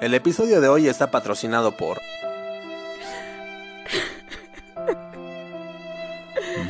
El 0.00 0.14
episodio 0.14 0.60
de 0.60 0.68
hoy 0.68 0.88
está 0.88 1.10
patrocinado 1.10 1.76
por 1.76 2.00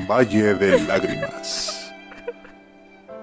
Valle 0.09 0.55
de 0.55 0.81
Lágrimas. 0.81 1.93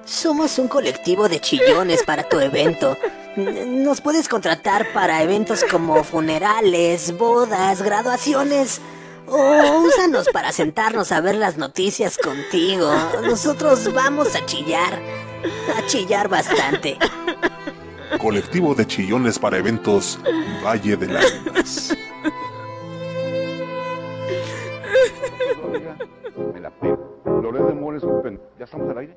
Somos 0.06 0.60
un 0.60 0.68
colectivo 0.68 1.28
de 1.28 1.40
chillones 1.40 2.04
para 2.04 2.24
tu 2.24 2.40
evento. 2.40 2.98
Nos 3.36 4.02
puedes 4.02 4.28
contratar 4.28 4.92
para 4.94 5.23
eventos 5.23 5.64
como 5.64 6.04
funerales, 6.04 7.18
bodas, 7.18 7.82
graduaciones. 7.82 8.82
O 9.28 9.82
úsanos 9.82 10.28
para 10.34 10.52
sentarnos 10.52 11.12
a 11.12 11.21
ver 11.21 11.36
las 11.36 11.58
noticias 11.58 12.18
contigo. 12.18 12.92
Nosotros 13.24 13.92
vamos 13.94 14.36
a 14.36 14.46
chillar. 14.46 15.00
A 15.78 15.86
chillar 15.86 16.28
bastante. 16.28 16.98
Colectivo 18.20 18.76
de 18.76 18.86
chillones 18.86 19.40
para 19.40 19.58
eventos 19.58 20.20
Valle 20.64 20.98
de 20.98 21.08
Lágrimas. 21.08 21.98
Pego. 26.80 27.09
Loret 27.41 27.67
de 27.67 27.73
Mola 27.73 27.98
es 27.98 28.03
un 28.03 28.21
pen... 28.21 28.39
¿Ya 28.57 28.66
estamos 28.66 28.89
al 28.89 28.98
aire? 28.98 29.16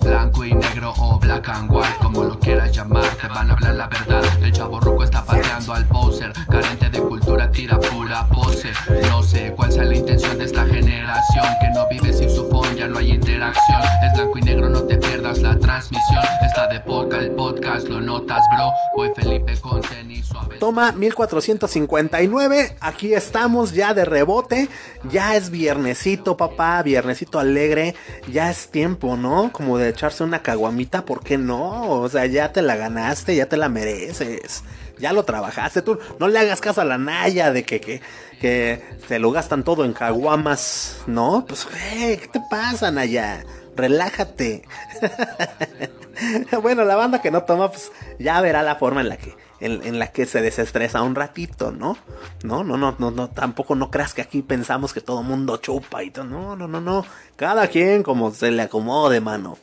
Blanco 0.00 0.44
y 0.44 0.54
negro 0.54 0.92
o 1.00 1.18
black 1.18 1.48
and 1.48 1.70
white, 1.72 1.96
como 2.00 2.22
lo 2.22 2.38
quieras 2.38 2.70
llamar, 2.72 3.04
te 3.20 3.26
van 3.26 3.50
a 3.50 3.54
hablar 3.54 3.74
la 3.74 3.88
verdad. 3.88 4.22
El 4.40 4.52
chavo 4.52 4.78
ruco 4.78 5.02
está 5.02 5.24
pateando 5.24 5.72
al 5.72 5.84
poser, 5.88 6.32
carente 6.48 6.88
de 6.90 7.00
cultura, 7.00 7.50
tira 7.50 7.80
pura 7.80 8.28
pose. 8.28 8.70
No 9.08 9.22
sé 9.22 9.52
cuál 9.56 9.72
sea 9.72 9.84
la 9.84 9.96
intención 9.96 10.38
de 10.38 10.44
esta 10.44 10.64
generación, 10.66 11.44
que 11.60 11.70
no 11.70 11.88
vive 11.88 12.12
sin 12.12 12.30
su 12.30 12.48
phone, 12.48 12.76
ya 12.76 12.86
no 12.86 12.98
hay 12.98 13.12
interacción. 13.12 13.82
Es 14.06 14.12
blanco 14.14 14.38
y 14.38 14.42
negro, 14.42 14.68
no 14.68 14.82
te 14.84 14.96
pierdas 14.98 15.40
la 15.40 15.58
transmisión. 15.58 16.22
Está 16.46 16.68
de 16.68 16.80
poca 16.80 17.18
el 17.18 17.32
podcast, 17.32 17.88
lo 17.88 18.00
notas, 18.00 18.44
bro. 18.54 18.70
Voy 18.96 19.10
Felipe 19.16 19.58
con 19.60 19.80
tenis 19.80 20.26
suave. 20.26 20.58
Toma 20.58 20.92
1459, 20.92 22.76
aquí 22.80 23.14
estamos 23.14 23.72
ya 23.72 23.94
de 23.94 24.04
rebote, 24.04 24.68
ya 25.10 25.34
es 25.34 25.50
viernesito 25.50 26.36
papá, 26.36 26.82
viernesito 26.82 27.31
alegre, 27.38 27.94
ya 28.30 28.50
es 28.50 28.68
tiempo, 28.68 29.16
¿no? 29.16 29.52
Como 29.52 29.78
de 29.78 29.88
echarse 29.88 30.24
una 30.24 30.42
caguamita, 30.42 31.04
¿por 31.04 31.22
qué 31.22 31.38
no? 31.38 31.90
O 31.90 32.08
sea, 32.08 32.26
ya 32.26 32.52
te 32.52 32.62
la 32.62 32.76
ganaste, 32.76 33.36
ya 33.36 33.46
te 33.46 33.56
la 33.56 33.68
mereces, 33.68 34.62
ya 34.98 35.12
lo 35.12 35.24
trabajaste, 35.24 35.82
tú 35.82 35.98
no 36.18 36.28
le 36.28 36.38
hagas 36.38 36.60
caso 36.60 36.80
a 36.80 36.84
la 36.84 36.98
Naya 36.98 37.52
de 37.52 37.64
que, 37.64 37.80
que, 37.80 38.00
que 38.40 38.82
se 39.08 39.18
lo 39.18 39.30
gastan 39.30 39.64
todo 39.64 39.84
en 39.84 39.92
caguamas, 39.92 40.98
¿no? 41.06 41.44
Pues, 41.46 41.66
¿qué 41.92 42.28
te 42.32 42.40
pasa, 42.50 42.90
Naya? 42.90 43.44
Relájate. 43.74 44.62
bueno, 46.62 46.84
la 46.84 46.96
banda 46.96 47.22
que 47.22 47.30
no 47.30 47.42
toma, 47.44 47.70
pues 47.70 47.90
ya 48.18 48.40
verá 48.40 48.62
la 48.62 48.76
forma 48.76 49.00
en 49.00 49.08
la 49.08 49.16
que 49.16 49.34
en, 49.62 49.98
la 49.98 50.08
que 50.08 50.26
se 50.26 50.42
desestresa 50.42 51.02
un 51.02 51.14
ratito, 51.14 51.70
¿no? 51.70 51.96
No, 52.42 52.64
no, 52.64 52.76
no, 52.76 52.96
no, 52.98 53.10
no, 53.10 53.28
tampoco 53.30 53.74
no 53.74 53.90
creas 53.90 54.12
que 54.12 54.22
aquí 54.22 54.42
pensamos 54.42 54.92
que 54.92 55.00
todo 55.00 55.22
mundo 55.22 55.56
chupa 55.58 56.02
y 56.02 56.10
todo. 56.10 56.24
No, 56.24 56.56
no, 56.56 56.66
no, 56.66 56.80
no. 56.80 57.06
Cada 57.36 57.68
quien 57.68 58.02
como 58.02 58.32
se 58.32 58.50
le 58.50 58.62
acomode, 58.62 59.20
mano. 59.20 59.58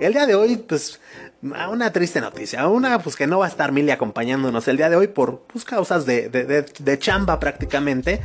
El 0.00 0.14
día 0.14 0.26
de 0.26 0.34
hoy, 0.34 0.56
pues, 0.56 1.00
una 1.42 1.92
triste 1.92 2.20
noticia. 2.20 2.66
Una, 2.68 2.98
pues 3.00 3.16
que 3.16 3.26
no 3.26 3.40
va 3.40 3.46
a 3.46 3.48
estar 3.48 3.72
Mili 3.72 3.90
acompañándonos 3.90 4.66
el 4.68 4.76
día 4.76 4.88
de 4.88 4.96
hoy 4.96 5.08
por 5.08 5.40
pues, 5.40 5.64
causas 5.64 6.06
de, 6.06 6.28
de, 6.28 6.62
de 6.62 6.98
chamba 6.98 7.38
prácticamente. 7.38 8.22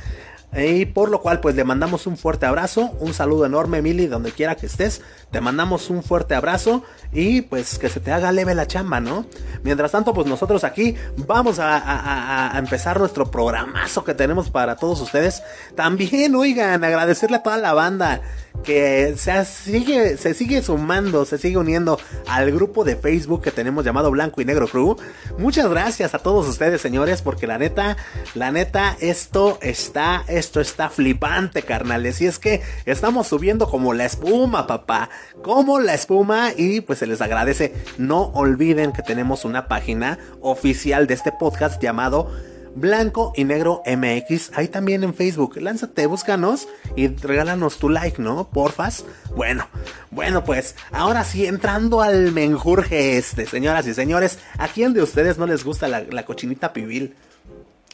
Y 0.55 0.85
por 0.85 1.09
lo 1.09 1.21
cual, 1.21 1.41
pues 1.41 1.55
le 1.55 1.65
mandamos 1.65 2.07
un 2.07 2.17
fuerte 2.17 2.45
abrazo, 2.45 2.91
un 2.99 3.13
saludo 3.13 3.45
enorme, 3.45 3.81
Mili, 3.81 4.07
donde 4.07 4.31
quiera 4.31 4.55
que 4.55 4.65
estés. 4.65 5.01
Te 5.29 5.41
mandamos 5.41 5.89
un 5.89 6.03
fuerte 6.03 6.35
abrazo 6.35 6.83
y 7.11 7.41
pues 7.41 7.77
que 7.77 7.89
se 7.89 7.99
te 7.99 8.11
haga 8.11 8.31
leve 8.31 8.55
la 8.55 8.65
chamba, 8.65 9.01
¿no? 9.01 9.25
Mientras 9.63 9.91
tanto, 9.91 10.13
pues 10.13 10.25
nosotros 10.25 10.63
aquí 10.63 10.95
vamos 11.17 11.59
a, 11.59 11.77
a, 11.77 12.55
a 12.55 12.59
empezar 12.59 12.97
nuestro 12.97 13.29
programazo 13.29 14.05
que 14.05 14.13
tenemos 14.13 14.49
para 14.49 14.77
todos 14.77 15.01
ustedes. 15.01 15.43
También, 15.75 16.33
oigan, 16.33 16.81
agradecerle 16.83 17.37
a 17.37 17.43
toda 17.43 17.57
la 17.57 17.73
banda 17.73 18.21
que 18.63 19.15
se 19.17 19.45
sigue, 19.45 20.17
se 20.17 20.33
sigue 20.33 20.61
sumando, 20.61 21.25
se 21.25 21.37
sigue 21.37 21.57
uniendo 21.57 21.99
al 22.27 22.51
grupo 22.51 22.83
de 22.83 22.95
Facebook 22.95 23.41
que 23.41 23.51
tenemos 23.51 23.85
llamado 23.85 24.11
Blanco 24.11 24.41
y 24.41 24.45
Negro 24.45 24.67
Crew. 24.67 24.97
Muchas 25.37 25.69
gracias 25.69 26.13
a 26.13 26.19
todos 26.19 26.47
ustedes, 26.47 26.81
señores, 26.81 27.21
porque 27.21 27.47
la 27.47 27.57
neta, 27.57 27.97
la 28.35 28.51
neta, 28.51 28.97
esto 28.99 29.57
está, 29.61 30.23
esto 30.27 30.59
está 30.59 30.89
flipante, 30.89 31.61
carnales. 31.61 32.21
Y 32.21 32.25
es 32.25 32.39
que 32.39 32.61
estamos 32.85 33.27
subiendo 33.27 33.69
como 33.69 33.93
la 33.93 34.05
espuma, 34.05 34.67
papá. 34.67 35.09
Como 35.41 35.79
la 35.79 35.93
espuma. 35.93 36.51
Y 36.55 36.81
pues 36.81 36.99
se 36.99 37.07
les 37.07 37.21
agradece. 37.21 37.73
No 37.97 38.31
olviden 38.33 38.91
que 38.91 39.01
tenemos 39.01 39.45
una 39.45 39.67
página 39.67 40.19
oficial 40.41 41.07
de 41.07 41.13
este 41.13 41.31
podcast 41.31 41.81
llamado 41.81 42.29
Blanco 42.77 43.33
y 43.35 43.43
Negro 43.43 43.81
MX, 43.85 44.51
ahí 44.53 44.67
también 44.67 45.03
en 45.03 45.15
Facebook. 45.15 45.57
Lánzate, 45.59 46.05
búscanos 46.05 46.67
y 46.95 47.07
regálanos 47.07 47.79
tu 47.79 47.89
like, 47.89 48.21
¿no? 48.21 48.49
Porfas. 48.49 49.03
Bueno, 49.35 49.67
bueno, 50.11 50.43
pues 50.43 50.75
ahora 50.91 51.23
sí, 51.23 51.47
entrando 51.47 52.01
al 52.01 52.31
menjurje 52.31 53.17
este, 53.17 53.47
señoras 53.47 53.87
y 53.87 53.95
señores, 53.95 54.39
¿a 54.59 54.67
quién 54.67 54.93
de 54.93 55.01
ustedes 55.01 55.39
no 55.39 55.47
les 55.47 55.63
gusta 55.63 55.87
la, 55.87 56.25
cochinita 56.25 56.71
pibil? 56.71 57.15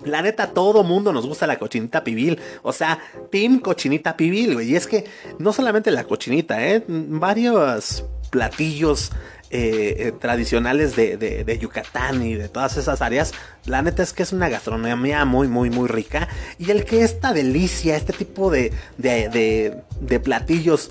La 0.03 0.21
neta, 0.21 0.47
todo 0.47 0.83
mundo 0.83 1.13
nos 1.13 1.25
gusta 1.25 1.47
la 1.47 1.57
cochinita 1.57 2.03
pibil. 2.03 2.39
O 2.61 2.73
sea, 2.73 2.99
Team 3.31 3.59
Cochinita 3.59 4.17
Pibil, 4.17 4.55
güey. 4.55 4.71
Y 4.71 4.75
es 4.75 4.87
que 4.87 5.05
no 5.39 5.53
solamente 5.53 5.91
la 5.91 6.03
cochinita, 6.03 6.67
¿eh? 6.67 6.83
Varios 6.87 8.03
platillos 8.31 9.11
eh, 9.55 10.07
eh, 10.07 10.11
tradicionales 10.11 10.95
de, 10.95 11.15
de, 11.15 11.43
de, 11.43 11.59
Yucatán 11.59 12.23
y 12.23 12.33
de 12.33 12.49
todas 12.49 12.75
esas 12.75 13.03
áreas, 13.03 13.33
la 13.65 13.83
neta 13.83 14.01
es 14.01 14.11
que 14.11 14.23
es 14.23 14.33
una 14.33 14.49
gastronomía 14.49 15.25
muy, 15.25 15.47
muy, 15.47 15.69
muy 15.69 15.87
rica. 15.87 16.27
Y 16.57 16.71
el 16.71 16.85
que 16.85 17.03
esta 17.03 17.33
delicia, 17.33 17.95
este 17.95 18.13
tipo 18.13 18.49
de, 18.49 18.73
de, 18.97 20.19
platillos 20.23 20.89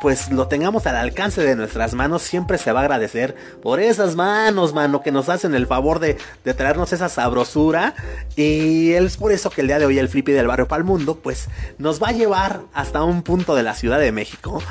pues 0.00 0.30
lo 0.30 0.48
tengamos 0.48 0.86
al 0.86 0.96
alcance 0.96 1.42
de 1.42 1.56
nuestras 1.56 1.92
manos, 1.92 2.22
siempre 2.22 2.56
se 2.56 2.72
va 2.72 2.80
a 2.80 2.84
agradecer 2.84 3.34
por 3.60 3.80
esas 3.80 4.16
manos, 4.16 4.72
mano, 4.72 5.02
que 5.02 5.12
nos 5.12 5.28
hacen 5.28 5.54
el 5.54 5.66
favor 5.66 5.98
de, 5.98 6.16
de 6.42 6.54
traernos 6.54 6.94
esa 6.94 7.10
sabrosura. 7.10 7.94
Y 8.34 8.92
es 8.92 9.18
por 9.18 9.30
eso 9.30 9.50
que 9.50 9.60
el 9.60 9.66
día 9.66 9.78
de 9.78 9.84
hoy 9.84 9.98
el 9.98 10.08
Flippy 10.08 10.32
del 10.32 10.46
Barrio 10.46 10.68
Palmundo, 10.68 11.16
pues 11.16 11.50
nos 11.76 12.02
va 12.02 12.08
a 12.08 12.12
llevar 12.12 12.62
hasta 12.72 13.02
un 13.02 13.22
punto 13.22 13.54
de 13.54 13.62
la 13.62 13.74
Ciudad 13.74 13.98
de 13.98 14.10
México 14.10 14.62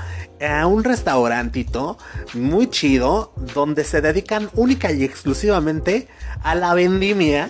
a 0.42 0.68
un 0.68 0.84
restaurantito 0.84 1.98
muy 2.34 2.70
chido 2.70 3.34
donde 3.54 3.84
se 3.84 4.02
dedican 4.02 4.50
única 4.54 4.92
y 4.92 5.04
exclusivamente 5.04 6.08
a 6.44 6.56
la 6.56 6.74
vendimia 6.74 7.50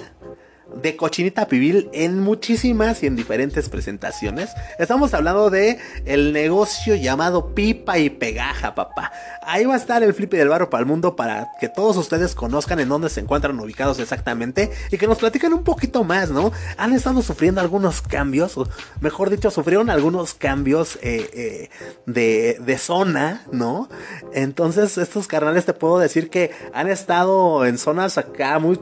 de 0.76 0.96
cochinita 0.96 1.48
pibil 1.48 1.90
en 1.94 2.20
muchísimas 2.20 3.04
y 3.04 3.08
en 3.08 3.16
diferentes 3.16 3.70
presentaciones. 3.70 4.50
Estamos 4.78 5.14
hablando 5.14 5.50
de 5.50 5.80
el 6.06 6.34
negocio 6.34 6.96
llamado 6.96 7.54
Pipa 7.54 7.98
y 7.98 8.10
Pegaja, 8.10 8.76
papá. 8.76 9.12
Ahí 9.44 9.66
va 9.66 9.74
a 9.74 9.78
estar 9.78 10.04
el 10.04 10.14
flippy 10.14 10.38
del 10.38 10.50
barro 10.50 10.70
para 10.70 10.82
el 10.82 10.88
mundo 10.88 11.16
para 11.16 11.52
que 11.60 11.70
todos 11.70 11.98
ustedes 11.98 12.36
conozcan 12.36 12.80
en 12.80 12.90
dónde 12.90 13.10
se 13.10 13.20
encuentran 13.20 13.60
ubicados 13.60 14.00
exactamente 14.00 14.72
y 14.92 14.98
que 14.98 15.08
nos 15.08 15.18
platiquen 15.18 15.54
un 15.54 15.64
poquito 15.64 16.04
más, 16.04 16.30
¿no? 16.30 16.52
Han 16.78 16.94
estado 16.94 17.22
sufriendo 17.22 17.62
algunos 17.62 18.02
cambios, 18.02 18.58
o 18.58 18.68
mejor 19.02 19.30
dicho, 19.30 19.52
sufrieron 19.52 19.90
algunos 19.90 20.34
cambios 20.34 20.98
eh, 21.02 21.30
eh, 21.34 21.70
de, 22.06 22.58
de 22.60 22.78
zona, 22.78 23.44
¿no? 23.52 23.90
Entonces, 24.34 24.98
estos 24.98 25.28
carnales 25.28 25.66
te 25.66 25.74
puedo 25.74 26.00
decir 26.00 26.30
que 26.30 26.52
han 26.74 26.88
estado 26.88 27.66
en 27.66 27.78
zonas 27.78 28.18
acá 28.18 28.60
muy 28.60 28.80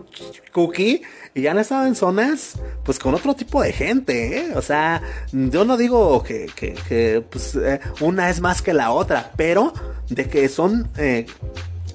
cookie 0.51 1.03
y 1.37 1.45
han 1.45 1.59
estado 1.59 1.85
en 1.85 1.95
zonas 1.95 2.53
pues 2.83 2.97
con 2.97 3.13
otro 3.13 3.35
tipo 3.35 3.61
de 3.61 3.71
gente, 3.71 4.39
¿eh? 4.39 4.53
O 4.55 4.61
sea, 4.61 5.01
yo 5.31 5.65
no 5.65 5.77
digo 5.77 6.23
que, 6.23 6.47
que, 6.55 6.73
que 6.73 7.23
pues, 7.29 7.55
eh, 7.55 7.79
una 8.01 8.29
es 8.29 8.41
más 8.41 8.61
que 8.61 8.73
la 8.73 8.91
otra, 8.91 9.31
pero 9.37 9.73
de 10.09 10.27
que 10.27 10.49
son... 10.49 10.89
Eh, 10.97 11.25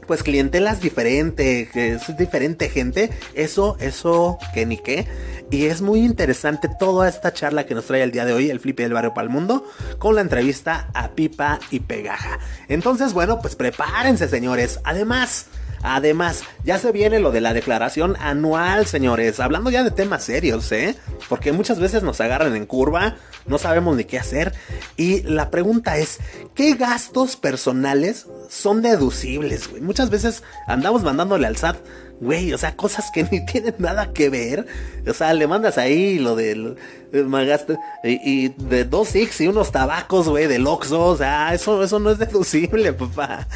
pues 0.06 0.24
clientelas 0.24 0.80
diferentes, 0.80 1.70
que 1.70 1.92
es 1.92 2.16
diferente 2.18 2.68
gente, 2.68 3.10
eso, 3.34 3.76
eso, 3.80 4.36
que 4.52 4.66
ni 4.66 4.76
qué. 4.76 5.06
Y 5.50 5.66
es 5.66 5.80
muy 5.80 6.00
interesante 6.04 6.68
toda 6.78 7.08
esta 7.08 7.32
charla 7.32 7.66
que 7.66 7.74
nos 7.74 7.86
trae 7.86 8.02
el 8.02 8.10
día 8.10 8.24
de 8.24 8.32
hoy, 8.32 8.50
el 8.50 8.58
Flippy 8.58 8.82
del 8.82 8.92
Barrio 8.92 9.14
Palmundo, 9.14 9.64
con 9.98 10.16
la 10.16 10.20
entrevista 10.20 10.88
a 10.92 11.12
Pipa 11.12 11.60
y 11.70 11.80
Pegaja. 11.80 12.40
Entonces, 12.68 13.12
bueno, 13.12 13.38
pues 13.40 13.54
prepárense, 13.54 14.28
señores. 14.28 14.80
Además, 14.84 15.46
Además, 15.82 16.42
ya 16.64 16.78
se 16.78 16.92
viene 16.92 17.18
lo 17.18 17.32
de 17.32 17.40
la 17.40 17.54
declaración 17.54 18.16
anual, 18.20 18.86
señores. 18.86 19.40
Hablando 19.40 19.70
ya 19.70 19.82
de 19.82 19.90
temas 19.90 20.24
serios, 20.24 20.70
¿eh? 20.72 20.96
Porque 21.28 21.52
muchas 21.52 21.78
veces 21.78 22.02
nos 22.02 22.20
agarran 22.20 22.54
en 22.56 22.66
curva, 22.66 23.16
no 23.46 23.58
sabemos 23.58 23.96
ni 23.96 24.04
qué 24.04 24.18
hacer. 24.18 24.54
Y 24.96 25.22
la 25.22 25.50
pregunta 25.50 25.96
es, 25.96 26.18
¿qué 26.54 26.74
gastos 26.74 27.36
personales 27.36 28.26
son 28.52 28.82
deducibles. 28.82 29.70
Muchas 29.80 30.10
veces 30.10 30.42
andamos 30.66 31.02
mandándole 31.02 31.46
al 31.46 31.56
SAT, 31.56 31.78
güey, 32.22 32.52
o 32.52 32.58
sea, 32.58 32.76
cosas 32.76 33.10
que 33.12 33.24
ni 33.30 33.44
tienen 33.44 33.74
nada 33.78 34.12
que 34.12 34.30
ver. 34.30 34.66
O 35.06 35.12
sea, 35.12 35.34
le 35.34 35.46
mandas 35.46 35.76
ahí 35.76 36.18
lo 36.18 36.36
del 36.36 36.76
eh, 37.12 37.22
magaste 37.22 37.76
y, 38.04 38.46
y 38.46 38.48
de 38.56 38.84
dos 38.84 39.14
X 39.14 39.40
y 39.40 39.48
unos 39.48 39.72
tabacos, 39.72 40.28
güey, 40.28 40.46
del 40.46 40.66
Oxxo, 40.66 41.00
o 41.00 41.16
sea, 41.16 41.52
eso, 41.52 41.82
eso 41.82 41.98
no 41.98 42.10
es 42.10 42.18
deducible, 42.18 42.92
papá. 42.94 43.48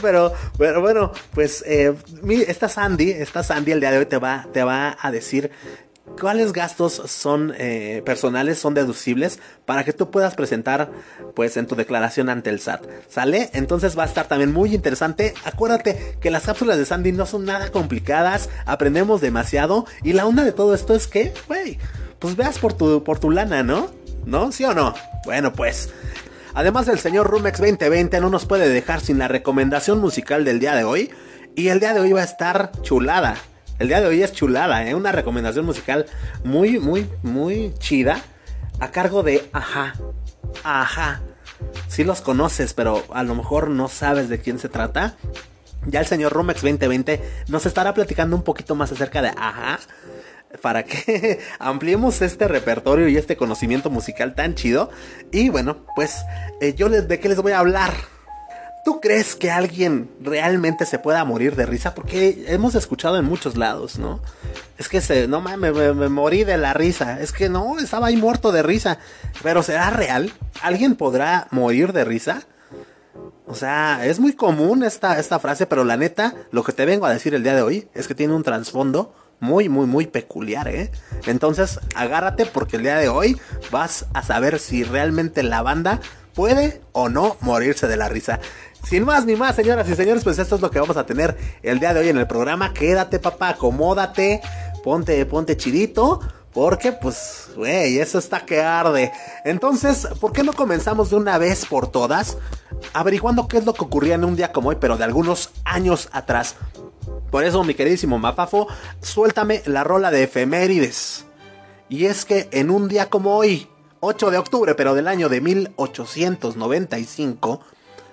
pero, 0.00 0.32
pero 0.58 0.80
bueno, 0.80 1.12
pues 1.34 1.62
eh, 1.66 1.94
esta 2.48 2.68
Sandy, 2.68 3.10
esta 3.10 3.42
Sandy 3.42 3.72
el 3.72 3.80
día 3.80 3.90
de 3.90 3.98
hoy 3.98 4.06
te 4.06 4.18
va, 4.18 4.46
te 4.52 4.64
va 4.64 4.96
a 4.98 5.10
decir 5.10 5.50
cuáles 6.20 6.52
gastos 6.52 7.02
son 7.06 7.52
eh, 7.58 8.02
personales, 8.04 8.58
son 8.58 8.74
deducibles 8.74 9.38
para 9.64 9.84
que 9.84 9.92
tú 9.92 10.10
puedas 10.10 10.34
presentar 10.34 10.90
pues 11.34 11.56
en 11.56 11.66
tu 11.66 11.76
declaración 11.76 12.28
ante 12.28 12.50
el 12.50 12.60
SAT. 12.60 12.84
¿Sale? 13.08 13.50
Entonces 13.52 13.98
va 13.98 14.04
a 14.04 14.06
estar 14.06 14.28
también 14.28 14.52
muy 14.52 14.74
interesante. 14.74 15.34
Acuérdate 15.44 16.16
que 16.20 16.30
las 16.30 16.44
cápsulas 16.44 16.78
de 16.78 16.86
Sandy 16.86 17.12
no 17.12 17.26
son 17.26 17.44
nada 17.44 17.70
complicadas, 17.70 18.48
aprendemos 18.64 19.20
demasiado 19.20 19.86
y 20.02 20.12
la 20.12 20.26
onda 20.26 20.44
de 20.44 20.52
todo 20.52 20.74
esto 20.74 20.94
es 20.94 21.06
que, 21.06 21.32
güey, 21.48 21.78
pues 22.18 22.36
veas 22.36 22.58
por 22.58 22.72
tu, 22.72 23.04
por 23.04 23.18
tu 23.18 23.30
lana, 23.30 23.62
¿no? 23.62 23.90
¿No? 24.24 24.52
¿Sí 24.52 24.64
o 24.64 24.74
no? 24.74 24.94
Bueno, 25.24 25.52
pues... 25.52 25.90
Además 26.54 26.88
el 26.88 26.98
señor 26.98 27.26
Rumex 27.26 27.58
2020 27.58 28.18
no 28.18 28.30
nos 28.30 28.46
puede 28.46 28.70
dejar 28.70 29.02
sin 29.02 29.18
la 29.18 29.28
recomendación 29.28 30.00
musical 30.00 30.46
del 30.46 30.58
día 30.58 30.74
de 30.74 30.84
hoy. 30.84 31.10
Y 31.54 31.68
el 31.68 31.80
día 31.80 31.92
de 31.92 32.00
hoy 32.00 32.12
va 32.12 32.22
a 32.22 32.24
estar 32.24 32.72
chulada. 32.80 33.36
El 33.78 33.88
día 33.88 34.00
de 34.00 34.06
hoy 34.06 34.22
es 34.22 34.32
chulada, 34.32 34.88
¿eh? 34.88 34.94
Una 34.94 35.12
recomendación 35.12 35.66
musical 35.66 36.06
muy, 36.44 36.78
muy, 36.78 37.10
muy 37.22 37.74
chida. 37.78 38.22
A 38.80 38.90
cargo 38.90 39.22
de 39.22 39.48
Ajá. 39.52 39.94
Ajá. 40.64 41.20
Sí 41.88 42.04
los 42.04 42.22
conoces, 42.22 42.72
pero 42.72 43.04
a 43.12 43.22
lo 43.22 43.34
mejor 43.34 43.68
no 43.68 43.88
sabes 43.88 44.28
de 44.28 44.40
quién 44.40 44.58
se 44.58 44.68
trata. 44.68 45.16
Ya 45.86 46.00
el 46.00 46.06
señor 46.06 46.32
Rumex 46.32 46.62
2020 46.62 47.20
nos 47.48 47.66
estará 47.66 47.92
platicando 47.92 48.34
un 48.34 48.42
poquito 48.42 48.74
más 48.74 48.92
acerca 48.92 49.20
de 49.20 49.28
Ajá. 49.28 49.78
Para 50.62 50.84
que 50.84 51.40
ampliemos 51.58 52.22
este 52.22 52.48
repertorio 52.48 53.08
y 53.08 53.18
este 53.18 53.36
conocimiento 53.36 53.90
musical 53.90 54.34
tan 54.34 54.54
chido. 54.54 54.90
Y 55.32 55.50
bueno, 55.50 55.84
pues 55.94 56.24
eh, 56.62 56.74
yo 56.74 56.88
les, 56.88 57.08
de 57.08 57.20
qué 57.20 57.28
les 57.28 57.40
voy 57.42 57.52
a 57.52 57.58
hablar. 57.58 57.92
¿Tú 58.86 59.00
crees 59.00 59.34
que 59.34 59.50
alguien 59.50 60.08
realmente 60.20 60.86
se 60.86 61.00
pueda 61.00 61.24
morir 61.24 61.56
de 61.56 61.66
risa? 61.66 61.92
Porque 61.92 62.44
hemos 62.46 62.76
escuchado 62.76 63.18
en 63.18 63.24
muchos 63.24 63.56
lados, 63.56 63.98
¿no? 63.98 64.20
Es 64.78 64.88
que 64.88 65.00
se, 65.00 65.26
no 65.26 65.40
mames, 65.40 65.74
me, 65.74 66.08
morí 66.08 66.44
de 66.44 66.56
la 66.56 66.72
risa. 66.72 67.20
Es 67.20 67.32
que 67.32 67.48
no, 67.48 67.80
estaba 67.80 68.06
ahí 68.06 68.16
muerto 68.16 68.52
de 68.52 68.62
risa. 68.62 68.98
Pero 69.42 69.64
¿será 69.64 69.90
real? 69.90 70.32
¿Alguien 70.62 70.94
podrá 70.94 71.48
morir 71.50 71.92
de 71.92 72.04
risa? 72.04 72.44
O 73.48 73.56
sea, 73.56 74.06
es 74.06 74.20
muy 74.20 74.34
común 74.34 74.84
esta, 74.84 75.18
esta 75.18 75.40
frase, 75.40 75.66
pero 75.66 75.82
la 75.82 75.96
neta, 75.96 76.36
lo 76.52 76.62
que 76.62 76.72
te 76.72 76.86
vengo 76.86 77.06
a 77.06 77.12
decir 77.12 77.34
el 77.34 77.42
día 77.42 77.56
de 77.56 77.62
hoy 77.62 77.88
es 77.92 78.06
que 78.06 78.14
tiene 78.14 78.34
un 78.34 78.44
trasfondo 78.44 79.12
muy, 79.40 79.68
muy, 79.68 79.86
muy 79.86 80.06
peculiar, 80.06 80.68
¿eh? 80.68 80.92
Entonces, 81.26 81.80
agárrate 81.96 82.46
porque 82.46 82.76
el 82.76 82.84
día 82.84 82.98
de 82.98 83.08
hoy 83.08 83.36
vas 83.72 84.06
a 84.14 84.22
saber 84.22 84.60
si 84.60 84.84
realmente 84.84 85.42
la 85.42 85.62
banda 85.62 86.00
puede 86.36 86.82
o 86.92 87.08
no 87.08 87.36
morirse 87.40 87.88
de 87.88 87.96
la 87.96 88.08
risa. 88.08 88.38
Sin 88.88 89.04
más 89.04 89.26
ni 89.26 89.34
más, 89.34 89.56
señoras 89.56 89.88
y 89.88 89.96
señores, 89.96 90.22
pues 90.22 90.38
esto 90.38 90.54
es 90.54 90.60
lo 90.60 90.70
que 90.70 90.78
vamos 90.78 90.96
a 90.96 91.04
tener 91.04 91.36
el 91.64 91.80
día 91.80 91.92
de 91.92 91.98
hoy 91.98 92.08
en 92.08 92.18
el 92.18 92.28
programa. 92.28 92.72
Quédate, 92.72 93.18
papá, 93.18 93.48
acomódate, 93.48 94.40
ponte, 94.84 95.26
ponte 95.26 95.56
chidito. 95.56 96.20
Porque, 96.54 96.92
pues, 96.92 97.48
güey, 97.56 97.98
eso 97.98 98.20
está 98.20 98.46
que 98.46 98.62
arde. 98.62 99.10
Entonces, 99.44 100.06
¿por 100.20 100.32
qué 100.32 100.44
no 100.44 100.52
comenzamos 100.52 101.10
de 101.10 101.16
una 101.16 101.36
vez 101.36 101.66
por 101.66 101.90
todas? 101.90 102.38
Averiguando 102.92 103.48
qué 103.48 103.58
es 103.58 103.66
lo 103.66 103.74
que 103.74 103.82
ocurría 103.82 104.14
en 104.14 104.24
un 104.24 104.36
día 104.36 104.52
como 104.52 104.68
hoy, 104.68 104.76
pero 104.80 104.96
de 104.96 105.02
algunos 105.02 105.50
años 105.64 106.08
atrás. 106.12 106.54
Por 107.32 107.42
eso, 107.42 107.64
mi 107.64 107.74
queridísimo 107.74 108.20
Mapafo, 108.20 108.68
suéltame 109.00 109.62
la 109.66 109.82
rola 109.82 110.12
de 110.12 110.22
efemérides. 110.22 111.24
Y 111.88 112.06
es 112.06 112.24
que 112.24 112.48
en 112.52 112.70
un 112.70 112.86
día 112.86 113.10
como 113.10 113.36
hoy, 113.36 113.68
8 113.98 114.30
de 114.30 114.38
octubre, 114.38 114.76
pero 114.76 114.94
del 114.94 115.08
año 115.08 115.28
de 115.28 115.40
1895, 115.40 117.62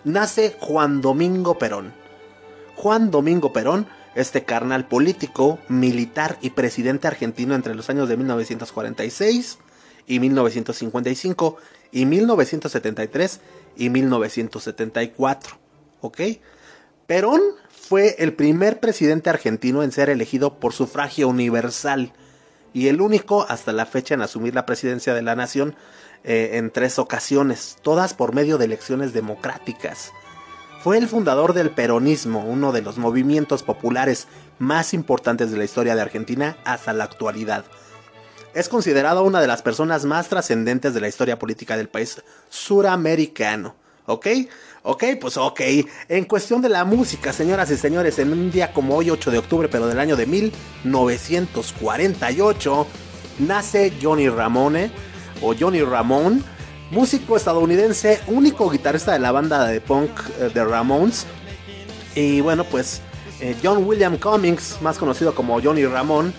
nace 0.03 0.55
Juan 0.59 1.01
Domingo 1.01 1.57
Perón. 1.57 1.93
Juan 2.75 3.11
Domingo 3.11 3.53
Perón, 3.53 3.87
este 4.15 4.43
carnal 4.43 4.87
político, 4.87 5.59
militar 5.69 6.37
y 6.41 6.51
presidente 6.51 7.07
argentino 7.07 7.55
entre 7.55 7.75
los 7.75 7.89
años 7.89 8.09
de 8.09 8.17
1946 8.17 9.59
y 10.07 10.19
1955 10.19 11.57
y 11.91 12.05
1973 12.05 13.39
y 13.77 13.89
1974. 13.89 15.57
¿Ok? 16.01 16.21
Perón 17.07 17.41
fue 17.69 18.15
el 18.19 18.33
primer 18.33 18.79
presidente 18.79 19.29
argentino 19.29 19.83
en 19.83 19.91
ser 19.91 20.09
elegido 20.09 20.59
por 20.59 20.73
sufragio 20.73 21.27
universal 21.27 22.13
y 22.73 22.87
el 22.87 23.01
único 23.01 23.45
hasta 23.47 23.71
la 23.71 23.85
fecha 23.85 24.15
en 24.15 24.21
asumir 24.21 24.55
la 24.55 24.65
presidencia 24.65 25.13
de 25.13 25.21
la 25.21 25.35
nación 25.35 25.75
eh, 26.23 26.51
en 26.53 26.71
tres 26.71 26.99
ocasiones, 26.99 27.77
todas 27.81 28.13
por 28.13 28.33
medio 28.33 28.57
de 28.57 28.65
elecciones 28.65 29.13
democráticas. 29.13 30.11
Fue 30.83 30.97
el 30.97 31.07
fundador 31.07 31.53
del 31.53 31.69
peronismo, 31.69 32.43
uno 32.43 32.71
de 32.73 32.81
los 32.81 32.97
movimientos 32.97 33.63
populares 33.63 34.27
más 34.59 34.93
importantes 34.93 35.51
de 35.51 35.57
la 35.57 35.63
historia 35.63 35.95
de 35.95 36.01
Argentina 36.01 36.57
hasta 36.65 36.91
la 36.91 37.05
actualidad. 37.05 37.63
Es 38.53 38.69
considerado 38.69 39.23
una 39.23 39.41
de 39.41 39.47
las 39.47 39.61
personas 39.61 40.05
más 40.05 40.27
trascendentes 40.27 40.93
de 40.93 41.01
la 41.01 41.07
historia 41.07 41.39
política 41.39 41.77
del 41.77 41.89
país 41.89 42.21
suramericano. 42.49 43.75
¿Ok? 44.05 44.27
Ok, 44.85 45.05
pues 45.19 45.37
ok. 45.37 45.61
En 46.09 46.25
cuestión 46.25 46.61
de 46.61 46.67
la 46.67 46.83
música, 46.83 47.31
señoras 47.31 47.71
y 47.71 47.77
señores, 47.77 48.19
en 48.19 48.33
un 48.33 48.51
día 48.51 48.73
como 48.73 48.97
hoy, 48.97 49.09
8 49.09 49.31
de 49.31 49.37
octubre, 49.37 49.69
pero 49.69 49.87
del 49.87 49.97
año 49.97 50.17
de 50.17 50.25
1948, 50.25 52.87
nace 53.39 53.93
Johnny 54.01 54.27
Ramone, 54.27 54.91
o 55.41 55.55
Johnny 55.57 55.81
Ramón, 55.81 56.43
músico 56.91 57.37
estadounidense, 57.37 58.19
único 58.27 58.69
guitarrista 58.69 59.13
de 59.13 59.19
la 59.19 59.31
banda 59.31 59.65
de 59.67 59.79
punk 59.79 60.11
eh, 60.41 60.49
The 60.53 60.65
Ramones. 60.65 61.27
Y 62.13 62.41
bueno, 62.41 62.65
pues 62.65 63.01
eh, 63.39 63.55
John 63.63 63.85
William 63.85 64.17
Cummings, 64.17 64.81
más 64.81 64.97
conocido 64.97 65.33
como 65.33 65.61
Johnny 65.61 65.85
Ramón, 65.85 66.33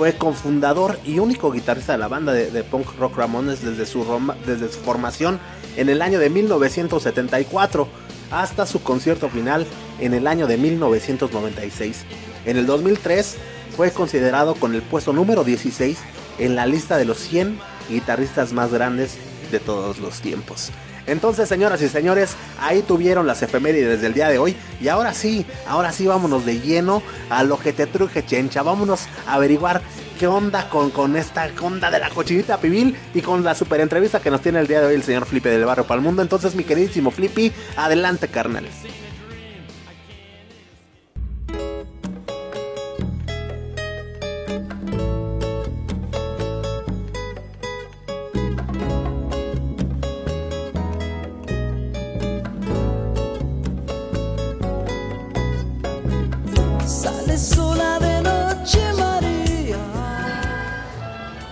fue 0.00 0.16
cofundador 0.16 0.98
y 1.04 1.18
único 1.18 1.52
guitarrista 1.52 1.92
de 1.92 1.98
la 1.98 2.08
banda 2.08 2.32
de, 2.32 2.64
punk 2.64 2.86
rock 2.98 3.18
Ramones 3.18 3.62
desde 3.62 3.84
su, 3.84 4.02
desde 4.46 4.72
su 4.72 4.80
formación 4.80 5.38
en 5.76 5.90
el 5.90 6.00
año 6.00 6.18
de 6.18 6.30
1974 6.30 7.86
hasta 8.30 8.64
su 8.64 8.82
concierto 8.82 9.28
final 9.28 9.66
en 9.98 10.14
el 10.14 10.26
año 10.26 10.46
de 10.46 10.56
1996. 10.56 12.06
En 12.46 12.56
el 12.56 12.64
2003 12.64 13.36
fue 13.76 13.90
considerado 13.90 14.54
con 14.54 14.74
el 14.74 14.80
puesto 14.80 15.12
número 15.12 15.44
16 15.44 15.98
en 16.38 16.56
la 16.56 16.64
lista 16.64 16.96
de 16.96 17.04
los 17.04 17.18
100 17.18 17.60
guitarristas 17.90 18.54
más 18.54 18.72
grandes 18.72 19.18
de 19.52 19.60
todos 19.60 19.98
los 19.98 20.22
tiempos. 20.22 20.70
Entonces, 21.10 21.48
señoras 21.48 21.82
y 21.82 21.88
señores, 21.88 22.36
ahí 22.60 22.82
tuvieron 22.82 23.26
las 23.26 23.42
efemérides 23.42 24.00
del 24.00 24.14
día 24.14 24.28
de 24.28 24.38
hoy. 24.38 24.56
Y 24.80 24.88
ahora 24.88 25.12
sí, 25.12 25.44
ahora 25.66 25.90
sí, 25.90 26.06
vámonos 26.06 26.46
de 26.46 26.60
lleno 26.60 27.02
a 27.28 27.42
lo 27.42 27.58
que 27.58 27.72
te 27.72 27.86
truje, 27.86 28.24
chencha. 28.24 28.62
Vámonos 28.62 29.06
a 29.26 29.34
averiguar 29.34 29.82
qué 30.18 30.26
onda 30.26 30.68
con, 30.68 30.90
con 30.90 31.16
esta 31.16 31.50
onda 31.60 31.90
de 31.90 31.98
la 31.98 32.10
cochinita 32.10 32.58
pibil 32.58 32.96
y 33.12 33.22
con 33.22 33.42
la 33.42 33.54
super 33.54 33.80
entrevista 33.80 34.20
que 34.20 34.30
nos 34.30 34.40
tiene 34.40 34.60
el 34.60 34.66
día 34.66 34.80
de 34.80 34.86
hoy 34.86 34.94
el 34.94 35.02
señor 35.02 35.26
Flippy 35.26 35.48
del 35.48 35.64
Barrio 35.64 35.84
para 35.84 35.98
el 35.98 36.04
Mundo. 36.04 36.22
Entonces, 36.22 36.54
mi 36.54 36.62
queridísimo 36.62 37.10
Flippy, 37.10 37.52
adelante, 37.76 38.28
carnal. 38.28 38.66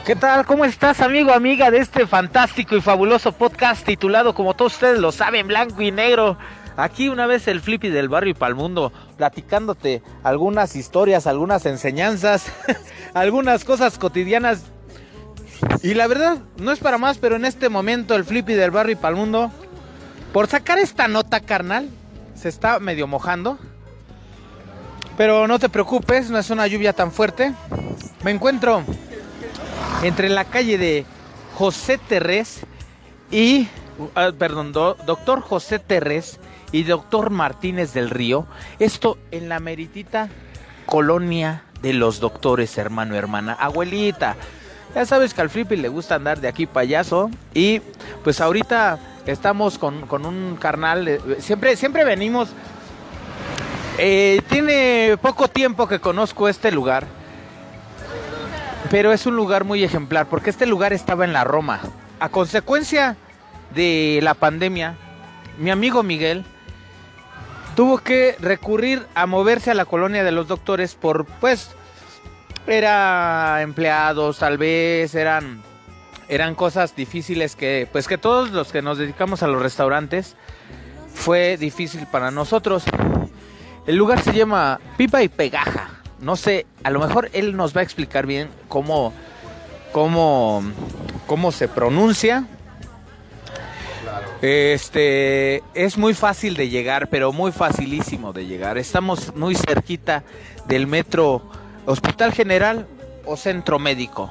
¿Qué 0.09 0.17
tal? 0.17 0.47
¿Cómo 0.47 0.65
estás, 0.65 1.03
amigo, 1.03 1.35
amiga 1.35 1.71
de 1.71 1.81
este 1.81 2.07
fantástico 2.07 2.75
y 2.75 2.81
fabuloso 2.81 3.33
podcast 3.33 3.85
titulado, 3.85 4.35
como 4.35 4.55
todos 4.55 4.73
ustedes 4.73 5.01
lo 5.01 5.13
saben, 5.13 5.49
Blanco 5.49 5.83
y 5.83 5.91
Negro? 5.91 6.39
Aquí 6.79 7.11
una 7.11 7.27
vez 7.27 7.47
el 7.47 7.61
Flippy 7.61 7.91
del 7.91 8.09
barrio 8.09 8.31
y 8.31 8.35
pa'l 8.35 8.55
mundo, 8.55 8.91
platicándote 9.19 10.03
algunas 10.23 10.77
historias, 10.77 11.27
algunas 11.27 11.67
enseñanzas, 11.67 12.51
algunas 13.13 13.67
cosas 13.67 13.99
cotidianas. 13.99 14.63
Y 15.83 15.93
la 15.93 16.07
verdad, 16.07 16.39
no 16.57 16.73
es 16.73 16.79
para 16.79 16.97
más, 16.97 17.19
pero 17.19 17.37
en 17.37 17.45
este 17.45 17.69
momento 17.69 18.15
el 18.15 18.25
Flippy 18.25 18.55
del 18.55 18.71
barrio 18.71 18.95
y 18.95 18.97
pa'l 18.97 19.15
mundo, 19.15 19.53
por 20.33 20.47
sacar 20.47 20.79
esta 20.79 21.07
nota, 21.07 21.41
carnal, 21.41 21.91
se 22.35 22.49
está 22.49 22.79
medio 22.79 23.07
mojando. 23.07 23.59
Pero 25.19 25.47
no 25.47 25.59
te 25.59 25.69
preocupes, 25.69 26.31
no 26.31 26.39
es 26.39 26.49
una 26.49 26.67
lluvia 26.67 26.95
tan 26.95 27.13
fuerte. 27.13 27.53
Me 28.25 28.31
encuentro 28.31 28.85
entre 30.03 30.29
la 30.29 30.45
calle 30.45 30.79
de 30.79 31.05
José 31.55 31.99
Terrés 31.99 32.61
y, 33.31 33.69
ah, 34.15 34.31
perdón, 34.39 34.73
do- 34.73 34.97
doctor 35.07 35.41
José 35.41 35.79
Terrés 35.79 36.39
y 36.73 36.83
Doctor 36.85 37.31
Martínez 37.31 37.93
del 37.95 38.11
Río. 38.11 38.47
Esto 38.79 39.19
en 39.31 39.49
la 39.49 39.59
meritita 39.59 40.29
colonia 40.87 41.65
de 41.83 41.93
los 41.95 42.21
doctores, 42.21 42.77
hermano, 42.79 43.15
hermana, 43.17 43.53
abuelita. 43.55 44.37
Ya 44.95 45.05
sabes 45.05 45.35
que 45.35 45.41
al 45.43 45.51
Flippy 45.51 45.77
le 45.77 45.89
gusta 45.89 46.15
andar 46.15 46.41
de 46.41 46.49
aquí 46.49 46.67
payaso. 46.67 47.31
Y 47.55 47.81
pues 48.25 48.41
ahorita 48.41 48.99
estamos 49.27 49.79
con, 49.79 50.07
con 50.07 50.25
un 50.27 50.57
carnal. 50.57 51.07
eh, 51.09 51.21
Siempre, 51.41 51.77
siempre 51.77 52.05
venimos. 52.05 52.49
Eh, 53.99 54.41
tiene 54.49 55.17
poco 55.21 55.49
tiempo 55.49 55.87
que 55.89 56.01
conozco 56.01 56.49
este 56.49 56.71
lugar. 56.71 57.07
Pero 58.91 59.13
es 59.13 59.27
un 59.27 59.37
lugar 59.37 59.65
muy 59.65 59.85
ejemplar 59.85 60.27
porque 60.27 60.51
este 60.51 60.67
lugar 60.67 60.93
estaba 60.93 61.25
en 61.25 61.33
la 61.33 61.45
Roma. 61.45 61.81
A 62.21 62.29
consecuencia 62.31 63.17
de 63.75 64.21
la 64.23 64.35
pandemia, 64.35 64.97
mi 65.59 65.71
amigo 65.71 66.03
Miguel 66.03 66.45
tuvo 67.77 67.99
que 67.99 68.37
recurrir 68.41 69.07
a 69.15 69.27
moverse 69.27 69.71
a 69.71 69.75
la 69.75 69.85
colonia 69.85 70.25
de 70.25 70.33
los 70.33 70.49
doctores 70.49 70.95
por, 70.95 71.27
pues, 71.27 71.71
era 72.67 73.63
empleados, 73.63 74.39
tal 74.39 74.59
vez 74.59 75.15
eran, 75.15 75.63
eran 76.29 76.55
cosas 76.55 76.97
difíciles 76.97 77.57
que, 77.57 77.89
pues, 77.93 78.09
que 78.09 78.19
todos 78.19 78.51
los 78.51 78.73
que 78.73 78.83
nos 78.83 78.99
dedicamos 78.99 79.43
a 79.43 79.47
los 79.47 79.63
restaurantes 79.63 80.35
fue 81.15 81.57
difícil 81.57 82.07
para 82.07 82.31
nosotros. 82.31 82.85
El 83.87 83.97
lugar 83.97 84.21
se 84.23 84.33
llama 84.33 84.81
Pipa 84.97 85.23
y 85.23 85.29
Pegaja. 85.29 85.91
No 86.21 86.37
sé, 86.37 86.67
a 86.83 86.91
lo 86.91 86.99
mejor 86.99 87.31
él 87.33 87.57
nos 87.57 87.77
va 87.77 87.81
a 87.81 87.85
explicar 87.85 88.27
bien 88.27 88.49
cómo, 88.69 89.13
cómo, 89.93 90.63
cómo 91.27 91.53
se 91.53 91.69
pronuncia. 91.69 92.45
Este 94.43 95.63
es 95.75 95.97
muy 95.97 96.15
fácil 96.15 96.55
de 96.55 96.69
llegar, 96.69 97.09
pero 97.09 97.33
muy 97.33 97.53
facilísimo 97.53 98.33
de 98.33 98.47
llegar. 98.47 98.79
Estamos 98.79 99.35
muy 99.35 99.55
cerquita 99.55 100.23
del 100.67 100.87
metro 100.87 101.43
Hospital 101.87 102.33
General 102.33 102.87
o 103.25 103.37
Centro 103.37 103.79
Médico. 103.79 104.31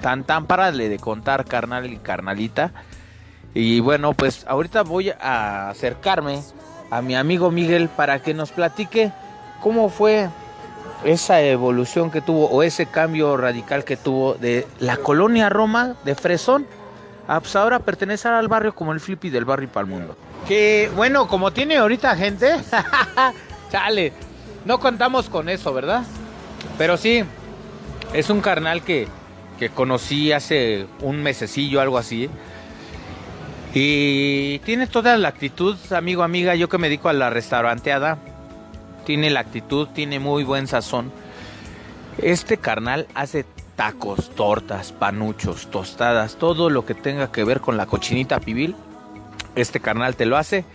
Tan 0.00 0.24
tan 0.24 0.46
párale 0.46 0.88
de 0.88 0.98
contar, 0.98 1.44
carnal 1.44 1.86
y 1.86 1.96
carnalita. 1.96 2.72
Y 3.54 3.80
bueno, 3.80 4.14
pues 4.14 4.44
ahorita 4.48 4.82
voy 4.82 5.10
a 5.10 5.70
acercarme 5.70 6.42
a 6.90 7.02
mi 7.02 7.16
amigo 7.16 7.50
Miguel 7.50 7.88
para 7.88 8.20
que 8.20 8.34
nos 8.34 8.50
platique 8.50 9.12
cómo 9.60 9.88
fue 9.88 10.28
esa 11.04 11.40
evolución 11.40 12.10
que 12.10 12.20
tuvo 12.20 12.46
o 12.46 12.62
ese 12.62 12.86
cambio 12.86 13.36
radical 13.36 13.84
que 13.84 13.96
tuvo 13.96 14.34
de 14.34 14.66
la 14.80 14.96
colonia 14.96 15.48
Roma 15.48 15.94
de 16.04 16.14
Fresón 16.14 16.66
a 17.26 17.40
pues 17.40 17.54
ahora 17.56 17.78
pertenecer 17.78 18.32
al 18.32 18.48
barrio 18.48 18.74
como 18.74 18.92
el 18.92 19.00
Flippy 19.00 19.30
del 19.30 19.44
barrio 19.44 19.68
Palmundo. 19.68 20.16
Que 20.46 20.90
bueno, 20.96 21.28
como 21.28 21.52
tiene 21.52 21.76
ahorita 21.76 22.16
gente, 22.16 22.56
chale, 23.70 24.12
no 24.64 24.80
contamos 24.80 25.28
con 25.28 25.48
eso, 25.48 25.72
¿verdad? 25.72 26.04
Pero 26.78 26.96
sí, 26.96 27.22
es 28.12 28.30
un 28.30 28.40
carnal 28.40 28.82
que, 28.82 29.08
que 29.58 29.68
conocí 29.68 30.32
hace 30.32 30.86
un 31.00 31.22
mesecillo, 31.22 31.80
algo 31.80 31.98
así. 31.98 32.30
Y 33.74 34.60
tiene 34.60 34.86
toda 34.86 35.16
la 35.18 35.28
actitud, 35.28 35.76
amigo, 35.92 36.22
amiga, 36.22 36.54
yo 36.54 36.70
que 36.70 36.78
me 36.78 36.88
dedico 36.88 37.10
a 37.10 37.12
la 37.12 37.28
restauranteada, 37.28 38.18
tiene 39.08 39.30
la 39.30 39.40
actitud, 39.40 39.88
tiene 39.88 40.18
muy 40.20 40.44
buen 40.44 40.66
sazón. 40.66 41.10
Este 42.20 42.58
carnal 42.58 43.06
hace 43.14 43.46
tacos, 43.74 44.28
tortas, 44.34 44.92
panuchos, 44.92 45.70
tostadas, 45.70 46.36
todo 46.36 46.68
lo 46.68 46.84
que 46.84 46.92
tenga 46.92 47.32
que 47.32 47.42
ver 47.42 47.62
con 47.62 47.78
la 47.78 47.86
cochinita 47.86 48.38
pibil. 48.38 48.76
Este 49.54 49.80
carnal 49.80 50.14
te 50.14 50.26
lo 50.26 50.36
hace. 50.36 50.66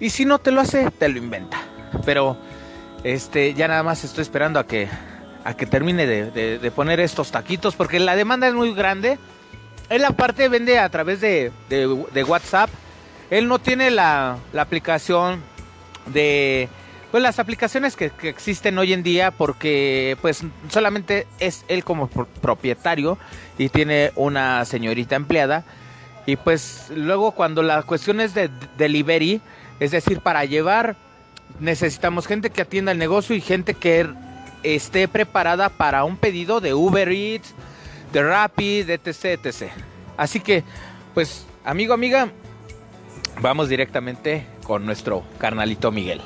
Y 0.00 0.08
si 0.08 0.24
no 0.24 0.38
te 0.38 0.50
lo 0.50 0.62
hace, 0.62 0.90
te 0.92 1.10
lo 1.10 1.18
inventa. 1.18 1.58
Pero 2.06 2.38
este, 3.02 3.52
ya 3.52 3.68
nada 3.68 3.82
más 3.82 4.02
estoy 4.02 4.22
esperando 4.22 4.58
a 4.58 4.66
que, 4.66 4.88
a 5.44 5.52
que 5.54 5.66
termine 5.66 6.06
de, 6.06 6.30
de- 6.30 6.58
de 6.58 6.70
poner 6.70 7.00
estos 7.00 7.30
taquitos. 7.32 7.76
Porque 7.76 7.98
la 8.00 8.16
demanda 8.16 8.48
es 8.48 8.54
muy 8.54 8.72
grande. 8.72 9.18
Él 9.90 10.06
aparte 10.06 10.48
vende 10.48 10.78
a 10.78 10.88
través 10.88 11.20
de, 11.20 11.52
de- 11.68 12.24
WhatsApp. 12.24 12.70
Él 13.28 13.46
no 13.46 13.58
tiene 13.58 13.90
la, 13.90 14.38
la 14.54 14.62
aplicación 14.62 15.42
de 16.06 16.70
pues 17.14 17.22
las 17.22 17.38
aplicaciones 17.38 17.94
que, 17.94 18.10
existen 18.22 18.76
hoy 18.76 18.92
en 18.92 19.04
día 19.04 19.30
porque 19.30 20.18
pues 20.20 20.42
solamente 20.68 21.28
es 21.38 21.64
él 21.68 21.84
como 21.84 22.08
pro- 22.08 22.26
propietario 22.26 23.18
y 23.56 23.68
tiene 23.68 24.10
una 24.16 24.64
señorita 24.64 25.14
empleada. 25.14 25.62
Y 26.26 26.34
pues 26.34 26.90
luego 26.92 27.30
cuando 27.30 27.62
la 27.62 27.84
cuestión 27.84 28.20
es 28.20 28.34
de 28.34 28.48
de 28.48 28.66
delivery 28.78 29.40
es 29.78 29.92
decir 29.92 30.22
para 30.22 30.44
llevar 30.44 30.96
necesitamos 31.60 32.26
gente 32.26 32.50
que 32.50 32.62
atienda 32.62 32.90
el 32.90 32.98
negocio 32.98 33.36
y 33.36 33.40
gente 33.40 33.74
que 33.74 34.08
esté 34.64 35.06
preparada 35.06 35.68
para 35.68 36.02
un 36.02 36.16
pedido 36.16 36.60
de 36.60 36.74
Uber 36.74 37.08
Eats 37.12 37.54
de 38.12 38.24
Rappi 38.24 38.82
de 38.82 38.94
etc 38.94 39.24
etc 39.24 39.70
así 40.16 40.40
que 40.40 40.64
pues 41.14 41.46
amigo 41.64 41.94
amiga 41.94 42.32
vamos 43.40 43.68
directamente 43.68 44.48
con 44.64 44.84
nuestro 44.84 45.22
carnalito 45.38 45.92
Miguel 45.92 46.20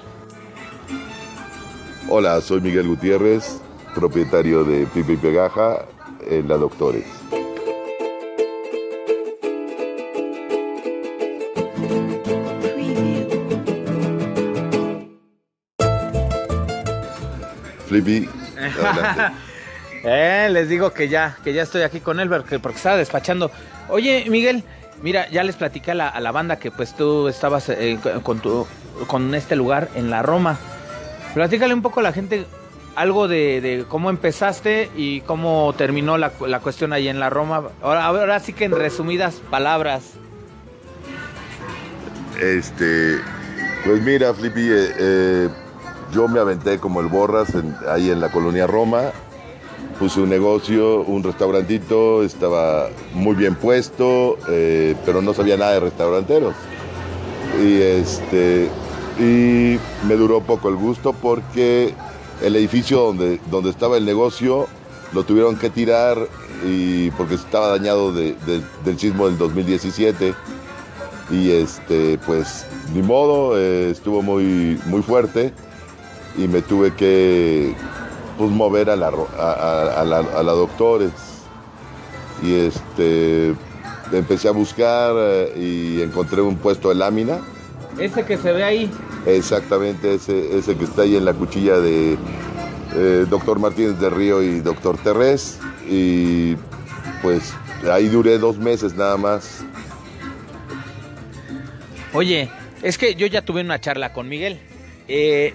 Hola, 2.09 2.41
soy 2.41 2.61
Miguel 2.61 2.89
Gutiérrez, 2.89 3.61
propietario 3.95 4.65
de 4.65 4.87
Pipa 4.87 5.13
y 5.13 5.17
Pegaja 5.17 5.85
en 6.27 6.49
La 6.49 6.57
Doctores. 6.57 7.05
Flippy. 17.89 18.29
Eh, 20.05 20.49
les 20.53 20.69
digo 20.69 20.93
que 20.93 21.09
ya, 21.09 21.37
que 21.43 21.53
ya 21.53 21.63
estoy 21.63 21.83
aquí 21.83 21.99
con 21.99 22.21
él 22.21 22.29
porque, 22.29 22.61
porque 22.61 22.77
estaba 22.77 22.97
despachando. 22.97 23.51
Oye, 23.89 24.27
Miguel, 24.29 24.63
mira, 25.03 25.29
ya 25.29 25.43
les 25.43 25.57
platicé 25.57 25.91
a 25.91 25.95
la, 25.95 26.09
a 26.09 26.21
la 26.21 26.31
banda 26.31 26.61
que 26.61 26.71
pues 26.71 26.95
tú 26.95 27.27
estabas 27.27 27.69
eh, 27.69 27.99
con, 28.23 28.39
tu, 28.39 28.65
con 29.09 29.35
este 29.35 29.57
lugar 29.57 29.89
en 29.97 30.09
la 30.09 30.23
Roma. 30.23 30.57
Platícale 31.39 31.73
un 31.73 31.83
poco 31.83 32.01
a 32.01 32.03
la 32.03 32.13
gente 32.13 32.47
algo 32.97 33.29
de, 33.29 33.85
cómo 33.89 34.11
empezaste 34.11 34.91
y 34.97 35.21
cómo 35.21 35.73
terminó 35.79 36.19
la, 36.19 36.33
la 36.45 36.59
cuestión 36.59 36.93
ahí 36.93 37.07
en 37.07 37.21
la 37.21 37.31
Roma. 37.31 37.63
Ahora, 37.81 38.07
ahora 38.07 38.41
sí 38.41 38.53
que 38.53 38.65
en 38.65 38.73
resumidas 38.73 39.37
palabras. 39.49 40.15
Este, 42.43 43.19
pues 43.85 44.03
mira, 44.03 44.35
Flippy, 44.35 44.63
eh, 44.63 44.89
eh, 44.99 45.49
yo 46.13 46.27
me 46.27 46.41
aventé 46.41 46.81
como 46.81 47.01
el 47.01 47.07
Borras 47.07 47.53
ahí 47.89 48.11
en 48.11 48.21
la 48.21 48.33
colonia 48.33 48.67
Roma. 48.67 49.13
Puse 50.01 50.21
un 50.21 50.31
negocio, 50.31 51.03
un 51.03 51.23
restaurantito, 51.23 52.25
estaba 52.25 52.89
muy 53.15 53.37
bien 53.37 53.55
puesto, 53.55 54.39
eh, 54.51 54.97
pero 55.07 55.23
no 55.23 55.33
sabía 55.35 55.57
nada 55.57 55.75
de 55.75 55.81
restauranteros. 55.81 56.57
Y 57.63 57.81
este, 57.81 58.69
y 59.19 59.79
me 60.07 60.15
duró 60.17 60.41
poco 60.43 60.69
el 60.69 60.77
gusto 60.77 61.13
porque 61.13 61.95
el 62.43 62.55
edificio 62.57 63.01
donde, 63.01 63.41
donde 63.51 63.71
estaba 63.71 63.97
el 63.97 64.05
negocio 64.05 64.67
lo 65.13 65.25
tuvieron 65.25 65.57
que 65.57 65.71
tirar 65.71 66.19
y 66.65 67.11
porque 67.13 67.35
estaba 67.35 67.69
dañado 67.69 68.13
de- 68.13 68.35
de- 68.47 68.63
del 68.85 68.99
sismo 68.99 69.27
del 69.27 69.39
2017 69.39 70.35
y 71.31 71.51
este 71.51 72.19
pues 72.27 72.67
ni 72.95 73.03
modo 73.03 73.59
eh, 73.59 73.91
estuvo 73.91 74.23
muy 74.23 74.81
muy 74.87 75.03
fuerte 75.03 75.53
y 76.37 76.47
me 76.49 76.63
tuve 76.63 76.95
que 76.95 77.75
pues 78.39 78.51
mover 78.51 78.89
a 78.91 78.97
la 78.97 79.09
a, 79.09 80.43
doctores. 80.43 81.11
Y 82.43 82.55
este 82.55 83.53
empecé 84.13 84.47
a 84.49 84.53
buscar 84.53 85.13
eh, 85.19 85.53
y 85.99 86.03
encontré 86.03 86.41
un 86.41 86.57
puesto 86.57 86.89
de 86.91 86.95
lámina 86.95 87.41
Ese 87.99 88.25
que 88.25 88.37
se 88.37 88.53
ve 88.53 88.63
ahí. 88.65 88.91
exactamente 89.27 90.15
ese, 90.15 90.57
ese 90.57 90.77
que 90.77 90.85
está 90.85 91.03
ahí 91.03 91.17
en 91.17 91.25
la 91.25 91.33
cuchilla 91.35 91.79
de 91.81 92.17
eh, 92.95 93.27
doctor 93.29 93.59
Martínez 93.59 93.99
de 93.99 94.09
Río 94.11 94.43
y 94.43 94.61
doctor 94.61 94.97
Terrés 94.99 95.59
y 95.89 96.55
pues 97.23 97.53
ahí 97.91 98.09
duré 98.09 98.39
dos 98.39 98.59
meses 98.59 98.95
nada 98.95 99.17
más 99.17 99.65
Oye, 102.13 102.49
es 102.83 102.97
que 102.99 103.15
yo 103.15 103.27
ya 103.27 103.43
tuve 103.43 103.61
una 103.61 103.81
charla 103.81 104.13
con 104.13 104.29
Miguel. 104.29 104.59
Eh, 105.09 105.53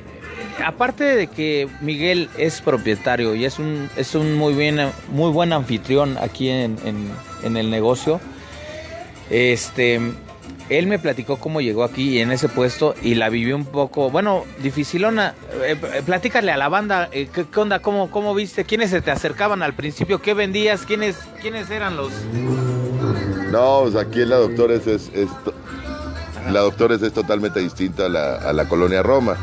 aparte 0.63 1.03
de 1.03 1.27
que 1.27 1.67
Miguel 1.81 2.29
es 2.37 2.61
propietario 2.61 3.33
y 3.35 3.45
es 3.45 3.57
un, 3.59 3.89
es 3.95 4.13
un 4.15 4.35
muy, 4.35 4.53
bien, 4.53 4.79
muy 5.11 5.31
buen 5.31 5.51
anfitrión 5.51 6.17
aquí 6.19 6.49
en, 6.49 6.77
en- 6.85 7.11
en 7.43 7.57
el 7.57 7.69
negocio, 7.69 8.21
este, 9.29 9.99
él 10.69 10.87
me 10.87 10.99
platicó 10.99 11.37
cómo 11.37 11.61
llegó 11.61 11.83
aquí 11.83 12.19
en 12.19 12.31
ese 12.31 12.49
puesto 12.49 12.95
y 13.01 13.15
la 13.15 13.29
vivió 13.29 13.55
un 13.55 13.65
poco, 13.65 14.09
bueno, 14.09 14.45
dificilona. 14.61 15.35
Eh, 15.63 15.75
eh, 15.93 16.01
platícale 16.05 16.51
a 16.51 16.57
la 16.57 16.69
banda, 16.69 17.09
eh, 17.11 17.29
¿qué, 17.33 17.45
qué 17.45 17.59
onda? 17.59 17.79
¿Cómo, 17.79 18.09
¿Cómo 18.09 18.33
viste? 18.33 18.63
¿Quiénes 18.63 18.89
se 18.89 19.01
te 19.01 19.11
acercaban 19.11 19.61
al 19.61 19.73
principio? 19.73 20.21
¿Qué 20.21 20.33
vendías? 20.33 20.85
¿Quiénes, 20.85 21.17
quiénes 21.41 21.69
eran 21.69 21.97
los...? 21.97 22.11
No, 23.51 23.81
pues 23.83 23.95
aquí 23.95 24.21
en 24.21 24.29
la 24.29 24.37
doctores 24.37 24.87
es, 24.87 25.11
la 26.51 26.61
Doctores 26.61 27.01
es 27.03 27.13
totalmente 27.13 27.59
distinta 27.59 28.07
a 28.07 28.09
la, 28.09 28.35
a 28.35 28.53
la 28.53 28.67
colonia 28.67 29.03
Roma. 29.03 29.37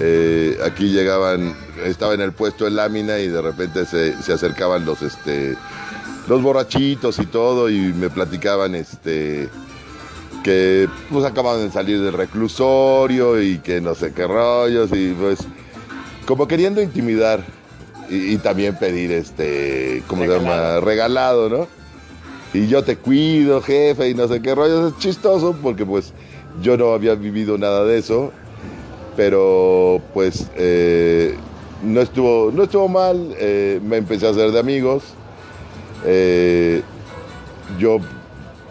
Eh, 0.00 0.58
aquí 0.64 0.90
llegaban, 0.90 1.54
estaba 1.84 2.14
en 2.14 2.20
el 2.20 2.32
puesto 2.32 2.64
de 2.64 2.70
lámina 2.70 3.18
y 3.18 3.28
de 3.28 3.42
repente 3.42 3.84
se, 3.84 4.20
se 4.22 4.32
acercaban 4.32 4.84
los, 4.84 5.02
este, 5.02 5.56
los 6.28 6.42
borrachitos 6.42 7.18
y 7.18 7.26
todo 7.26 7.70
y 7.70 7.78
me 7.78 8.10
platicaban 8.10 8.74
este, 8.74 9.48
que 10.46 10.88
pues 11.10 11.24
acababan 11.24 11.60
de 11.60 11.72
salir 11.72 12.00
del 12.00 12.12
reclusorio 12.12 13.42
y 13.42 13.58
que 13.58 13.80
no 13.80 13.96
sé 13.96 14.12
qué 14.12 14.28
rollos 14.28 14.90
y 14.92 15.12
pues 15.12 15.40
como 16.24 16.46
queriendo 16.46 16.80
intimidar 16.80 17.42
y, 18.08 18.34
y 18.34 18.36
también 18.38 18.78
pedir 18.78 19.10
este, 19.10 20.04
¿cómo 20.06 20.22
se 20.22 20.28
llama? 20.28 20.78
Regalado, 20.78 21.48
¿no? 21.48 21.66
Y 22.54 22.68
yo 22.68 22.84
te 22.84 22.94
cuido, 22.96 23.60
jefe, 23.60 24.08
y 24.08 24.14
no 24.14 24.28
sé 24.28 24.40
qué 24.40 24.54
rollos. 24.54 24.92
Es 24.92 24.98
chistoso 25.00 25.56
porque 25.60 25.84
pues 25.84 26.12
yo 26.62 26.76
no 26.76 26.92
había 26.92 27.16
vivido 27.16 27.58
nada 27.58 27.84
de 27.84 27.98
eso, 27.98 28.30
pero 29.16 30.00
pues 30.14 30.48
eh, 30.54 31.34
no, 31.82 32.00
estuvo, 32.00 32.52
no 32.52 32.62
estuvo 32.62 32.86
mal, 32.86 33.34
eh, 33.36 33.80
me 33.82 33.96
empecé 33.96 34.28
a 34.28 34.30
hacer 34.30 34.52
de 34.52 34.60
amigos. 34.60 35.02
Eh, 36.04 36.82
yo 37.80 37.98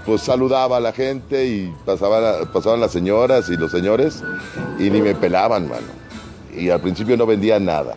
pues 0.06 0.22
saludaba 0.22 0.78
a 0.78 0.80
la 0.80 0.92
gente 0.94 1.48
y 1.48 1.74
pasaban, 1.86 2.48
pasaban 2.54 2.80
las 2.80 2.92
señoras 2.92 3.50
y 3.50 3.56
los 3.58 3.72
señores 3.72 4.24
y 4.80 4.90
ni 4.90 5.02
me 5.02 5.16
pelaban, 5.16 5.68
mano. 5.68 5.88
Y 6.56 6.70
al 6.70 6.80
principio 6.80 7.18
no 7.18 7.26
vendía 7.26 7.60
nada. 7.60 7.96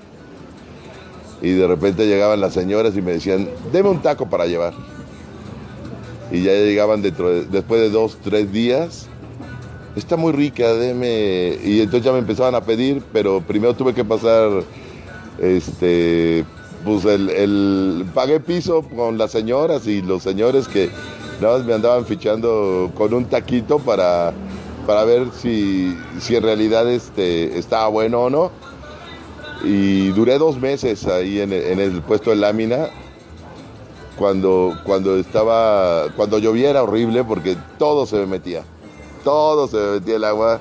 Y 1.43 1.51
de 1.53 1.67
repente 1.67 2.07
llegaban 2.07 2.41
las 2.41 2.55
señoras 2.55 2.97
y 2.97 3.03
me 3.03 3.13
decían, 3.13 3.49
deme 3.73 3.91
un 3.91 4.01
taco 4.03 4.29
para 4.29 4.47
llevar. 4.47 4.75
Y 6.33 6.43
ya 6.43 6.53
llegaban 6.53 7.01
dentro 7.03 7.31
de- 7.31 7.45
después 7.45 7.81
de 7.81 7.91
dos, 7.91 8.19
tres 8.23 8.51
días. 8.53 9.07
Está 9.95 10.17
muy 10.17 10.33
rica, 10.33 10.73
deme. 10.75 11.57
Y 11.65 11.81
entonces 11.81 12.05
ya 12.05 12.13
me 12.13 12.19
empezaban 12.19 12.55
a 12.55 12.61
pedir, 12.63 13.03
pero 13.13 13.41
primero 13.41 13.75
tuve 13.75 13.95
que 13.95 14.05
pasar, 14.05 14.51
este, 15.41 16.45
pues 16.85 17.05
el, 17.05 17.31
el- 17.31 18.07
pagué 18.15 18.41
piso 18.41 18.83
con 18.83 19.19
las 19.19 19.31
señoras 19.31 19.87
y 19.87 20.03
los 20.03 20.23
señores 20.23 20.67
que 20.69 20.91
nada 21.41 21.59
más 21.59 21.67
me 21.67 21.75
andaban 21.75 22.05
fichando 22.05 22.91
con 22.95 23.15
un 23.15 23.25
taquito 23.25 23.79
para, 23.79 24.33
para 24.87 25.05
ver 25.05 25.29
si, 25.33 25.97
si 26.21 26.37
en 26.37 26.43
realidad 26.43 26.89
este, 26.91 27.59
estaba 27.59 27.89
bueno 27.89 28.23
o 28.23 28.31
no. 28.31 28.51
Y 29.65 30.09
duré 30.11 30.39
dos 30.39 30.59
meses 30.59 31.07
ahí 31.07 31.41
en 31.41 31.53
el, 31.53 32.03
puesto 32.03 32.31
de 32.31 32.37
lámina. 32.37 32.91
Cuando, 34.17 34.77
cuando 34.85 35.17
estaba, 35.17 36.07
cuando 36.17 36.39
llovía 36.39 36.71
era 36.71 36.83
horrible 36.83 37.23
porque 37.23 37.57
todo 37.79 38.07
se 38.07 38.17
me 38.17 38.27
metía. 38.27 38.65
Todo 39.23 39.69
se 39.69 39.77
me 39.77 39.91
metía 40.01 40.17
el 40.17 40.25
agua. 40.25 40.61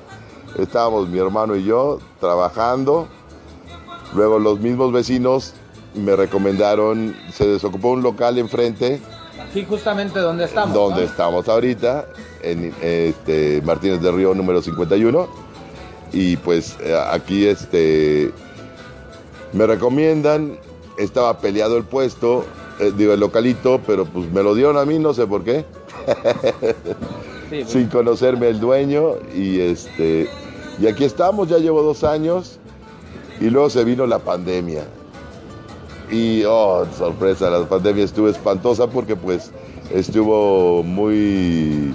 Estábamos 0.57 1.07
mi 1.09 1.19
hermano 1.19 1.55
y 1.55 1.63
yo 1.63 1.99
trabajando. 2.19 3.07
Luego 4.13 4.39
los 4.39 4.59
mismos 4.59 4.91
vecinos 4.91 5.53
me 5.95 6.15
recomendaron, 6.15 7.15
se 7.33 7.47
desocupó 7.47 7.89
un 7.89 8.03
local 8.03 8.37
enfrente 8.37 9.01
Sí, 9.53 9.65
justamente 9.65 10.19
donde 10.19 10.45
estamos. 10.45 10.73
donde 10.73 11.05
estamos 11.05 11.47
ahorita, 11.47 12.05
en 12.41 12.73
este, 12.81 13.61
Martínez 13.63 14.01
del 14.01 14.15
Río 14.15 14.33
número 14.33 14.61
51. 14.61 15.27
Y 16.13 16.37
pues 16.37 16.77
eh, 16.81 16.97
aquí 17.11 17.45
este, 17.45 18.31
me 19.53 19.65
recomiendan, 19.67 20.57
estaba 20.97 21.37
peleado 21.39 21.77
el 21.77 21.83
puesto, 21.83 22.45
eh, 22.79 22.93
digo 22.95 23.13
el 23.13 23.19
localito, 23.19 23.81
pero 23.85 24.05
pues 24.05 24.31
me 24.31 24.41
lo 24.41 24.55
dieron 24.55 24.77
a 24.77 24.85
mí, 24.85 24.99
no 24.99 25.13
sé 25.13 25.27
por 25.27 25.43
qué, 25.43 25.65
Sí, 27.49 27.61
pues, 27.61 27.69
sin 27.69 27.87
conocerme 27.87 28.49
el 28.49 28.59
dueño. 28.59 29.15
Y, 29.33 29.59
este, 29.59 30.29
y 30.79 30.87
aquí 30.87 31.03
estamos, 31.03 31.47
ya 31.47 31.57
llevo 31.57 31.81
dos 31.81 32.03
años. 32.03 32.59
Y 33.39 33.49
luego 33.49 33.69
se 33.69 33.83
vino 33.83 34.05
la 34.07 34.19
pandemia. 34.19 34.83
Y, 36.09 36.43
oh, 36.45 36.85
sorpresa, 36.97 37.49
la 37.49 37.67
pandemia 37.67 38.05
estuvo 38.05 38.29
espantosa 38.29 38.87
porque 38.87 39.15
pues 39.15 39.51
estuvo 39.93 40.83
muy, 40.83 41.93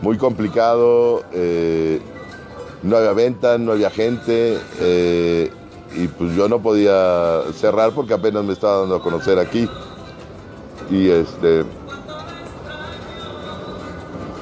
muy 0.00 0.16
complicado. 0.18 1.22
eh, 1.32 2.00
no 2.82 2.96
había 2.96 3.12
venta, 3.12 3.58
no 3.58 3.72
había 3.72 3.90
gente. 3.90 4.58
eh, 4.80 5.50
y 5.94 6.08
pues 6.08 6.34
yo 6.34 6.48
no 6.48 6.60
podía 6.60 7.42
cerrar 7.52 7.92
porque 7.92 8.14
apenas 8.14 8.42
me 8.44 8.54
estaba 8.54 8.78
dando 8.78 8.96
a 8.96 9.02
conocer 9.02 9.38
aquí. 9.38 9.68
Y 10.90 11.08
este... 11.08 11.64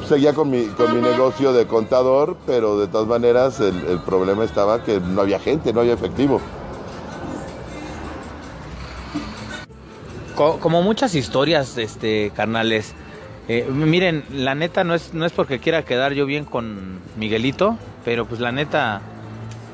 Seguía 0.08 0.32
con 0.32 0.50
mi, 0.50 0.64
con 0.66 0.92
mi 0.94 1.00
negocio 1.00 1.52
de 1.52 1.66
contador, 1.66 2.36
pero 2.44 2.78
de 2.78 2.88
todas 2.88 3.06
maneras 3.06 3.60
el, 3.60 3.76
el 3.86 4.00
problema 4.00 4.44
estaba 4.44 4.82
que 4.82 4.98
no 4.98 5.20
había 5.20 5.38
gente, 5.38 5.72
no 5.72 5.80
había 5.80 5.92
efectivo. 5.92 6.40
Co- 10.40 10.58
como 10.58 10.80
muchas 10.80 11.14
historias, 11.14 11.76
este, 11.76 12.32
carnales. 12.34 12.94
Eh, 13.46 13.66
miren, 13.70 14.24
la 14.32 14.54
neta 14.54 14.84
no 14.84 14.94
es, 14.94 15.12
no 15.12 15.26
es 15.26 15.32
porque 15.32 15.58
quiera 15.58 15.84
quedar 15.84 16.14
yo 16.14 16.24
bien 16.24 16.46
con 16.46 16.98
Miguelito, 17.18 17.76
pero 18.06 18.24
pues 18.24 18.40
la 18.40 18.50
neta, 18.50 19.02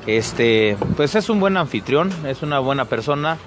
este, 0.07 0.75
pues 0.97 1.15
es 1.15 1.29
un 1.29 1.39
buen 1.39 1.55
anfitrión, 1.55 2.11
es 2.25 2.41
una 2.41 2.59
buena 2.59 2.83
persona. 2.83 3.37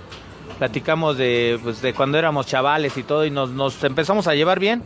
Platicamos 0.59 1.19
de, 1.19 1.61
pues, 1.63 1.83
de 1.83 1.93
cuando 1.93 2.17
éramos 2.17 2.47
chavales 2.47 2.97
y 2.97 3.03
todo 3.03 3.27
y 3.27 3.31
nos, 3.31 3.51
nos 3.51 3.85
empezamos 3.85 4.27
a 4.27 4.35
llevar 4.35 4.59
bien. 4.59 4.83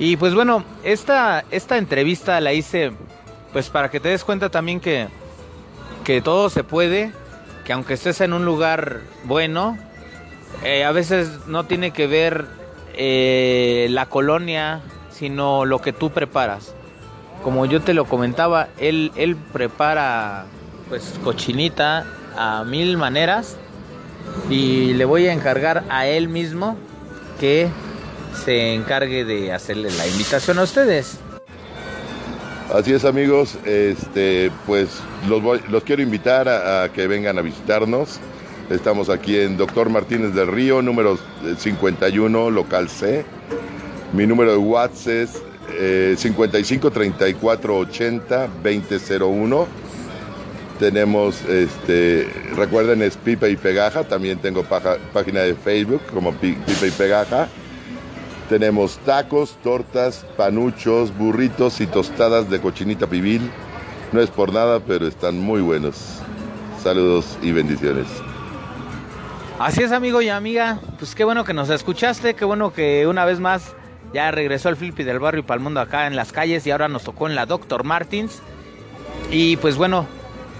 Y 0.00 0.16
pues 0.16 0.34
bueno, 0.34 0.64
esta, 0.82 1.44
esta 1.52 1.78
entrevista 1.78 2.40
la 2.40 2.52
hice 2.52 2.90
pues 3.52 3.70
para 3.70 3.92
que 3.92 4.00
te 4.00 4.08
des 4.08 4.24
cuenta 4.24 4.48
también 4.50 4.80
que, 4.80 5.06
que 6.02 6.20
todo 6.20 6.50
se 6.50 6.64
puede, 6.64 7.12
que 7.64 7.72
aunque 7.72 7.94
estés 7.94 8.20
en 8.22 8.32
un 8.32 8.44
lugar 8.44 9.02
bueno, 9.22 9.78
eh, 10.62 10.84
a 10.84 10.92
veces 10.92 11.46
no 11.46 11.64
tiene 11.64 11.90
que 11.90 12.06
ver 12.06 12.46
eh, 12.94 13.88
la 13.90 14.06
colonia, 14.06 14.80
sino 15.10 15.64
lo 15.64 15.80
que 15.80 15.92
tú 15.92 16.10
preparas. 16.10 16.74
Como 17.42 17.66
yo 17.66 17.82
te 17.82 17.94
lo 17.94 18.06
comentaba, 18.06 18.68
él, 18.78 19.12
él 19.16 19.36
prepara 19.36 20.46
pues 20.88 21.14
cochinita 21.22 22.06
a 22.36 22.64
mil 22.64 22.96
maneras 22.96 23.56
y 24.48 24.94
le 24.94 25.04
voy 25.04 25.26
a 25.26 25.32
encargar 25.32 25.84
a 25.88 26.06
él 26.06 26.28
mismo 26.28 26.76
que 27.40 27.68
se 28.44 28.74
encargue 28.74 29.24
de 29.24 29.52
hacerle 29.52 29.90
la 29.90 30.06
invitación 30.06 30.58
a 30.58 30.62
ustedes. 30.62 31.18
Así 32.72 32.92
es 32.92 33.04
amigos, 33.04 33.58
este, 33.64 34.50
pues 34.66 35.00
los, 35.28 35.68
los 35.68 35.82
quiero 35.84 36.02
invitar 36.02 36.48
a 36.48 36.88
que 36.92 37.06
vengan 37.06 37.38
a 37.38 37.42
visitarnos. 37.42 38.18
Estamos 38.70 39.10
aquí 39.10 39.38
en 39.38 39.56
Doctor 39.56 39.90
Martínez 39.90 40.34
del 40.34 40.48
Río, 40.48 40.80
número 40.80 41.18
51, 41.58 42.50
local 42.50 42.88
C. 42.88 43.24
Mi 44.12 44.26
número 44.26 44.52
de 44.52 44.56
WhatsApp 44.58 45.08
es 45.08 45.42
eh, 45.78 46.14
55 46.16 46.90
34 46.90 47.76
80 47.78 48.48
2001. 48.62 49.66
Tenemos, 50.78 51.42
este, 51.42 52.28
recuerden, 52.56 53.02
es 53.02 53.16
Pipa 53.16 53.48
y 53.48 53.56
Pegaja. 53.56 54.04
También 54.04 54.38
tengo 54.38 54.64
página 54.64 55.40
de 55.40 55.54
Facebook 55.54 56.00
como 56.12 56.32
Pi- 56.32 56.56
Pipa 56.66 56.86
y 56.86 56.90
Pegaja. 56.90 57.48
Tenemos 58.48 58.98
tacos, 59.04 59.56
tortas, 59.62 60.24
panuchos, 60.36 61.16
burritos 61.16 61.80
y 61.80 61.86
tostadas 61.86 62.50
de 62.50 62.60
cochinita 62.60 63.06
pibil. 63.06 63.42
No 64.12 64.20
es 64.20 64.30
por 64.30 64.52
nada, 64.52 64.80
pero 64.80 65.06
están 65.06 65.38
muy 65.38 65.60
buenos. 65.60 66.18
Saludos 66.82 67.38
y 67.42 67.52
bendiciones. 67.52 68.06
Así 69.58 69.82
es, 69.82 69.92
amigo 69.92 70.20
y 70.20 70.28
amiga. 70.28 70.78
Pues 70.98 71.14
qué 71.14 71.24
bueno 71.24 71.44
que 71.44 71.54
nos 71.54 71.70
escuchaste, 71.70 72.34
qué 72.34 72.44
bueno 72.44 72.72
que 72.72 73.06
una 73.06 73.24
vez 73.24 73.40
más 73.40 73.74
ya 74.12 74.30
regresó 74.30 74.68
el 74.68 74.76
Flippy 74.76 75.04
del 75.04 75.18
barrio 75.20 75.40
y 75.40 75.42
para 75.44 75.58
el 75.58 75.62
mundo 75.64 75.80
acá 75.80 76.06
en 76.06 76.16
las 76.16 76.32
calles 76.32 76.66
y 76.66 76.70
ahora 76.70 76.88
nos 76.88 77.04
tocó 77.04 77.28
en 77.28 77.34
la 77.34 77.46
Doctor 77.46 77.84
Martins. 77.84 78.42
Y 79.30 79.56
pues 79.58 79.76
bueno, 79.76 80.06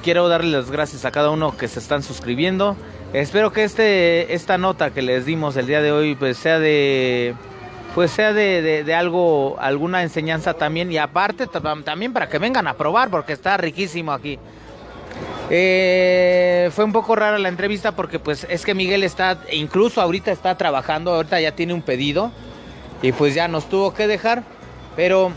quiero 0.03 0.29
darles 0.29 0.53
las 0.53 0.71
gracias 0.71 1.05
a 1.05 1.11
cada 1.11 1.31
uno 1.31 1.57
que 1.57 1.69
se 1.69 1.81
están 1.81 2.03
suscribiendo. 2.03 2.77
Espero 3.13 3.53
que 3.53 3.65
este 3.65 4.35
esta 4.35 4.59
nota 4.59 4.91
que 4.91 5.03
les 5.03 5.25
dimos 5.27 5.57
el 5.57 5.67
día 5.67 5.81
de 5.83 5.93
hoy 5.93 6.15
pues 6.15 6.37
sea 6.37 6.59
de 6.59 7.35
pues 7.95 8.11
sea 8.11 8.33
de, 8.33 8.83
de- 8.85 8.95
algo 8.95 9.57
alguna 9.61 10.03
enseñanza 10.03 10.55
también 10.55 10.91
y 10.91 10.99
aparte 10.99 11.47
tam- 11.49 11.85
también 11.85 12.13
para 12.13 12.29
que 12.29 12.39
vengan 12.39 12.67
a 12.67 12.75
probar 12.75 13.11
porque 13.11 13.33
está 13.33 13.57
riquísimo 13.57 14.13
aquí. 14.13 14.39
Eh, 15.51 16.71
fue 16.75 16.85
un 16.85 16.93
poco 16.93 17.15
rara 17.17 17.39
la 17.39 17.49
entrevista 17.49 17.93
porque 17.93 18.19
pues 18.19 18.47
es 18.49 18.65
que 18.65 18.75
Miguel 18.75 19.03
está, 19.05 19.39
incluso 19.53 20.01
ahorita 20.01 20.33
está 20.33 20.57
trabajando, 20.57 21.13
ahorita 21.15 21.41
ya 21.41 21.53
tiene 21.53 21.75
un 21.75 21.83
pedido 21.83 22.33
y 23.03 23.13
pues 23.13 23.35
ya 23.35 23.49
nos 23.49 23.69
tuvo 23.69 23.93
que 23.95 24.07
dejar. 24.07 24.43
Pero, 24.97 25.33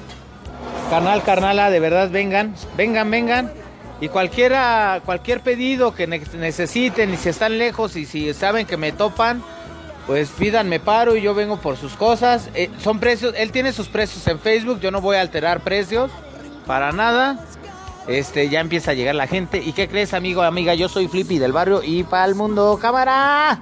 carnal, 0.89 1.23
carnala, 1.23 1.69
de 1.69 1.79
verdad 1.79 2.09
vengan, 2.09 2.55
vengan, 2.75 3.09
vengan. 3.11 3.51
Y 3.99 4.09
cualquiera, 4.09 5.01
cualquier 5.05 5.41
pedido 5.41 5.93
que 5.95 6.05
ne- 6.05 6.21
necesiten 6.37 7.13
y 7.13 7.17
si 7.17 7.29
están 7.29 7.57
lejos 7.57 7.95
y 7.95 8.05
si 8.05 8.31
saben 8.33 8.67
que 8.67 8.77
me 8.77 8.91
topan, 8.91 9.41
pues 10.05 10.29
pídanme 10.29 10.79
paro 10.79 11.15
y 11.15 11.21
yo 11.21 11.33
vengo 11.33 11.57
por 11.57 11.77
sus 11.77 11.93
cosas. 11.93 12.49
Eh, 12.53 12.69
son 12.79 12.99
precios, 12.99 13.33
él 13.35 13.51
tiene 13.51 13.73
sus 13.73 13.87
precios 13.87 14.25
en 14.27 14.39
Facebook, 14.39 14.79
yo 14.79 14.91
no 14.91 15.01
voy 15.01 15.17
a 15.17 15.21
alterar 15.21 15.61
precios. 15.61 16.11
para 16.67 16.91
nada. 16.91 17.39
Este, 18.07 18.49
ya 18.49 18.61
empieza 18.61 18.91
a 18.91 18.93
llegar 18.93 19.15
la 19.15 19.27
gente. 19.27 19.61
¿Y 19.63 19.73
qué 19.73 19.87
crees, 19.87 20.13
amigo, 20.13 20.41
amiga? 20.41 20.73
Yo 20.73 20.89
soy 20.89 21.07
Flippy 21.07 21.39
del 21.39 21.51
barrio 21.51 21.81
y 21.83 22.03
para 22.03 22.25
el 22.25 22.35
mundo, 22.35 22.79
cámara. 22.81 23.61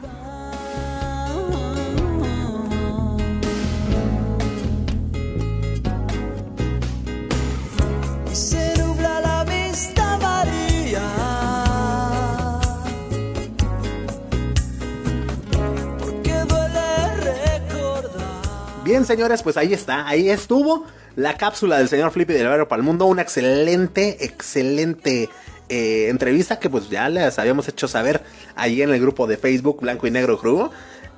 Bien, 18.96 19.06
señores, 19.06 19.44
pues 19.44 19.58
ahí 19.58 19.74
está, 19.74 20.08
ahí 20.08 20.30
estuvo 20.30 20.86
la 21.18 21.36
cápsula 21.36 21.78
del 21.80 21.90
señor 21.90 22.12
Flippy 22.12 22.32
del 22.32 22.48
Barrio 22.48 22.70
para 22.70 22.80
el 22.80 22.86
Mundo. 22.86 23.08
Una 23.08 23.24
excelente, 23.24 24.24
excelente 24.24 25.30
eh, 25.68 26.08
entrevista 26.08 26.60
que 26.60 26.70
pues 26.70 26.90
ya 26.90 27.10
les 27.10 27.38
habíamos 27.38 27.68
hecho 27.68 27.90
saber 27.90 28.24
ahí 28.56 28.82
en 28.82 28.92
el 28.92 29.02
grupo 29.02 29.28
de 29.28 29.36
Facebook 29.36 29.82
Blanco 29.82 30.08
y 30.08 30.12
Negro 30.12 30.38
Crew. 30.40 30.70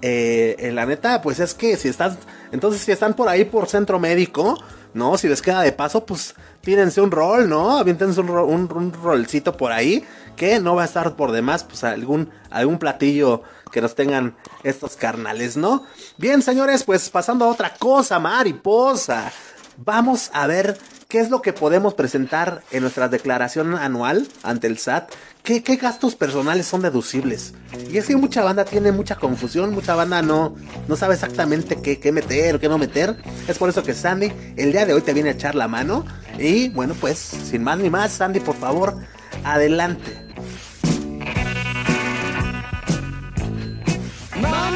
Eh, 0.02 0.56
eh, 0.58 0.72
la 0.72 0.88
neta, 0.88 1.22
pues 1.22 1.40
es 1.40 1.54
que 1.54 1.78
si 1.78 1.88
están, 1.90 2.18
entonces 2.52 2.82
si 2.82 2.92
están 2.92 3.14
por 3.14 3.30
ahí 3.30 3.46
por 3.46 3.68
centro 3.68 4.00
médico, 4.00 4.58
¿no? 4.96 5.16
Si 5.20 5.28
les 5.28 5.44
queda 5.44 5.62
de 5.62 5.72
paso, 5.72 6.04
pues 6.04 6.34
tírense 6.62 7.00
un 7.00 7.12
rol, 7.12 7.48
¿no? 7.48 7.78
Aviéntense 7.78 8.20
un, 8.22 8.28
ro- 8.28 8.48
un, 8.48 8.68
un 8.74 8.92
rolcito 8.92 9.56
por 9.56 9.72
ahí, 9.72 10.04
que 10.36 10.60
no 10.60 10.74
va 10.74 10.82
a 10.82 10.86
estar 10.86 11.16
por 11.16 11.32
demás, 11.32 11.64
pues 11.64 11.84
algún, 11.84 12.32
algún 12.50 12.80
platillo 12.80 13.44
que 13.78 13.82
nos 13.82 13.94
tengan 13.94 14.36
estos 14.64 14.96
carnales, 14.96 15.56
¿no? 15.56 15.86
Bien, 16.18 16.42
señores, 16.42 16.84
pues 16.84 17.12
pasando 17.12 17.46
a 17.46 17.50
otra 17.50 17.76
cosa, 17.76 18.18
mariposa. 18.18 19.32
Vamos 19.78 20.32
a 20.34 20.48
ver 20.48 20.80
qué 21.08 21.20
es 21.20 21.30
lo 21.30 21.44
que 21.44 21.54
podemos 21.54 21.94
presentar 21.94 22.64
en 22.72 22.82
nuestra 22.82 23.08
declaración 23.08 23.76
anual 23.76 24.28
ante 24.42 24.66
el 24.66 24.80
SAT. 24.80 25.12
¿Qué, 25.44 25.60
gastos 25.60 26.16
personales 26.16 26.66
son 26.66 26.82
deducibles? 26.82 27.54
Y 27.92 28.00
es 28.00 28.08
que 28.08 28.16
mucha 28.16 28.44
banda 28.44 28.66
tiene 28.66 28.92
mucha 28.92 29.16
confusión, 29.16 29.76
mucha 29.76 29.94
banda 29.94 30.24
no, 30.24 30.56
no 30.88 30.96
sabe 30.96 31.14
exactamente 31.14 31.80
qué, 31.80 32.00
qué 32.00 32.12
meter 32.12 32.56
o 32.56 32.60
qué 32.60 32.70
no 32.70 32.80
meter. 32.80 33.16
Es 33.48 33.60
por 33.60 33.70
eso 33.70 33.84
que 33.84 33.94
Sandy 33.94 34.34
el 34.56 34.72
día 34.72 34.88
de 34.88 34.96
hoy 34.96 35.02
te 35.02 35.14
viene 35.14 35.30
a 35.30 35.34
echar 35.34 35.54
la 35.54 35.68
mano. 35.68 36.04
Y 36.40 36.70
bueno, 36.70 36.96
pues 37.00 37.20
sin 37.20 37.64
más 37.64 37.78
ni 37.78 37.92
más, 37.92 38.14
Sandy, 38.14 38.40
por 38.40 38.56
favor, 38.56 38.98
adelante. 39.44 40.26
My 44.40 44.67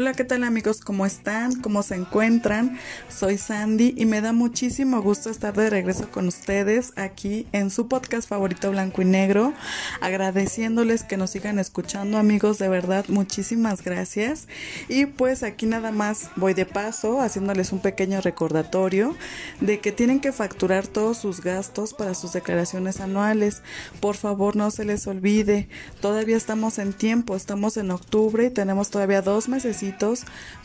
Hola, 0.00 0.12
¿qué 0.12 0.22
tal 0.22 0.44
amigos? 0.44 0.80
¿Cómo 0.80 1.06
están? 1.06 1.60
¿Cómo 1.60 1.82
se 1.82 1.96
encuentran? 1.96 2.78
Soy 3.08 3.36
Sandy 3.36 3.94
y 3.96 4.06
me 4.06 4.20
da 4.20 4.32
muchísimo 4.32 5.02
gusto 5.02 5.28
estar 5.28 5.54
de 5.54 5.70
regreso 5.70 6.08
con 6.12 6.28
ustedes 6.28 6.92
aquí 6.94 7.48
en 7.50 7.68
su 7.68 7.88
podcast 7.88 8.28
favorito 8.28 8.70
Blanco 8.70 9.02
y 9.02 9.06
Negro, 9.06 9.54
agradeciéndoles 10.00 11.02
que 11.02 11.16
nos 11.16 11.30
sigan 11.30 11.58
escuchando 11.58 12.16
amigos, 12.16 12.58
de 12.58 12.68
verdad, 12.68 13.06
muchísimas 13.08 13.82
gracias. 13.82 14.46
Y 14.88 15.06
pues 15.06 15.42
aquí 15.42 15.66
nada 15.66 15.90
más 15.90 16.30
voy 16.36 16.54
de 16.54 16.64
paso 16.64 17.20
haciéndoles 17.20 17.72
un 17.72 17.80
pequeño 17.80 18.20
recordatorio 18.20 19.16
de 19.60 19.80
que 19.80 19.90
tienen 19.90 20.20
que 20.20 20.30
facturar 20.30 20.86
todos 20.86 21.18
sus 21.18 21.40
gastos 21.40 21.92
para 21.92 22.14
sus 22.14 22.32
declaraciones 22.34 23.00
anuales. 23.00 23.62
Por 23.98 24.14
favor, 24.14 24.54
no 24.54 24.70
se 24.70 24.84
les 24.84 25.08
olvide, 25.08 25.68
todavía 26.00 26.36
estamos 26.36 26.78
en 26.78 26.92
tiempo, 26.92 27.34
estamos 27.34 27.76
en 27.76 27.90
octubre 27.90 28.44
y 28.44 28.50
tenemos 28.50 28.90
todavía 28.90 29.22
dos 29.22 29.48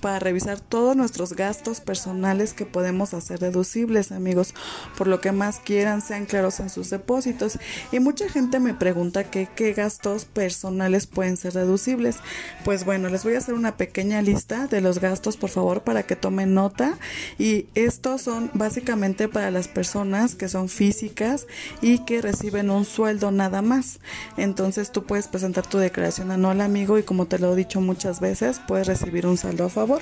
para 0.01 0.19
revisar 0.19 0.59
todos 0.59 0.95
nuestros 0.95 1.33
gastos 1.33 1.79
personales 1.79 2.53
que 2.53 2.65
podemos 2.65 3.13
hacer 3.13 3.39
deducibles, 3.39 4.11
amigos. 4.11 4.53
Por 4.97 5.07
lo 5.07 5.21
que 5.21 5.31
más 5.31 5.59
quieran, 5.59 6.01
sean 6.01 6.25
claros 6.25 6.59
en 6.59 6.69
sus 6.69 6.89
depósitos. 6.89 7.57
Y 7.91 7.99
mucha 7.99 8.29
gente 8.29 8.59
me 8.59 8.73
pregunta 8.73 9.23
que 9.23 9.47
qué 9.55 9.73
gastos 9.73 10.25
personales 10.25 11.07
pueden 11.07 11.37
ser 11.37 11.53
deducibles. 11.53 12.17
Pues 12.63 12.85
bueno, 12.85 13.09
les 13.09 13.23
voy 13.23 13.35
a 13.35 13.39
hacer 13.39 13.55
una 13.55 13.77
pequeña 13.77 14.21
lista 14.21 14.67
de 14.67 14.81
los 14.81 14.99
gastos, 14.99 15.37
por 15.37 15.49
favor, 15.49 15.81
para 15.81 16.03
que 16.03 16.15
tomen 16.15 16.53
nota. 16.53 16.97
Y 17.39 17.67
estos 17.75 18.21
son 18.21 18.51
básicamente 18.53 19.27
para 19.27 19.51
las 19.51 19.67
personas 19.67 20.35
que 20.35 20.49
son 20.49 20.69
físicas 20.69 21.47
y 21.81 21.99
que 21.99 22.21
reciben 22.21 22.69
un 22.69 22.85
sueldo 22.85 23.31
nada 23.31 23.61
más. 23.61 23.99
Entonces 24.37 24.91
tú 24.91 25.03
puedes 25.03 25.27
presentar 25.27 25.65
tu 25.65 25.77
declaración 25.77 26.31
anual, 26.31 26.61
amigo, 26.61 26.97
y 26.97 27.03
como 27.03 27.25
te 27.25 27.39
lo 27.39 27.53
he 27.53 27.55
dicho 27.55 27.81
muchas 27.81 28.19
veces, 28.19 28.59
puedes 28.67 28.87
recibir 28.87 29.12
un 29.21 29.37
saldo 29.37 29.65
a 29.65 29.69
favor. 29.69 30.01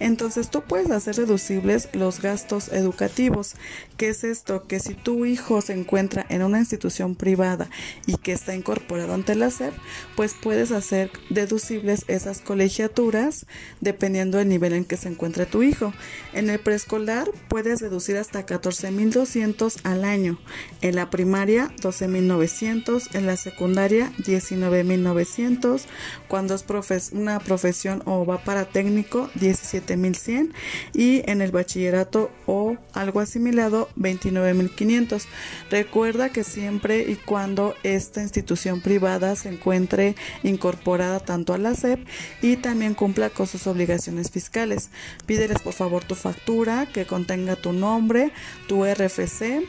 Entonces 0.00 0.50
tú 0.50 0.62
puedes 0.62 0.90
hacer 0.90 1.16
deducibles 1.16 1.88
los 1.92 2.22
gastos 2.22 2.68
educativos. 2.68 3.54
¿Qué 3.96 4.08
es 4.08 4.24
esto? 4.24 4.66
Que 4.66 4.80
si 4.80 4.94
tu 4.94 5.24
hijo 5.24 5.60
se 5.60 5.72
encuentra 5.72 6.26
en 6.28 6.42
una 6.42 6.58
institución 6.58 7.14
privada 7.14 7.70
y 8.06 8.16
que 8.16 8.32
está 8.32 8.54
incorporado 8.54 9.14
ante 9.14 9.36
la 9.36 9.50
SEP, 9.50 9.72
pues 10.16 10.34
puedes 10.34 10.72
hacer 10.72 11.12
deducibles 11.30 12.04
esas 12.08 12.40
colegiaturas 12.40 13.46
dependiendo 13.80 14.38
del 14.38 14.48
nivel 14.48 14.72
en 14.72 14.84
que 14.84 14.96
se 14.96 15.08
encuentre 15.08 15.46
tu 15.46 15.62
hijo. 15.62 15.92
En 16.32 16.50
el 16.50 16.58
preescolar 16.58 17.30
puedes 17.48 17.78
deducir 17.78 18.16
hasta 18.16 18.44
14.200 18.44 19.76
al 19.84 20.04
año. 20.04 20.40
En 20.80 20.96
la 20.96 21.08
primaria 21.10 21.70
12.900. 21.80 23.14
En 23.14 23.26
la 23.26 23.36
secundaria 23.36 24.12
19.900. 24.18 25.82
Cuando 26.26 26.56
es 26.56 27.12
una 27.12 27.38
profesión 27.38 28.02
o 28.06 28.26
va 28.26 28.42
para 28.42 28.64
técnico 28.64 29.30
17.100. 29.36 30.52
Y 30.92 31.22
en 31.30 31.42
el 31.42 31.52
bachillerato 31.52 32.32
o 32.46 32.76
algo 32.92 33.20
asimilado 33.20 33.83
29.500. 33.96 35.24
Recuerda 35.70 36.30
que 36.30 36.44
siempre 36.44 37.02
y 37.02 37.16
cuando 37.16 37.74
esta 37.82 38.22
institución 38.22 38.80
privada 38.80 39.36
se 39.36 39.50
encuentre 39.50 40.14
incorporada 40.42 41.20
tanto 41.20 41.54
a 41.54 41.58
la 41.58 41.74
SEP 41.74 42.06
y 42.42 42.56
también 42.56 42.94
cumpla 42.94 43.30
con 43.30 43.46
sus 43.46 43.66
obligaciones 43.66 44.30
fiscales. 44.30 44.90
Pídeles 45.26 45.60
por 45.60 45.72
favor 45.72 46.04
tu 46.04 46.14
factura 46.14 46.86
que 46.86 47.06
contenga 47.06 47.56
tu 47.56 47.72
nombre, 47.72 48.32
tu 48.68 48.84
RFC 48.84 49.62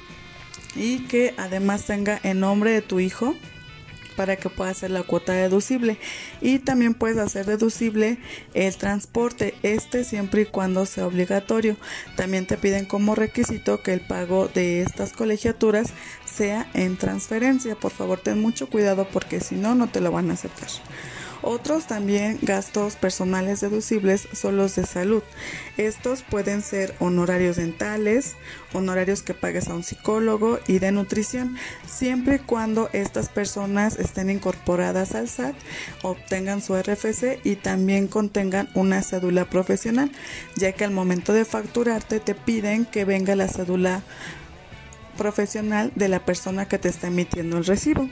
y 0.75 0.99
que 1.07 1.33
además 1.37 1.85
tenga 1.85 2.19
el 2.23 2.39
nombre 2.39 2.71
de 2.71 2.81
tu 2.81 2.99
hijo 2.99 3.35
para 4.15 4.35
que 4.35 4.49
pueda 4.49 4.71
hacer 4.71 4.91
la 4.91 5.03
cuota 5.03 5.33
deducible. 5.33 5.97
Y 6.41 6.59
también 6.59 6.93
puedes 6.93 7.17
hacer 7.17 7.45
deducible 7.45 8.17
el 8.53 8.75
transporte 8.77 9.55
este 9.63 10.03
siempre 10.03 10.43
y 10.43 10.45
cuando 10.45 10.85
sea 10.85 11.07
obligatorio. 11.07 11.77
También 12.15 12.45
te 12.45 12.57
piden 12.57 12.85
como 12.85 13.15
requisito 13.15 13.81
que 13.81 13.93
el 13.93 14.01
pago 14.01 14.47
de 14.47 14.81
estas 14.81 15.13
colegiaturas 15.13 15.89
sea 16.25 16.69
en 16.73 16.97
transferencia. 16.97 17.75
Por 17.75 17.91
favor 17.91 18.19
ten 18.19 18.41
mucho 18.41 18.69
cuidado 18.69 19.07
porque 19.11 19.39
si 19.39 19.55
no 19.55 19.75
no 19.75 19.87
te 19.87 20.01
lo 20.01 20.11
van 20.11 20.31
a 20.31 20.33
aceptar 20.33 20.69
otros 21.41 21.87
también 21.87 22.39
gastos 22.41 22.95
personales 22.95 23.61
deducibles 23.61 24.27
son 24.33 24.57
los 24.57 24.75
de 24.75 24.85
salud. 24.85 25.23
Estos 25.77 26.23
pueden 26.23 26.61
ser 26.61 26.95
honorarios 26.99 27.57
dentales, 27.57 28.35
honorarios 28.73 29.23
que 29.23 29.33
pagues 29.33 29.67
a 29.67 29.73
un 29.73 29.83
psicólogo 29.83 30.59
y 30.67 30.79
de 30.79 30.91
nutrición, 30.91 31.57
siempre 31.87 32.35
y 32.35 32.39
cuando 32.39 32.89
estas 32.93 33.29
personas 33.29 33.97
estén 33.99 34.29
incorporadas 34.29 35.15
al 35.15 35.27
SAT, 35.27 35.55
obtengan 36.01 36.61
su 36.61 36.75
RFC 36.75 37.39
y 37.43 37.55
también 37.55 38.07
contengan 38.07 38.69
una 38.73 39.01
cédula 39.01 39.45
profesional, 39.45 40.11
ya 40.55 40.71
que 40.71 40.83
al 40.83 40.91
momento 40.91 41.33
de 41.33 41.45
facturarte 41.45 42.19
te 42.19 42.35
piden 42.35 42.85
que 42.85 43.05
venga 43.05 43.35
la 43.35 43.47
cédula 43.47 44.01
profesional 45.17 45.91
de 45.95 46.09
la 46.09 46.19
persona 46.25 46.67
que 46.67 46.77
te 46.77 46.89
está 46.89 47.07
emitiendo 47.07 47.57
el 47.57 47.65
recibo. 47.65 48.09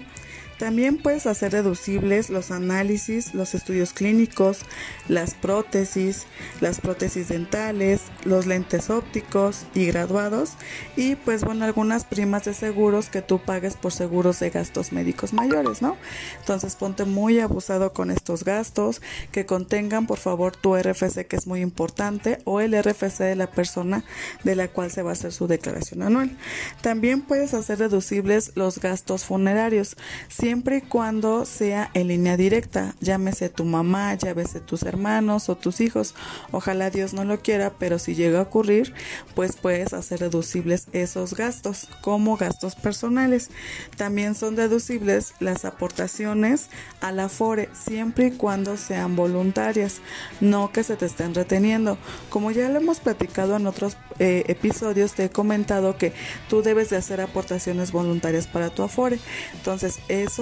También 0.58 0.98
puedes 0.98 1.26
hacer 1.26 1.52
deducibles 1.52 2.30
los 2.30 2.52
análisis, 2.52 3.34
los 3.34 3.56
estudios 3.56 3.94
clínicos, 3.94 4.60
las 5.08 5.34
prótesis, 5.34 6.26
las 6.62 6.80
prótesis 6.80 7.28
dentales, 7.28 8.02
los 8.24 8.46
lentes 8.46 8.90
ópticos 8.90 9.66
y 9.74 9.86
graduados 9.86 10.54
y 10.96 11.16
pues 11.16 11.44
bueno 11.44 11.66
algunas 11.66 12.06
primas 12.06 12.46
de 12.46 12.54
seguros 12.54 13.10
que 13.10 13.22
tú 13.22 13.40
pagues 13.40 13.76
por 13.76 13.92
seguros 13.92 14.40
de 14.40 14.50
gastos 14.50 14.92
médicos 14.92 15.34
mayores, 15.34 15.82
¿no? 15.82 15.98
Entonces 16.40 16.76
ponte 16.76 17.06
muy 17.06 17.40
abusado 17.40 17.94
con 17.94 18.12
estos 18.12 18.44
gastos 18.44 19.02
que 19.32 19.46
contengan 19.46 20.08
por 20.08 20.20
favor 20.20 20.56
tu 20.56 20.76
RFC 20.76 21.28
que 21.28 21.36
es 21.36 21.48
muy 21.48 21.62
importante 21.62 22.40
o 22.46 22.62
el 22.62 22.80
RFC 22.82 23.20
de 23.20 23.36
la 23.36 23.50
persona 23.50 24.04
de 24.44 24.56
la 24.56 24.68
cual 24.68 24.92
se 24.92 25.02
va 25.02 25.12
a 25.12 25.14
hacer 25.14 25.34
su 25.34 25.48
declaración 25.48 26.04
anual. 26.04 26.38
También 26.82 27.22
puedes 27.22 27.54
hacer 27.54 27.78
deducibles 27.78 28.52
los 28.56 28.80
gastos 28.80 29.26
funerarios 29.26 29.96
siempre 30.44 30.78
y 30.80 30.82
cuando 30.82 31.46
sea 31.46 31.90
en 31.94 32.10
línea 32.10 32.36
directa, 32.36 32.96
llámese 33.00 33.48
tu 33.48 33.64
mamá, 33.64 34.14
llámese 34.16 34.60
tus 34.60 34.84
hermanos 34.84 35.48
o 35.48 35.56
tus 35.56 35.80
hijos. 35.80 36.16
Ojalá 36.52 36.90
Dios 36.90 37.14
no 37.14 37.24
lo 37.24 37.42
quiera, 37.42 37.72
pero 37.80 37.98
si 37.98 38.14
llega 38.14 38.40
a 38.40 38.42
ocurrir, 38.42 38.94
pues 39.36 39.56
puedes 39.56 39.94
hacer 39.94 40.20
deducibles 40.20 40.88
esos 40.92 41.34
gastos 41.34 41.88
como 42.02 42.36
gastos 42.36 42.76
personales. 42.76 43.52
También 43.96 44.36
son 44.36 44.58
deducibles 44.58 45.34
las 45.40 45.64
aportaciones 45.64 46.68
a 47.00 47.14
la 47.14 47.30
siempre 47.30 48.28
y 48.28 48.32
cuando 48.32 48.76
sean 48.76 49.16
voluntarias, 49.16 50.02
no 50.42 50.74
que 50.74 50.84
se 50.84 50.98
te 50.98 51.06
estén 51.06 51.34
reteniendo. 51.34 51.98
Como 52.30 52.52
ya 52.52 52.68
lo 52.68 52.80
hemos 52.80 53.00
platicado 53.00 53.56
en 53.56 53.66
otros 53.66 53.96
eh, 54.20 54.44
episodios, 54.48 55.14
te 55.14 55.26
he 55.26 55.30
comentado 55.30 55.98
que 55.98 56.12
tú 56.50 56.62
debes 56.62 56.90
de 56.90 56.98
hacer 56.98 57.22
aportaciones 57.22 57.94
voluntarias 57.94 58.46
para 58.46 58.70
tu 58.70 58.84
Afore. 58.84 59.20
Entonces, 59.54 60.00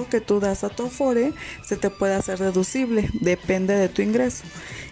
que 0.10 0.22
tú 0.22 0.40
das 0.40 0.64
a 0.64 0.70
tu 0.70 0.84
Afore 0.84 1.34
se 1.64 1.78
te 1.78 1.90
puede 1.90 2.16
hacer 2.16 2.40
deducible, 2.40 3.10
depende 3.14 3.76
de 3.76 3.90
tu 3.90 4.02
ingreso. 4.02 4.44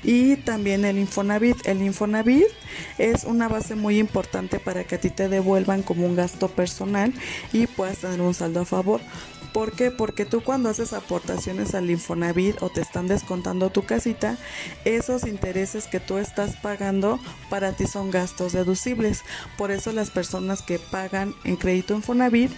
Y 0.03 0.37
también 0.37 0.85
el 0.85 0.97
Infonavit. 0.97 1.65
El 1.65 1.81
Infonavit 1.81 2.47
es 2.97 3.23
una 3.23 3.47
base 3.47 3.75
muy 3.75 3.97
importante 3.97 4.59
para 4.59 4.83
que 4.83 4.95
a 4.95 4.99
ti 4.99 5.09
te 5.09 5.29
devuelvan 5.29 5.83
como 5.83 6.05
un 6.05 6.15
gasto 6.15 6.47
personal 6.49 7.13
y 7.53 7.67
puedas 7.67 7.99
tener 7.99 8.21
un 8.21 8.33
saldo 8.33 8.61
a 8.61 8.65
favor. 8.65 9.01
¿Por 9.53 9.71
qué? 9.71 9.89
Porque 9.89 10.25
tú 10.25 10.41
cuando 10.41 10.69
haces 10.69 10.93
aportaciones 10.93 11.73
al 11.73 11.89
Infonavit 11.89 12.61
o 12.61 12.69
te 12.69 12.81
están 12.81 13.07
descontando 13.07 13.71
tu 13.71 13.83
casita, 13.83 14.37
esos 14.85 15.25
intereses 15.25 15.87
que 15.87 15.99
tú 15.99 16.17
estás 16.17 16.55
pagando 16.57 17.19
para 17.49 17.71
ti 17.71 17.87
son 17.87 18.11
gastos 18.11 18.53
deducibles. 18.53 19.23
Por 19.57 19.71
eso 19.71 19.91
las 19.91 20.11
personas 20.11 20.61
que 20.61 20.77
pagan 20.77 21.33
en 21.45 21.55
crédito 21.55 21.95
Infonavit 21.95 22.51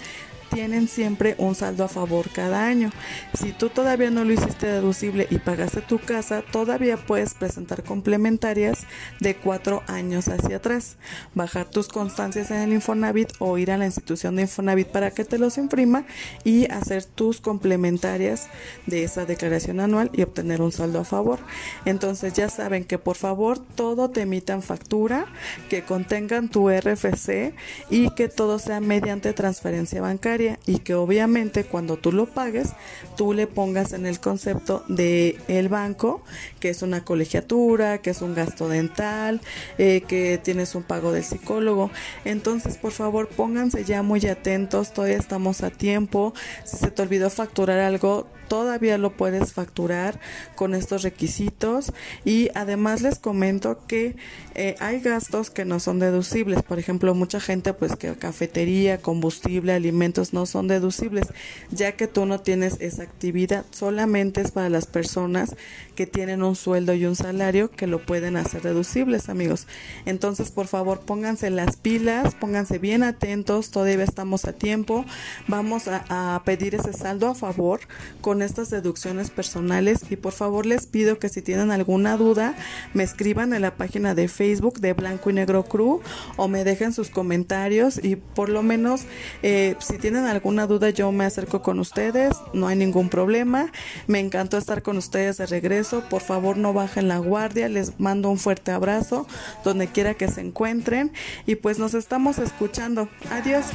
tienen 0.52 0.88
siempre 0.88 1.36
un 1.38 1.56
saldo 1.56 1.86
a 1.86 1.88
favor 1.88 2.30
cada 2.30 2.66
año. 2.66 2.92
Si 3.34 3.54
tú 3.54 3.70
todavía 3.70 4.12
no 4.12 4.26
lo 4.26 4.34
hiciste 4.34 4.68
deducible 4.68 5.28
y 5.30 5.40
pagaste 5.40 5.82
tu 5.82 5.98
casa, 5.98 6.44
todavía 6.52 6.98
puedes 6.98 7.34
presentar 7.34 7.84
complementarias 7.84 8.86
de 9.20 9.36
cuatro 9.36 9.82
años 9.88 10.28
hacia 10.28 10.58
atrás, 10.58 10.98
bajar 11.34 11.70
tus 11.70 11.88
constancias 11.88 12.52
en 12.52 12.58
el 12.58 12.74
Infonavit 12.74 13.30
o 13.40 13.58
ir 13.58 13.72
a 13.72 13.78
la 13.78 13.86
institución 13.86 14.36
de 14.36 14.44
Infonavit 14.44 14.88
para 14.88 15.12
que 15.12 15.24
te 15.24 15.38
los 15.38 15.58
imprima 15.58 16.06
y 16.44 16.70
hacer 16.70 17.06
tus 17.06 17.40
complementarias 17.40 18.48
de 18.86 19.04
esa 19.04 19.26
declaración 19.26 19.80
anual 19.80 20.10
y 20.14 20.22
obtener 20.22 20.62
un 20.62 20.72
saldo 20.72 21.00
a 21.00 21.06
favor. 21.06 21.40
Entonces 21.86 22.34
ya 22.34 22.50
saben 22.50 22.84
que 22.84 22.98
por 22.98 23.16
favor 23.16 23.58
todo 23.60 24.10
te 24.10 24.22
emitan 24.22 24.62
factura, 24.62 25.26
que 25.70 25.84
contengan 25.84 26.50
tu 26.50 26.70
RFC 26.70 27.54
y 27.90 28.10
que 28.16 28.28
todo 28.28 28.60
sea 28.60 28.82
mediante 28.82 29.32
transferencia 29.34 30.02
bancaria 30.02 30.41
y 30.66 30.80
que 30.80 30.94
obviamente 30.96 31.64
cuando 31.64 31.98
tú 31.98 32.12
lo 32.12 32.26
pagues, 32.26 32.70
tú 33.18 33.34
le 33.34 33.48
pongas 33.48 33.94
en 33.94 34.06
el 34.06 34.20
concepto 34.20 34.84
de 34.88 35.38
el 35.48 35.70
banco, 35.70 36.24
que 36.60 36.70
es 36.70 36.82
una 36.82 37.04
colegiatura, 37.04 38.00
que 38.00 38.12
es 38.12 38.22
un 38.22 38.34
gasto 38.34 38.70
dental, 38.70 39.42
eh, 39.78 40.02
que 40.08 40.40
tienes 40.42 40.76
un 40.76 40.84
pago 40.84 41.12
del 41.12 41.24
psicólogo. 41.24 41.92
Entonces, 42.26 42.78
por 42.78 42.92
favor, 42.92 43.28
pónganse 43.28 43.84
ya 43.84 44.04
muy 44.04 44.26
atentos, 44.26 44.94
todavía 44.94 45.18
estamos 45.18 45.64
a 45.64 45.70
tiempo. 45.70 46.34
Si 46.64 46.78
se 46.78 46.92
te 46.92 47.02
olvidó 47.02 47.30
facturar 47.30 47.80
algo, 47.80 48.28
todavía 48.52 48.98
lo 48.98 49.14
puedes 49.14 49.54
facturar 49.54 50.20
con 50.56 50.76
estos 50.76 51.04
requisitos. 51.04 51.94
Y 52.26 52.50
además 52.54 53.02
les 53.02 53.18
comento 53.18 53.80
que 53.88 54.18
eh, 54.56 54.76
hay 54.82 55.00
gastos 55.00 55.50
que 55.50 55.64
no 55.64 55.80
son 55.80 56.00
deducibles. 56.00 56.62
Por 56.62 56.78
ejemplo 56.78 57.16
mucha 57.16 57.40
gente 57.40 57.74
pues 57.74 57.96
que 57.96 58.14
cafetería 58.16 58.98
combustible 58.98 59.72
alimentos 59.72 60.34
no 60.34 60.46
son 60.46 60.68
deducibles 60.68 61.28
ya 61.70 61.94
que 61.94 62.08
tú 62.08 62.26
no 62.26 62.42
tienes 62.42 62.76
esa 62.82 63.04
actividad. 63.04 63.66
Solamente 63.72 64.42
es 64.42 64.52
para 64.52 64.68
las 64.68 64.86
personas 64.86 65.56
que 65.96 66.06
tienen 66.06 66.44
un 66.44 66.58
sueldo 66.58 66.94
y 66.94 67.06
un 67.06 67.16
salario 67.16 67.72
que 67.72 67.88
lo 67.88 68.06
pueden 68.06 68.36
hacer 68.36 68.64
deducibles 68.64 69.30
amigos. 69.30 69.66
Entonces 70.06 70.52
por 70.52 70.68
favor 70.68 71.00
pónganse 71.00 71.50
las 71.52 71.78
pilas 71.78 72.36
pónganse 72.36 72.80
bien 72.80 73.04
atentos. 73.04 73.72
Todavía 73.72 74.04
estamos 74.04 74.44
a 74.44 74.52
tiempo. 74.52 75.06
Vamos 75.48 75.88
a, 75.88 76.36
a 76.36 76.44
pedir 76.44 76.76
ese 76.76 76.92
saldo 76.92 77.30
a 77.30 77.36
favor 77.36 77.80
con 78.20 78.41
estas 78.42 78.70
deducciones 78.70 79.30
personales 79.30 80.00
y 80.10 80.16
por 80.16 80.34
favor 80.34 80.66
les 80.66 80.86
pido 80.86 81.20
que 81.20 81.30
si 81.30 81.42
tienen 81.42 81.72
alguna 81.72 82.18
duda 82.18 82.56
me 82.94 83.04
escriban 83.04 83.54
en 83.54 83.62
la 83.62 83.76
página 83.76 84.16
de 84.16 84.28
Facebook 84.28 84.80
de 84.80 84.94
Blanco 84.94 85.30
y 85.30 85.34
Negro 85.34 85.64
Crew 85.64 86.02
o 86.38 86.48
me 86.48 86.64
dejen 86.64 86.94
sus 86.94 87.10
comentarios 87.10 88.04
y 88.04 88.16
por 88.16 88.50
lo 88.50 88.64
menos 88.64 89.02
eh, 89.44 89.76
si 89.80 89.98
tienen 89.98 90.26
alguna 90.26 90.68
duda 90.68 90.90
yo 90.90 91.12
me 91.12 91.26
acerco 91.26 91.62
con 91.62 91.80
ustedes, 91.80 92.36
no 92.54 92.68
hay 92.68 92.76
ningún 92.76 93.10
problema, 93.10 93.72
me 94.08 94.20
encantó 94.20 94.58
estar 94.58 94.82
con 94.82 94.98
ustedes 94.98 95.38
de 95.38 95.46
regreso, 95.46 96.04
por 96.10 96.22
favor 96.22 96.58
no 96.58 96.74
bajen 96.74 97.08
la 97.08 97.18
guardia, 97.18 97.70
les 97.70 98.00
mando 98.00 98.30
un 98.30 98.38
fuerte 98.38 98.72
abrazo 98.72 99.28
donde 99.64 99.88
quiera 99.88 100.14
que 100.14 100.28
se 100.28 100.42
encuentren. 100.42 101.12
Y 101.46 101.56
pues 101.56 101.80
nos 101.80 101.94
estamos 101.94 102.40
escuchando, 102.40 103.10
adiós. 103.30 103.66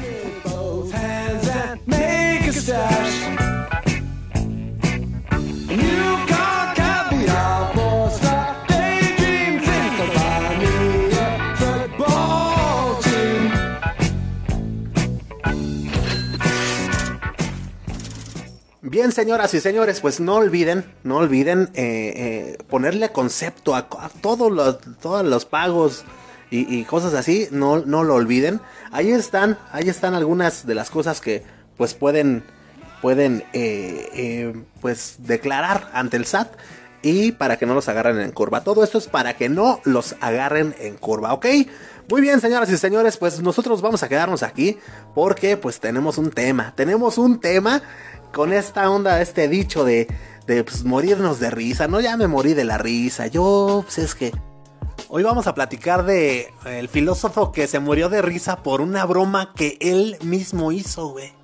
Bien, 18.96 19.12
señoras 19.12 19.52
y 19.52 19.60
señores, 19.60 20.00
pues 20.00 20.20
no 20.20 20.36
olviden, 20.36 20.86
no 21.04 21.18
olviden 21.18 21.68
eh, 21.74 22.14
eh, 22.16 22.58
ponerle 22.66 23.10
concepto 23.10 23.74
a, 23.74 23.88
todos 24.22 24.50
los, 24.50 24.78
todos 25.02 25.22
los 25.22 25.44
pagos 25.44 26.04
y, 26.50 26.74
y 26.74 26.84
cosas 26.84 27.12
así, 27.12 27.46
no, 27.50 27.80
no 27.80 28.04
lo 28.04 28.14
olviden. 28.14 28.62
Ahí 28.92 29.10
están, 29.10 29.58
ahí 29.70 29.90
están 29.90 30.14
algunas 30.14 30.66
de 30.66 30.74
las 30.74 30.88
cosas 30.88 31.20
que 31.20 31.42
pues 31.76 31.92
pueden, 31.92 32.42
pueden 33.06 33.44
eh, 33.52 34.10
eh, 34.14 34.52
pues 34.80 35.18
declarar 35.18 35.88
ante 35.92 36.16
el 36.16 36.24
SAT 36.24 36.48
y 37.02 37.30
para 37.30 37.56
que 37.56 37.64
no 37.64 37.72
los 37.72 37.88
agarren 37.88 38.18
en 38.18 38.32
curva. 38.32 38.64
Todo 38.64 38.82
esto 38.82 38.98
es 38.98 39.06
para 39.06 39.36
que 39.36 39.48
no 39.48 39.78
los 39.84 40.16
agarren 40.20 40.74
en 40.80 40.96
curva, 40.96 41.32
¿ok? 41.32 41.46
Muy 42.10 42.20
bien, 42.20 42.40
señoras 42.40 42.68
y 42.68 42.76
señores, 42.76 43.16
pues 43.16 43.40
nosotros 43.40 43.80
vamos 43.80 44.02
a 44.02 44.08
quedarnos 44.08 44.42
aquí 44.42 44.78
porque 45.14 45.56
pues 45.56 45.78
tenemos 45.78 46.18
un 46.18 46.32
tema, 46.32 46.74
tenemos 46.74 47.16
un 47.16 47.38
tema 47.38 47.80
con 48.32 48.52
esta 48.52 48.90
onda, 48.90 49.20
este 49.22 49.46
dicho 49.46 49.84
de, 49.84 50.08
de 50.48 50.64
pues, 50.64 50.82
morirnos 50.82 51.38
de 51.38 51.52
risa, 51.52 51.86
no 51.86 52.00
ya 52.00 52.16
me 52.16 52.26
morí 52.26 52.54
de 52.54 52.64
la 52.64 52.76
risa, 52.76 53.28
yo 53.28 53.84
pues 53.84 53.98
es 53.98 54.16
que... 54.16 54.32
Hoy 55.08 55.22
vamos 55.22 55.46
a 55.46 55.54
platicar 55.54 56.04
de 56.04 56.40
eh, 56.40 56.80
el 56.80 56.88
filósofo 56.88 57.52
que 57.52 57.68
se 57.68 57.78
murió 57.78 58.08
de 58.08 58.20
risa 58.20 58.64
por 58.64 58.80
una 58.80 59.04
broma 59.04 59.52
que 59.54 59.78
él 59.80 60.16
mismo 60.22 60.72
hizo, 60.72 61.10
güey. 61.10 61.35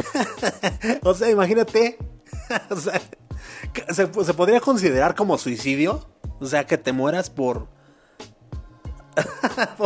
o 1.02 1.14
sea, 1.14 1.30
imagínate. 1.30 1.98
o 2.70 2.76
sea, 2.76 3.00
¿se, 3.90 4.06
podría 4.06 4.60
considerar 4.60 5.14
como 5.14 5.38
suicidio. 5.38 6.08
O 6.40 6.46
sea, 6.46 6.66
que 6.66 6.78
te 6.78 6.92
mueras 6.92 7.30
por. 7.30 7.68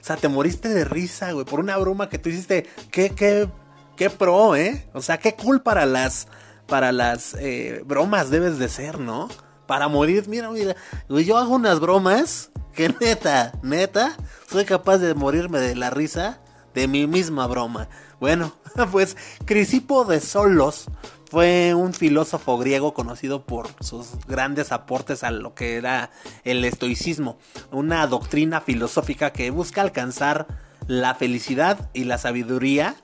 O 0.00 0.04
sea, 0.04 0.16
te 0.16 0.28
moriste 0.28 0.68
de 0.68 0.84
risa, 0.84 1.32
güey, 1.32 1.44
por 1.44 1.60
una 1.60 1.76
broma 1.76 2.08
que 2.08 2.18
tú 2.18 2.28
hiciste. 2.28 2.66
Qué, 2.90 3.10
qué, 3.10 3.48
qué 3.96 4.10
pro, 4.10 4.54
¿eh? 4.56 4.88
O 4.94 5.02
sea, 5.02 5.18
qué 5.18 5.34
cool 5.34 5.60
para 5.60 5.86
las, 5.86 6.28
para 6.66 6.92
las 6.92 7.34
eh, 7.34 7.82
bromas 7.84 8.30
debes 8.30 8.58
de 8.58 8.68
ser, 8.68 9.00
¿no? 9.00 9.28
Para 9.66 9.88
morir, 9.88 10.28
mira, 10.28 10.50
mira, 10.50 10.76
güey, 11.08 11.24
yo 11.24 11.36
hago 11.36 11.54
unas 11.54 11.80
bromas 11.80 12.50
que 12.72 12.88
neta, 13.00 13.52
neta, 13.62 14.16
soy 14.48 14.64
capaz 14.64 14.98
de 14.98 15.14
morirme 15.14 15.58
de 15.58 15.74
la 15.74 15.90
risa 15.90 16.40
de 16.78 16.86
mi 16.86 17.08
misma 17.08 17.48
broma. 17.48 17.88
Bueno, 18.20 18.54
pues 18.92 19.16
Crisipo 19.44 20.04
de 20.04 20.20
Solos 20.20 20.86
fue 21.28 21.74
un 21.74 21.92
filósofo 21.92 22.56
griego 22.56 22.94
conocido 22.94 23.44
por 23.44 23.66
sus 23.80 24.10
grandes 24.28 24.70
aportes 24.70 25.24
a 25.24 25.32
lo 25.32 25.56
que 25.56 25.74
era 25.74 26.12
el 26.44 26.64
estoicismo, 26.64 27.36
una 27.72 28.06
doctrina 28.06 28.60
filosófica 28.60 29.32
que 29.32 29.50
busca 29.50 29.82
alcanzar 29.82 30.46
la 30.86 31.16
felicidad 31.16 31.90
y 31.94 32.04
la 32.04 32.16
sabiduría 32.16 32.94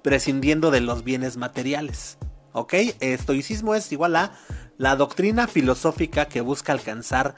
prescindiendo 0.00 0.70
de 0.70 0.80
los 0.80 1.04
bienes 1.04 1.36
materiales. 1.36 2.16
¿Ok? 2.52 2.72
Estoicismo 3.00 3.74
es 3.74 3.92
igual 3.92 4.16
a 4.16 4.32
la 4.78 4.96
doctrina 4.96 5.48
filosófica 5.48 6.28
que 6.28 6.40
busca 6.40 6.72
alcanzar 6.72 7.34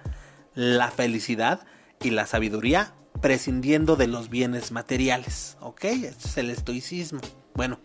la 0.54 0.92
felicidad 0.92 1.66
y 2.00 2.10
la 2.10 2.26
sabiduría 2.26 2.94
prescindiendo 3.20 3.96
de 3.96 4.06
los 4.06 4.28
bienes 4.28 4.72
materiales. 4.72 5.56
¿Ok? 5.60 5.84
Este 5.84 6.28
es 6.28 6.36
el 6.38 6.50
estoicismo. 6.50 7.20
Bueno, 7.54 7.78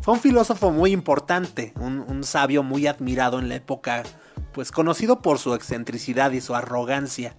fue 0.00 0.14
un 0.14 0.20
filósofo 0.20 0.70
muy 0.70 0.92
importante, 0.92 1.72
un, 1.76 2.00
un, 2.00 2.24
sabio 2.24 2.62
muy 2.62 2.86
admirado 2.86 3.38
en 3.38 3.48
la 3.48 3.56
época, 3.56 4.04
pues 4.52 4.70
conocido 4.70 5.20
por 5.22 5.38
su 5.38 5.54
excentricidad 5.54 6.30
y 6.32 6.40
su 6.40 6.54
arrogancia. 6.54 7.34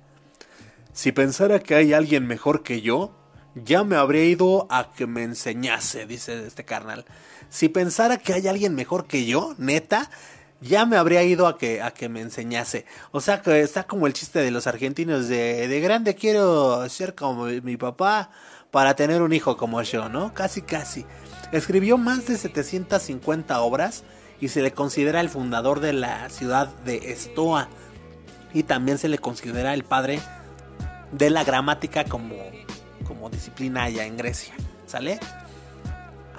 Si 0.91 1.11
pensara 1.11 1.59
que 1.59 1.75
hay 1.75 1.93
alguien 1.93 2.27
mejor 2.27 2.63
que 2.63 2.81
yo, 2.81 3.15
ya 3.55 3.83
me 3.83 3.95
habría 3.95 4.25
ido 4.25 4.67
a 4.69 4.91
que 4.91 5.07
me 5.07 5.23
enseñase, 5.23 6.05
dice 6.05 6.45
este 6.45 6.65
carnal. 6.65 7.05
Si 7.49 7.69
pensara 7.69 8.17
que 8.17 8.33
hay 8.33 8.47
alguien 8.47 8.75
mejor 8.75 9.07
que 9.07 9.25
yo, 9.25 9.55
neta, 9.57 10.09
ya 10.61 10.85
me 10.85 10.97
habría 10.97 11.23
ido 11.23 11.47
a 11.47 11.57
que, 11.57 11.81
a 11.81 11.91
que 11.91 12.09
me 12.09 12.21
enseñase. 12.21 12.85
O 13.11 13.21
sea, 13.21 13.41
que 13.41 13.61
está 13.61 13.83
como 13.83 14.07
el 14.07 14.13
chiste 14.13 14.39
de 14.39 14.51
los 14.51 14.67
argentinos 14.67 15.27
de, 15.27 15.67
de 15.67 15.79
grande 15.79 16.15
quiero 16.15 16.87
ser 16.89 17.15
como 17.15 17.45
mi, 17.45 17.77
papá 17.77 18.31
para 18.71 18.95
tener 18.95 19.21
un 19.21 19.33
hijo 19.33 19.57
como 19.57 19.81
yo, 19.81 20.09
¿no? 20.09 20.33
Casi, 20.33 20.61
casi. 20.61 21.05
Escribió 21.51 21.97
más 21.97 22.27
de 22.27 22.37
750 22.37 23.59
obras 23.61 24.03
y 24.39 24.49
se 24.49 24.61
le 24.61 24.71
considera 24.71 25.21
el 25.21 25.29
fundador 25.29 25.79
de 25.79 25.93
la 25.93 26.29
ciudad 26.29 26.67
de 26.85 27.11
Estoa. 27.11 27.69
Y 28.53 28.63
también 28.63 28.97
se 28.97 29.09
le 29.09 29.19
considera 29.19 29.73
el 29.73 29.83
padre 29.83 30.19
de 31.11 31.29
la 31.29 31.43
gramática 31.43 32.03
como, 32.05 32.35
como 33.07 33.29
disciplina 33.29 33.83
allá 33.83 34.05
en 34.05 34.17
Grecia. 34.17 34.53
¿Sale? 34.85 35.19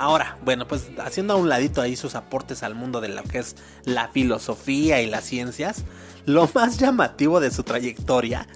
Ahora, 0.00 0.38
bueno, 0.42 0.66
pues 0.66 0.90
haciendo 1.04 1.34
a 1.34 1.36
un 1.36 1.50
ladito 1.50 1.82
ahí 1.82 1.94
sus 1.94 2.14
aportes 2.14 2.62
al 2.62 2.74
mundo 2.74 3.02
de 3.02 3.10
lo 3.10 3.22
que 3.22 3.38
es 3.38 3.54
la 3.84 4.08
filosofía 4.08 5.02
y 5.02 5.06
las 5.06 5.24
ciencias, 5.24 5.84
lo 6.24 6.48
más 6.54 6.78
llamativo 6.78 7.38
de 7.38 7.50
su 7.50 7.64
trayectoria 7.64 8.46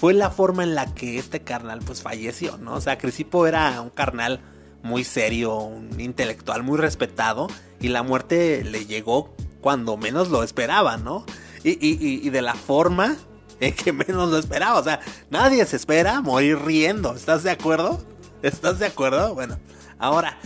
fue 0.00 0.12
la 0.12 0.28
forma 0.30 0.64
en 0.64 0.74
la 0.74 0.92
que 0.92 1.16
este 1.16 1.38
carnal 1.44 1.78
pues 1.86 2.02
falleció, 2.02 2.56
¿no? 2.56 2.74
O 2.74 2.80
sea, 2.80 2.98
Crisipo 2.98 3.46
era 3.46 3.80
un 3.80 3.90
carnal 3.90 4.40
muy 4.82 5.04
serio, 5.04 5.54
un 5.58 6.00
intelectual 6.00 6.64
muy 6.64 6.78
respetado 6.78 7.46
y 7.80 7.90
la 7.90 8.02
muerte 8.02 8.64
le 8.64 8.84
llegó 8.84 9.32
cuando 9.60 9.96
menos 9.96 10.30
lo 10.30 10.42
esperaba, 10.42 10.96
¿no? 10.96 11.24
Y, 11.62 11.74
y, 11.74 12.26
y, 12.26 12.30
de 12.30 12.42
la 12.42 12.54
forma 12.54 13.16
en 13.60 13.72
que 13.72 13.92
menos 13.92 14.30
lo 14.30 14.36
esperaba, 14.36 14.80
o 14.80 14.82
sea, 14.82 14.98
nadie 15.30 15.64
se 15.64 15.76
espera 15.76 16.22
morir 16.22 16.58
riendo, 16.58 17.14
¿estás 17.14 17.44
de 17.44 17.52
acuerdo? 17.52 18.04
¿Estás 18.42 18.80
de 18.80 18.86
acuerdo? 18.86 19.34
Bueno, 19.34 19.58
ahora, 20.00 20.38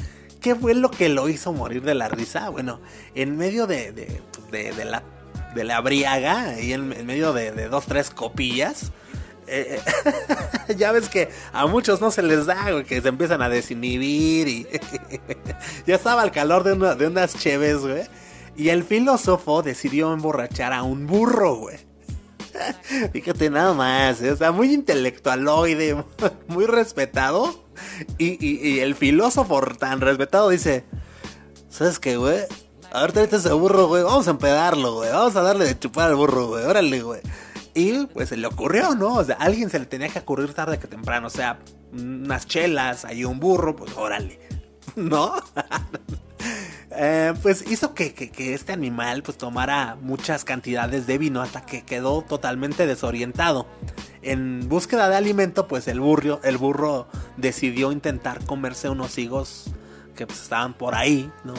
¿qué 0.43 0.55
fue 0.55 0.75
lo 0.75 0.91
que 0.91 1.09
lo 1.09 1.29
hizo 1.29 1.53
morir 1.53 1.83
de 1.83 1.95
la 1.95 2.09
risa? 2.09 2.49
Bueno, 2.51 2.81
en 3.15 3.37
medio 3.37 3.67
de, 3.67 3.93
de, 3.93 4.21
de, 4.73 4.85
la, 4.85 5.03
de 5.55 5.65
la 5.65 5.81
briaga, 5.81 6.61
y 6.61 6.73
en, 6.73 6.89
medio 7.07 7.33
de, 7.33 7.69
dos, 7.69 7.87
tres 7.87 8.11
copillas, 8.11 8.93
eh, 9.47 9.81
ya 10.77 10.93
ves 10.93 11.09
que 11.09 11.29
a 11.53 11.67
muchos 11.67 12.01
no 12.01 12.11
se 12.11 12.23
les 12.23 12.47
da, 12.47 12.71
güey, 12.71 12.85
que 12.85 13.01
se 13.01 13.09
empiezan 13.09 13.43
a 13.43 13.49
desinhibir 13.49 14.49
y 14.49 14.67
ya 15.87 15.95
estaba 15.97 16.23
al 16.23 16.31
calor 16.31 16.65
de, 16.65 16.73
una- 16.75 16.95
de 16.95 17.07
unas 17.07 17.37
cheves, 17.39 17.79
güey. 17.79 18.03
Y 18.57 18.69
el 18.69 18.85
filósofo 18.85 19.63
decidió 19.63 20.13
emborrachar 20.13 20.73
a 20.75 20.83
un 20.83 21.07
burro, 21.07 21.55
güey. 21.57 21.79
Fíjate 23.13 23.49
nada 23.49 23.73
más, 23.73 24.21
¿eh? 24.21 24.31
o 24.31 24.37
sea, 24.37 24.53
muy 24.53 24.75
intelectualoide, 24.75 26.05
muy 26.49 26.67
respetado. 26.67 27.65
Y, 28.19 28.79
el 28.81 28.95
filósofo 28.95 29.61
tan 29.79 30.01
respetado 30.01 30.49
dice, 30.51 30.85
¿sabes 31.69 31.99
qué, 31.99 32.17
güey? 32.17 32.41
A 32.93 33.03
ver, 33.03 33.13
tráete 33.13 33.37
ese 33.37 33.53
burro, 33.53 33.87
güey. 33.89 34.03
Vamos 34.03 34.27
a 34.29 34.33
empedarlo, 34.33 34.95
güey. 34.97 35.11
Vamos 35.11 35.35
a 35.37 35.43
darle 35.43 35.65
de 35.65 35.79
chupar 35.79 36.09
al 36.11 36.17
burro, 36.17 36.49
güey. 36.49 36.65
Órale, 36.65 37.01
güey. 37.03 37.21
Y 37.75 38.07
pues 38.07 38.29
se 38.29 38.37
le 38.37 38.47
ocurrió, 38.47 38.95
¿no? 38.95 39.15
O 39.15 39.25
sea, 39.25 39.37
alguien 39.37 39.71
se 39.71 39.79
le 39.79 39.87
tenía 39.87 40.09
que 40.09 40.19
ocurrir 40.19 40.53
tarde 40.53 40.79
que 40.79 40.87
temprano. 40.87 41.29
O 41.29 41.31
sea, 41.31 41.59
unas 41.93 42.47
chelas, 42.47 43.05
ahí 43.07 43.25
un 43.25 43.41
burro, 43.41 43.75
pues 43.77 43.97
órale. 43.97 44.39
¿No? 44.97 45.35
Eh, 46.95 47.33
pues 47.43 47.65
hizo 47.71 47.95
que, 47.95 48.13
que- 48.13 48.31
que 48.31 48.53
este 48.53 48.73
animal 48.73 49.23
pues 49.23 49.39
tomara 49.39 49.97
muchas 50.03 50.45
cantidades 50.45 51.07
de 51.07 51.17
vino 51.17 51.41
hasta 51.41 51.65
que 51.65 51.85
quedó 51.85 52.21
totalmente 52.23 52.87
desorientado. 52.87 53.67
En 54.23 54.69
búsqueda 54.69 55.09
de 55.09 55.17
alimento, 55.17 55.67
pues 55.67 55.89
el 55.89 56.01
burro, 56.01 56.41
el 56.45 56.57
burro 56.57 57.09
decidió 57.37 57.91
intentar 57.91 58.45
comerse 58.45 58.89
unos 58.89 59.19
higos 59.19 59.65
que 60.15 60.27
pues, 60.27 60.43
estaban 60.43 60.75
por 60.75 60.95
ahí, 60.95 61.31
¿no? 61.45 61.55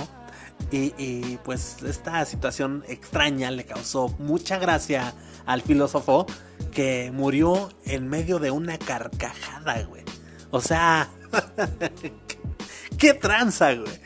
Y, 0.72 1.38
pues 1.44 1.84
esta 1.84 2.26
situación 2.26 2.84
extraña 2.88 3.52
le 3.52 3.66
causó 3.66 4.10
mucha 4.18 4.58
gracia 4.58 5.14
al 5.46 5.62
filósofo 5.62 6.26
que 6.72 7.12
murió 7.14 7.70
en 7.86 8.08
medio 8.08 8.40
de 8.40 8.50
una 8.50 8.80
carcajada, 8.80 9.84
güey. 9.84 10.04
O 10.50 10.62
sea, 10.62 11.10
qué 12.98 13.14
tranza, 13.14 13.76
güey. 13.76 14.00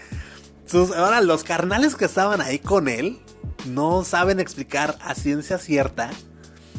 Ahora, 0.97 1.21
los 1.21 1.45
carnales 1.45 1.95
que 1.95 2.05
estaban 2.05 2.41
ahí 2.41 2.59
con 2.59 2.89
él 2.89 3.19
no 3.67 4.03
saben 4.03 4.41
explicar 4.41 4.97
a 5.01 5.15
ciencia 5.15 5.59
cierta 5.59 6.09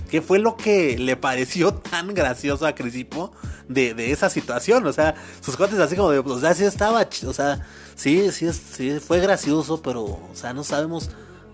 qué 0.09 0.23
fue 0.23 0.39
lo 0.39 0.57
que 0.57 0.99
le 0.99 1.17
pareció 1.17 1.75
tan 1.75 2.15
gracioso 2.15 2.67
a 2.67 2.75
Crisipo 2.75 3.33
de, 3.69 3.95
de 3.95 4.11
esa 4.11 4.31
situación. 4.31 4.87
O 4.87 4.93
sea, 4.93 5.15
sus 5.41 5.57
cuates 5.57 5.79
así 5.79 5.97
como 5.97 6.11
de, 6.11 6.19
o 6.19 6.41
sea, 6.41 6.55
sí 6.55 6.65
estaba, 6.65 7.07
o 7.27 7.33
sea, 7.33 7.67
sí, 7.95 8.33
sí, 8.33 8.53
sí 8.53 8.99
fue 9.01 9.21
gracioso, 9.21 9.81
pero, 9.83 10.03
o 10.05 10.31
sea, 10.33 10.53
no 10.53 10.65
sabemos 10.65 11.11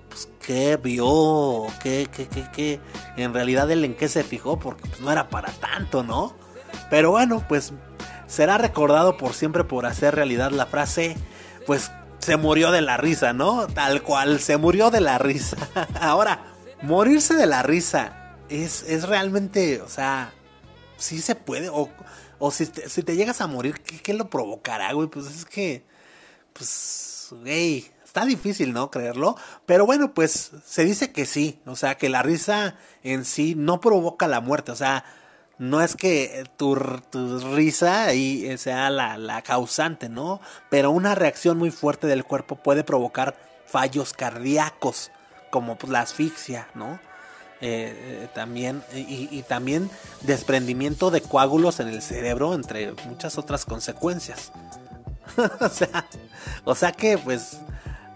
pues, 0.08 0.28
qué 0.46 0.76
vio, 0.76 1.66
qué, 1.82 2.08
qué, 2.10 2.28
qué, 2.28 2.46
qué, 2.52 2.80
en 3.16 3.34
realidad 3.34 3.70
él 3.70 3.84
en 3.84 3.94
qué 3.94 4.08
se 4.08 4.24
fijó, 4.24 4.58
porque 4.58 4.88
pues, 4.88 5.00
no 5.00 5.10
era 5.10 5.28
para 5.28 5.52
tanto, 5.52 6.02
¿no? 6.02 6.34
Pero 6.90 7.10
bueno, 7.10 7.44
pues 7.48 7.72
será 8.26 8.58
recordado 8.58 9.16
por 9.16 9.34
siempre 9.34 9.64
por 9.64 9.86
hacer 9.86 10.14
realidad 10.14 10.50
la 10.50 10.66
frase, 10.66 11.16
pues 11.66 11.90
se 12.18 12.36
murió 12.36 12.70
de 12.70 12.80
la 12.80 12.96
risa, 12.96 13.32
¿no? 13.32 13.66
Tal 13.66 14.02
cual, 14.02 14.40
se 14.40 14.56
murió 14.56 14.90
de 14.90 15.00
la 15.00 15.18
risa. 15.18 15.56
Ahora, 16.00 16.44
morirse 16.82 17.34
de 17.34 17.46
la 17.46 17.62
risa 17.62 18.23
es, 18.62 18.84
es 18.84 19.08
realmente, 19.08 19.80
o 19.80 19.88
sea, 19.88 20.32
sí 20.96 21.20
se 21.20 21.34
puede, 21.34 21.68
o, 21.68 21.88
o 22.38 22.50
si, 22.50 22.66
te, 22.66 22.88
si 22.88 23.02
te 23.02 23.16
llegas 23.16 23.40
a 23.40 23.46
morir, 23.46 23.80
¿qué, 23.80 24.14
lo 24.14 24.30
provocará, 24.30 24.92
güey? 24.92 25.08
Pues 25.08 25.26
es 25.26 25.44
que, 25.44 25.84
pues, 26.52 27.28
güey, 27.30 27.90
está 28.04 28.24
difícil, 28.24 28.72
¿no? 28.72 28.90
Creerlo. 28.90 29.36
Pero 29.66 29.86
bueno, 29.86 30.14
pues 30.14 30.52
se 30.64 30.84
dice 30.84 31.12
que 31.12 31.26
sí, 31.26 31.60
o 31.66 31.76
sea, 31.76 31.96
que 31.96 32.08
la 32.08 32.22
risa 32.22 32.76
en 33.02 33.24
sí 33.24 33.54
no 33.56 33.80
provoca 33.80 34.28
la 34.28 34.40
muerte, 34.40 34.72
o 34.72 34.76
sea, 34.76 35.04
no 35.58 35.80
es 35.80 35.94
que 35.94 36.44
tu, 36.56 36.74
tu 37.10 37.38
risa 37.54 38.06
ahí 38.06 38.44
eh, 38.46 38.58
sea 38.58 38.90
la, 38.90 39.16
la 39.18 39.42
causante, 39.42 40.08
¿no? 40.08 40.40
Pero 40.68 40.90
una 40.90 41.14
reacción 41.14 41.58
muy 41.58 41.70
fuerte 41.70 42.08
del 42.08 42.24
cuerpo 42.24 42.56
puede 42.56 42.82
provocar 42.82 43.36
fallos 43.66 44.12
cardíacos, 44.12 45.10
como 45.50 45.76
pues, 45.78 45.92
la 45.92 46.00
asfixia, 46.00 46.68
¿no? 46.74 46.98
Eh, 47.60 47.94
eh, 48.24 48.28
también 48.34 48.82
y, 48.94 49.42
también 49.42 49.88
desprendimiento 50.22 51.10
de 51.10 51.22
coágulos 51.22 51.78
en 51.80 51.88
el 51.88 52.02
cerebro 52.02 52.52
entre 52.52 52.92
muchas 53.06 53.38
otras 53.38 53.64
consecuencias. 53.64 54.52
O 55.60 55.68
sea 55.68 56.04
o 56.64 56.74
sea 56.74 56.92
que 56.92 57.16
pues 57.16 57.58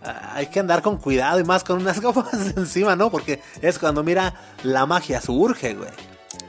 hay 0.03 0.47
que 0.49 0.61
andar 0.61 0.83
con 0.83 0.99
cuidado 0.99 1.41
y 1.41 1.45
más 1.45 1.65
con 1.65 1.81
unas 1.81 2.01
copas 2.03 2.53
encima 2.57 2.97
no 2.97 3.11
porque 3.11 3.41
es 3.63 3.79
cuando 3.79 4.03
mira 4.05 4.35
la 4.65 4.87
magia 4.87 5.21
surge 5.21 5.75
güey. 5.75 5.91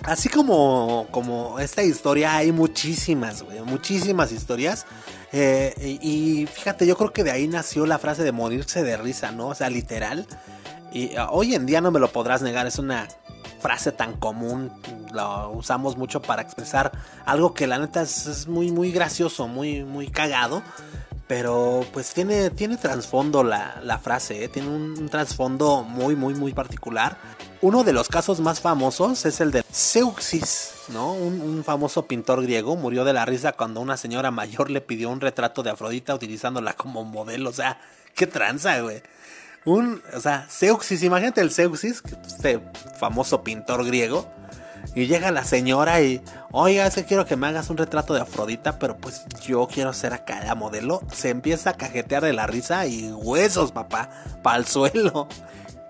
Así 0.04 0.28
como 0.28 1.08
como 1.12 1.60
esta 1.60 1.84
historia 1.84 2.36
hay 2.36 2.52
muchísimas 2.52 3.44
güey 3.44 3.62
muchísimas 3.62 4.32
historias. 4.32 4.86
Eh, 5.32 6.00
y 6.02 6.48
fíjate 6.48 6.86
yo 6.88 6.98
creo 6.98 7.14
que 7.14 7.24
de 7.24 7.32
ahí 7.32 7.48
nació 7.48 7.86
la 7.86 8.00
frase 8.00 8.24
de 8.24 8.32
morirse 8.32 8.84
de 8.84 8.98
risa 8.98 9.32
no 9.32 9.50
o 9.50 9.56
sea 9.56 9.70
literal 9.70 10.28
y 10.92 11.18
uh, 11.18 11.28
hoy 11.30 11.56
en 11.56 11.66
día 11.66 11.82
no 11.82 11.92
me 11.92 12.00
lo 12.00 12.12
podrás 12.12 12.42
negar, 12.42 12.68
es 12.68 12.80
una 12.80 13.08
frase 13.60 13.92
tan 13.92 14.14
común, 14.14 14.72
lo 15.12 15.52
usamos 15.52 15.98
mucho 15.98 16.22
para 16.22 16.42
expresar 16.42 16.92
algo 17.26 17.54
que 17.54 17.68
la 17.68 17.78
neta 17.78 18.02
es, 18.02 18.48
muy 18.48 18.72
muy 18.72 18.92
gracioso, 18.92 19.48
muy 19.48 19.84
muy 19.84 20.08
cagado, 20.08 20.64
pero 21.28 21.86
pues 21.94 22.14
tiene 22.14 22.50
tiene 22.52 22.78
trasfondo 22.78 23.44
la, 23.44 23.80
la 23.84 24.00
frase, 24.00 24.46
¿eh? 24.46 24.48
tiene 24.48 24.70
un, 24.70 24.98
un 24.98 25.10
trasfondo 25.10 25.84
muy 25.84 26.16
muy 26.16 26.34
muy 26.34 26.54
particular. 26.54 27.18
Uno 27.62 27.84
de 27.84 27.92
los 27.92 28.08
casos 28.08 28.40
más 28.40 28.62
famosos 28.62 29.26
es 29.26 29.42
el 29.42 29.52
de 29.52 29.64
Zeuxis, 29.70 30.72
¿no? 30.88 31.12
Un, 31.12 31.42
un 31.42 31.64
famoso 31.66 32.06
pintor 32.06 32.42
griego 32.42 32.78
murió 32.78 33.04
de 33.04 33.12
la 33.12 33.26
risa 33.26 33.52
cuando 33.52 33.82
una 33.82 33.98
señora 33.98 34.32
mayor 34.32 34.72
le 34.72 34.80
pidió 34.80 35.10
un 35.10 35.20
retrato 35.20 35.62
de 35.62 35.72
Afrodita 35.72 36.16
utilizándola 36.16 36.74
como 36.74 37.04
modelo, 37.04 37.50
o 37.50 37.54
sea, 37.54 37.78
qué 38.16 38.28
tranza, 38.28 38.80
güey 38.80 39.04
un, 39.66 40.02
o 40.16 40.20
sea, 40.20 40.48
Zeuxis, 40.50 41.04
imagínate 41.04 41.42
el 41.42 41.52
Zeuxis, 41.52 42.02
este 42.26 42.60
famoso 43.00 43.44
pintor 43.44 43.86
griego, 43.86 44.28
y 44.96 45.06
llega 45.08 45.32
la 45.32 45.44
señora 45.44 46.02
y, 46.02 46.22
oiga, 46.52 46.88
es 46.88 46.96
que 46.96 47.06
quiero 47.06 47.26
que 47.26 47.36
me 47.36 47.48
hagas 47.48 47.70
un 47.70 47.78
retrato 47.78 48.14
de 48.14 48.22
Afrodita, 48.22 48.80
pero 48.80 48.98
pues 48.98 49.26
yo 49.46 49.68
quiero 49.68 49.94
ser 49.94 50.14
acá 50.14 50.44
la 50.44 50.56
modelo. 50.56 51.02
Se 51.14 51.30
empieza 51.30 51.72
a 51.72 51.74
cajetear 51.74 52.24
de 52.24 52.34
la 52.34 52.48
risa 52.48 52.88
y 52.88 53.12
huesos, 53.12 53.72
papá, 53.72 54.10
pa'l 54.42 54.66
suelo. 54.66 55.28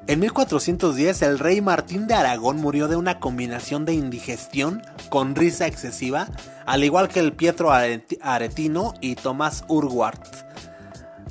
En 0.08 0.20
1410 0.20 1.22
el 1.22 1.38
rey 1.40 1.62
Martín 1.62 2.08
de 2.08 2.16
Aragón 2.16 2.58
murió 2.58 2.88
de 2.88 2.96
una 2.96 3.20
combinación 3.20 3.86
de 3.86 3.94
indigestión 3.94 4.82
con 5.10 5.36
risa 5.36 5.68
excesiva, 5.68 6.28
al 6.66 6.84
igual 6.84 7.10
que 7.10 7.20
el 7.20 7.34
Pietro 7.34 7.70
Areti- 7.72 8.18
Aretino 8.22 8.96
y 9.02 9.16
Tomás 9.16 9.64
Urquhart. 9.68 10.26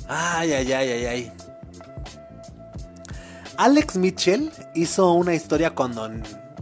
Ay, 0.07 0.53
ay, 0.53 0.71
ay, 0.73 0.89
ay, 0.91 1.05
ay. 1.05 1.33
Alex 3.59 3.97
Mitchell 3.97 4.53
hizo 4.73 5.11
una 5.11 5.35
historia 5.35 5.71
cuando 5.71 6.09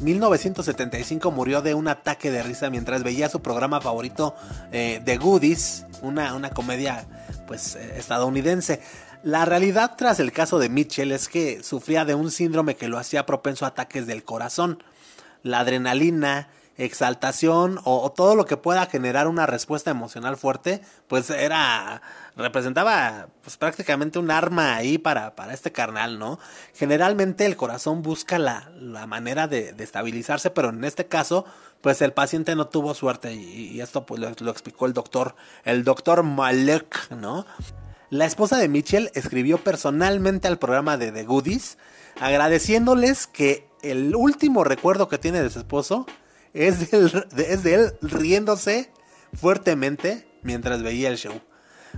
1975 0.01 1.29
murió 1.29 1.61
de 1.61 1.75
un 1.75 1.87
ataque 1.87 2.31
de 2.31 2.41
risa 2.41 2.71
mientras 2.71 3.03
veía 3.03 3.29
su 3.29 3.39
programa 3.39 3.79
favorito 3.79 4.33
eh, 4.71 4.99
The 5.05 5.17
Goodies, 5.17 5.85
una, 6.01 6.33
una 6.33 6.49
comedia 6.49 7.05
pues 7.45 7.75
eh, 7.75 7.99
estadounidense. 7.99 8.81
La 9.21 9.45
realidad 9.45 9.93
tras 9.95 10.19
el 10.19 10.31
caso 10.31 10.57
de 10.57 10.69
Mitchell 10.69 11.11
es 11.11 11.27
que 11.27 11.61
sufría 11.61 12.03
de 12.03 12.15
un 12.15 12.31
síndrome 12.31 12.75
que 12.75 12.87
lo 12.87 12.97
hacía 12.97 13.27
propenso 13.27 13.65
a 13.65 13.67
ataques 13.67 14.07
del 14.07 14.23
corazón. 14.23 14.83
La 15.43 15.59
adrenalina, 15.59 16.49
exaltación 16.77 17.79
o 17.83 18.11
todo 18.11 18.35
lo 18.35 18.45
que 18.45 18.57
pueda 18.57 18.87
generar 18.87 19.27
una 19.27 19.45
respuesta 19.45 19.91
emocional 19.91 20.35
fuerte, 20.35 20.81
pues 21.07 21.29
era 21.29 22.01
representaba 22.37 23.29
pues 23.41 23.57
prácticamente 23.57 24.19
un 24.19 24.31
arma 24.31 24.75
ahí 24.75 24.97
para, 24.97 25.35
para 25.35 25.53
este 25.53 25.71
carnal, 25.71 26.19
¿no? 26.19 26.39
Generalmente 26.73 27.45
el 27.45 27.55
corazón 27.55 28.01
busca 28.01 28.37
la, 28.37 28.71
la 28.79 29.07
manera 29.07 29.47
de, 29.47 29.73
de 29.73 29.83
estabilizarse, 29.83 30.51
pero 30.51 30.69
en 30.69 30.83
este 30.83 31.07
caso, 31.07 31.45
pues 31.81 32.01
el 32.01 32.13
paciente 32.13 32.55
no 32.55 32.67
tuvo 32.67 32.93
suerte 32.93 33.33
y, 33.33 33.81
esto 33.81 34.05
pues 34.05 34.21
lo, 34.21 34.51
explicó 34.51 34.85
el 34.85 34.93
doctor, 34.93 35.35
el 35.63 35.83
doctor 35.83 36.23
Malek, 36.23 37.11
¿no? 37.11 37.45
La 38.09 38.25
esposa 38.25 38.57
de 38.57 38.69
Mitchell 38.69 39.11
escribió 39.15 39.57
personalmente 39.57 40.47
al 40.47 40.59
programa 40.59 40.97
de 40.97 41.11
The 41.11 41.23
Goodies, 41.23 41.77
agradeciéndoles 42.19 43.27
que 43.27 43.67
el 43.81 44.15
último 44.15 44.63
recuerdo 44.63 45.07
que 45.07 45.17
tiene 45.17 45.41
de 45.41 45.49
su 45.49 45.59
esposo 45.59 46.05
es 46.53 46.93
es 46.93 47.63
de 47.63 47.73
él 47.73 47.93
riéndose 48.01 48.91
fuertemente 49.33 50.27
mientras 50.41 50.81
veía 50.81 51.09
el 51.09 51.17
show. 51.17 51.41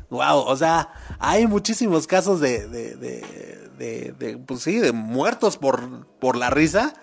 Wow, 0.09 0.39
o 0.39 0.55
sea, 0.55 0.89
hay 1.19 1.47
muchísimos 1.47 2.07
casos 2.07 2.39
de, 2.39 2.67
de, 2.67 2.95
de, 2.95 4.13
de- 4.17 4.37
pues 4.37 4.61
sí, 4.61 4.79
de 4.79 4.91
muertos 4.91 5.57
por, 5.57 6.07
por 6.19 6.35
la 6.35 6.49
risa. 6.49 6.93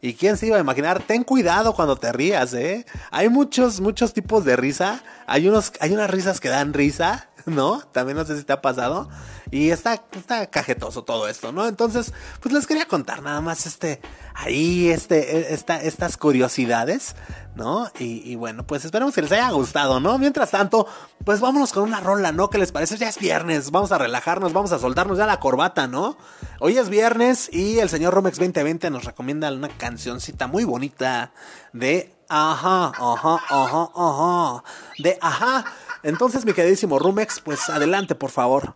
¿Y 0.00 0.14
quién 0.14 0.36
se 0.36 0.46
iba 0.48 0.58
a 0.58 0.60
imaginar? 0.60 1.02
Ten 1.02 1.24
cuidado 1.24 1.74
cuando 1.74 1.96
te 1.96 2.12
rías, 2.12 2.52
¿eh? 2.52 2.84
Hay 3.10 3.30
muchos, 3.30 3.80
muchos 3.80 4.12
tipos 4.12 4.44
de 4.44 4.54
risa. 4.54 5.02
Hay 5.26 5.48
unos, 5.48 5.72
hay 5.80 5.92
unas 5.94 6.10
risas 6.10 6.40
que 6.40 6.50
dan 6.50 6.74
risa, 6.74 7.30
¿no? 7.54 7.80
También 7.92 8.16
no 8.16 8.24
sé 8.24 8.38
si 8.38 8.44
te 8.44 8.52
ha 8.52 8.62
pasado. 8.62 9.08
Y 9.50 9.70
está, 9.70 10.02
está 10.12 10.46
cajetoso 10.46 11.04
todo 11.04 11.28
esto, 11.28 11.52
¿no? 11.52 11.66
Entonces, 11.68 12.12
pues 12.40 12.52
les 12.54 12.66
quería 12.66 12.86
contar 12.86 13.22
nada 13.22 13.40
más 13.40 13.66
este, 13.66 14.00
ahí, 14.34 14.88
este, 14.88 15.52
esta, 15.54 15.80
estas 15.80 16.16
curiosidades, 16.16 17.14
¿no? 17.54 17.88
Y, 17.98 18.28
y 18.28 18.34
bueno, 18.36 18.66
pues 18.66 18.84
esperemos 18.84 19.14
que 19.14 19.22
les 19.22 19.32
haya 19.32 19.50
gustado, 19.50 20.00
¿no? 20.00 20.18
Mientras 20.18 20.50
tanto, 20.50 20.86
pues 21.24 21.40
vámonos 21.40 21.72
con 21.72 21.84
una 21.84 22.00
rola, 22.00 22.32
¿no? 22.32 22.50
¿Qué 22.50 22.58
les 22.58 22.72
parece? 22.72 22.96
Ya 22.96 23.08
es 23.08 23.18
viernes, 23.18 23.70
vamos 23.70 23.92
a 23.92 23.98
relajarnos, 23.98 24.52
vamos 24.52 24.72
a 24.72 24.78
soltarnos 24.78 25.18
ya 25.18 25.26
la 25.26 25.38
corbata, 25.38 25.86
¿no? 25.86 26.16
Hoy 26.60 26.78
es 26.78 26.88
viernes 26.88 27.48
y 27.52 27.78
el 27.78 27.88
señor 27.88 28.14
Romex 28.14 28.38
2020 28.38 28.90
nos 28.90 29.04
recomienda 29.04 29.52
una 29.52 29.68
cancioncita 29.68 30.46
muy 30.46 30.64
bonita 30.64 31.32
de 31.72 32.14
Ajá, 32.28 32.90
ajá, 32.98 33.38
ajá, 33.48 33.90
ajá, 33.94 34.64
de 34.98 35.18
Ajá. 35.20 35.64
Entonces, 36.04 36.44
mi 36.44 36.52
queridísimo 36.52 36.98
Rumex, 36.98 37.40
pues 37.40 37.70
adelante, 37.70 38.14
por 38.14 38.30
favor. 38.30 38.74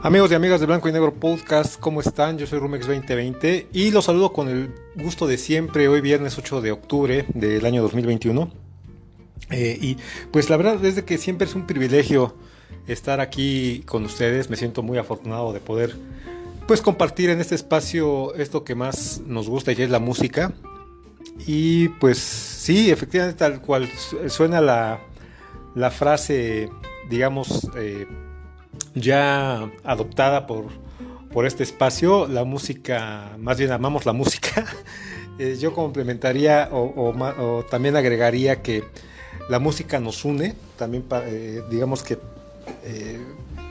Amigos 0.00 0.30
y 0.30 0.34
amigas 0.34 0.60
de 0.60 0.66
Blanco 0.66 0.88
y 0.88 0.92
Negro 0.92 1.12
Podcast, 1.12 1.80
¿cómo 1.80 2.00
están? 2.00 2.38
Yo 2.38 2.46
soy 2.46 2.60
Rumex 2.60 2.86
2020 2.86 3.66
y 3.72 3.90
los 3.90 4.04
saludo 4.04 4.32
con 4.32 4.48
el 4.48 4.72
gusto 4.94 5.26
de 5.26 5.38
siempre, 5.38 5.88
hoy 5.88 6.00
viernes 6.00 6.38
8 6.38 6.60
de 6.60 6.70
octubre 6.70 7.24
del 7.34 7.66
año 7.66 7.82
2021. 7.82 8.48
Eh, 9.50 9.76
y 9.80 9.96
pues 10.30 10.50
la 10.50 10.56
verdad 10.56 10.84
es 10.84 11.02
que 11.02 11.18
siempre 11.18 11.48
es 11.48 11.56
un 11.56 11.66
privilegio 11.66 12.36
estar 12.86 13.20
aquí 13.20 13.82
con 13.86 14.04
ustedes, 14.04 14.50
me 14.50 14.56
siento 14.56 14.84
muy 14.84 14.98
afortunado 14.98 15.52
de 15.52 15.58
poder 15.58 15.96
pues 16.66 16.80
compartir 16.80 17.30
en 17.30 17.40
este 17.40 17.54
espacio 17.54 18.34
esto 18.34 18.64
que 18.64 18.74
más 18.74 19.20
nos 19.26 19.48
gusta 19.48 19.72
y 19.72 19.82
es 19.82 19.90
la 19.90 19.98
música. 19.98 20.52
Y 21.46 21.88
pues 21.88 22.18
sí, 22.18 22.90
efectivamente 22.90 23.38
tal 23.38 23.60
cual 23.60 23.88
su- 23.96 24.28
suena 24.30 24.60
la, 24.60 25.00
la 25.74 25.90
frase, 25.90 26.70
digamos, 27.10 27.68
eh, 27.76 28.06
ya 28.94 29.68
adoptada 29.82 30.46
por, 30.46 30.66
por 31.32 31.44
este 31.46 31.64
espacio, 31.64 32.28
la 32.28 32.44
música, 32.44 33.36
más 33.38 33.58
bien 33.58 33.72
amamos 33.72 34.06
la 34.06 34.12
música. 34.12 34.64
Eh, 35.36 35.56
yo 35.60 35.74
complementaría 35.74 36.68
o, 36.70 37.64
también 37.68 37.96
agregaría 37.96 38.62
que 38.62 38.84
la 39.48 39.58
música 39.58 39.98
nos 39.98 40.24
une, 40.24 40.54
también 40.78 41.04
eh, 41.26 41.60
digamos 41.68 42.04
que, 42.04 42.18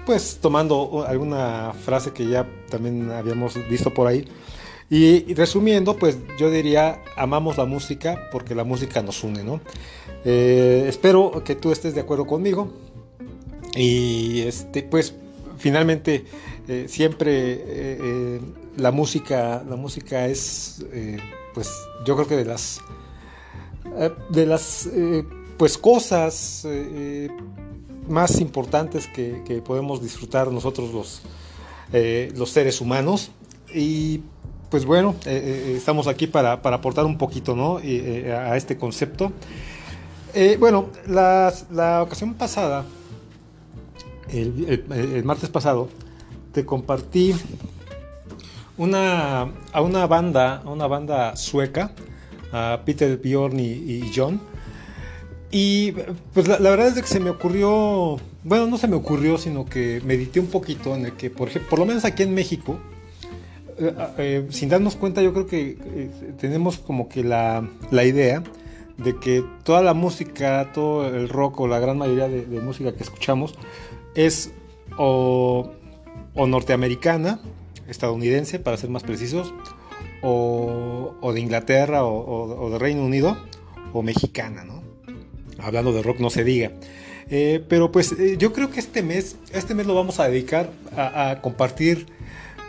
pues 0.05 0.39
tomando 0.41 1.05
alguna 1.07 1.73
frase 1.73 2.11
que 2.11 2.27
ya 2.27 2.47
también 2.69 3.11
habíamos 3.11 3.55
visto 3.69 3.93
por 3.93 4.07
ahí. 4.07 4.27
Y, 4.89 5.33
resumiendo, 5.33 5.97
pues 5.97 6.17
yo 6.37 6.51
diría, 6.51 7.01
amamos 7.17 7.57
la 7.57 7.65
música 7.65 8.29
porque 8.31 8.53
la 8.53 8.63
música 8.63 9.01
nos 9.01 9.23
une, 9.23 9.43
¿no? 9.43 9.59
Eh, 10.25 10.85
espero 10.87 11.43
que 11.43 11.55
tú 11.55 11.71
estés 11.71 11.95
de 11.95 12.01
acuerdo 12.01 12.27
conmigo. 12.27 12.71
Y 13.75 14.41
este, 14.41 14.83
pues 14.83 15.15
finalmente 15.57 16.25
eh, 16.67 16.85
siempre 16.87 17.31
eh, 17.65 18.39
la 18.77 18.91
música, 18.91 19.63
la 19.67 19.75
música 19.75 20.27
es, 20.27 20.85
pues 21.53 21.71
yo 22.05 22.15
creo 22.15 22.27
que 22.27 22.35
de 22.35 22.45
las, 22.45 22.79
de 24.29 24.45
las, 24.45 24.89
pues 25.57 25.77
cosas 25.77 26.67
más 28.07 28.39
importantes 28.39 29.07
que, 29.07 29.41
que 29.45 29.61
podemos 29.61 30.01
disfrutar 30.01 30.51
nosotros 30.51 30.93
los, 30.93 31.21
eh, 31.91 32.31
los 32.35 32.49
seres 32.49 32.81
humanos. 32.81 33.31
Y 33.73 34.21
pues 34.69 34.85
bueno, 34.85 35.15
eh, 35.25 35.71
eh, 35.71 35.73
estamos 35.77 36.07
aquí 36.07 36.27
para, 36.27 36.61
para 36.61 36.77
aportar 36.77 37.05
un 37.05 37.17
poquito, 37.17 37.55
¿no? 37.55 37.77
A 37.77 38.57
este 38.57 38.77
concepto. 38.77 39.31
Bueno, 40.59 40.87
las- 41.07 41.67
la 41.71 42.01
ocasión 42.01 42.33
pasada 42.33 42.85
el, 44.29 45.23
martes 45.23 45.49
pasado 45.49 45.89
te 46.51 46.65
compartí 46.65 47.35
una, 48.77 49.51
a 49.71 49.81
una 49.81 50.07
banda, 50.07 50.61
a 50.65 50.69
una 50.71 50.87
banda 50.87 51.35
sueca, 51.35 51.91
a 52.51 52.81
Peter 52.85 53.17
Bjorn 53.17 53.59
y 53.59 54.11
John. 54.15 54.41
Y 55.55 55.91
pues 56.33 56.47
la, 56.47 56.57
verdad 56.57 56.87
es 56.87 56.95
que 56.95 57.07
se 57.07 57.19
me 57.19 57.29
ocurrió, 57.29 58.17
bueno, 58.43 58.65
no 58.65 58.79
se 58.79 58.87
me 58.87 58.95
ocurrió, 58.95 59.37
sino 59.37 59.65
que 59.65 60.01
medité 60.03 60.39
un 60.39 60.47
poquito 60.47 60.95
en 60.95 61.05
el 61.05 61.13
que, 61.13 61.29
por 61.29 61.47
por 61.69 61.77
lo 61.77 61.85
menos 61.85 62.05
aquí 62.05 62.23
en 62.23 62.33
México, 62.33 62.79
eh, 63.77 63.93
eh, 64.17 64.47
sin 64.49 64.69
darnos 64.69 64.95
cuenta, 64.95 65.21
yo 65.21 65.31
creo 65.31 65.45
que 65.45 65.77
eh, 65.79 66.09
tenemos 66.39 66.79
como 66.79 67.07
que 67.07 67.23
la, 67.23 67.69
la 67.91 68.03
idea 68.03 68.41
de 68.97 69.19
que 69.19 69.45
toda 69.63 69.83
la 69.83 69.93
música, 69.93 70.71
todo 70.73 71.07
el 71.07 71.29
rock 71.29 71.59
o 71.59 71.67
la 71.67 71.77
gran 71.79 71.99
mayoría 71.99 72.27
de, 72.27 72.59
música 72.59 72.95
que 72.95 73.03
escuchamos 73.03 73.53
es 74.15 74.51
o, 74.97 75.69
o 76.33 76.47
norteamericana, 76.47 77.39
estadounidense 77.87 78.57
para 78.57 78.77
ser 78.77 78.89
más 78.89 79.03
precisos, 79.03 79.53
o, 80.23 81.31
de 81.31 81.39
Inglaterra 81.39 82.05
o 82.05 82.69
de 82.71 82.79
Reino 82.79 83.05
Unido, 83.05 83.37
o 83.93 84.01
mexicana, 84.01 84.63
¿no? 84.63 84.82
Hablando 85.63 85.93
de 85.93 86.01
rock 86.03 86.19
no 86.19 86.29
se 86.29 86.43
diga. 86.43 86.71
Eh, 87.29 87.63
pero 87.67 87.91
pues 87.91 88.11
eh, 88.13 88.35
yo 88.37 88.53
creo 88.53 88.69
que 88.69 88.79
este 88.79 89.01
mes, 89.01 89.37
este 89.53 89.73
mes 89.73 89.87
lo 89.87 89.95
vamos 89.95 90.19
a 90.19 90.27
dedicar 90.27 90.69
a, 90.95 91.39
compartir 91.41 92.07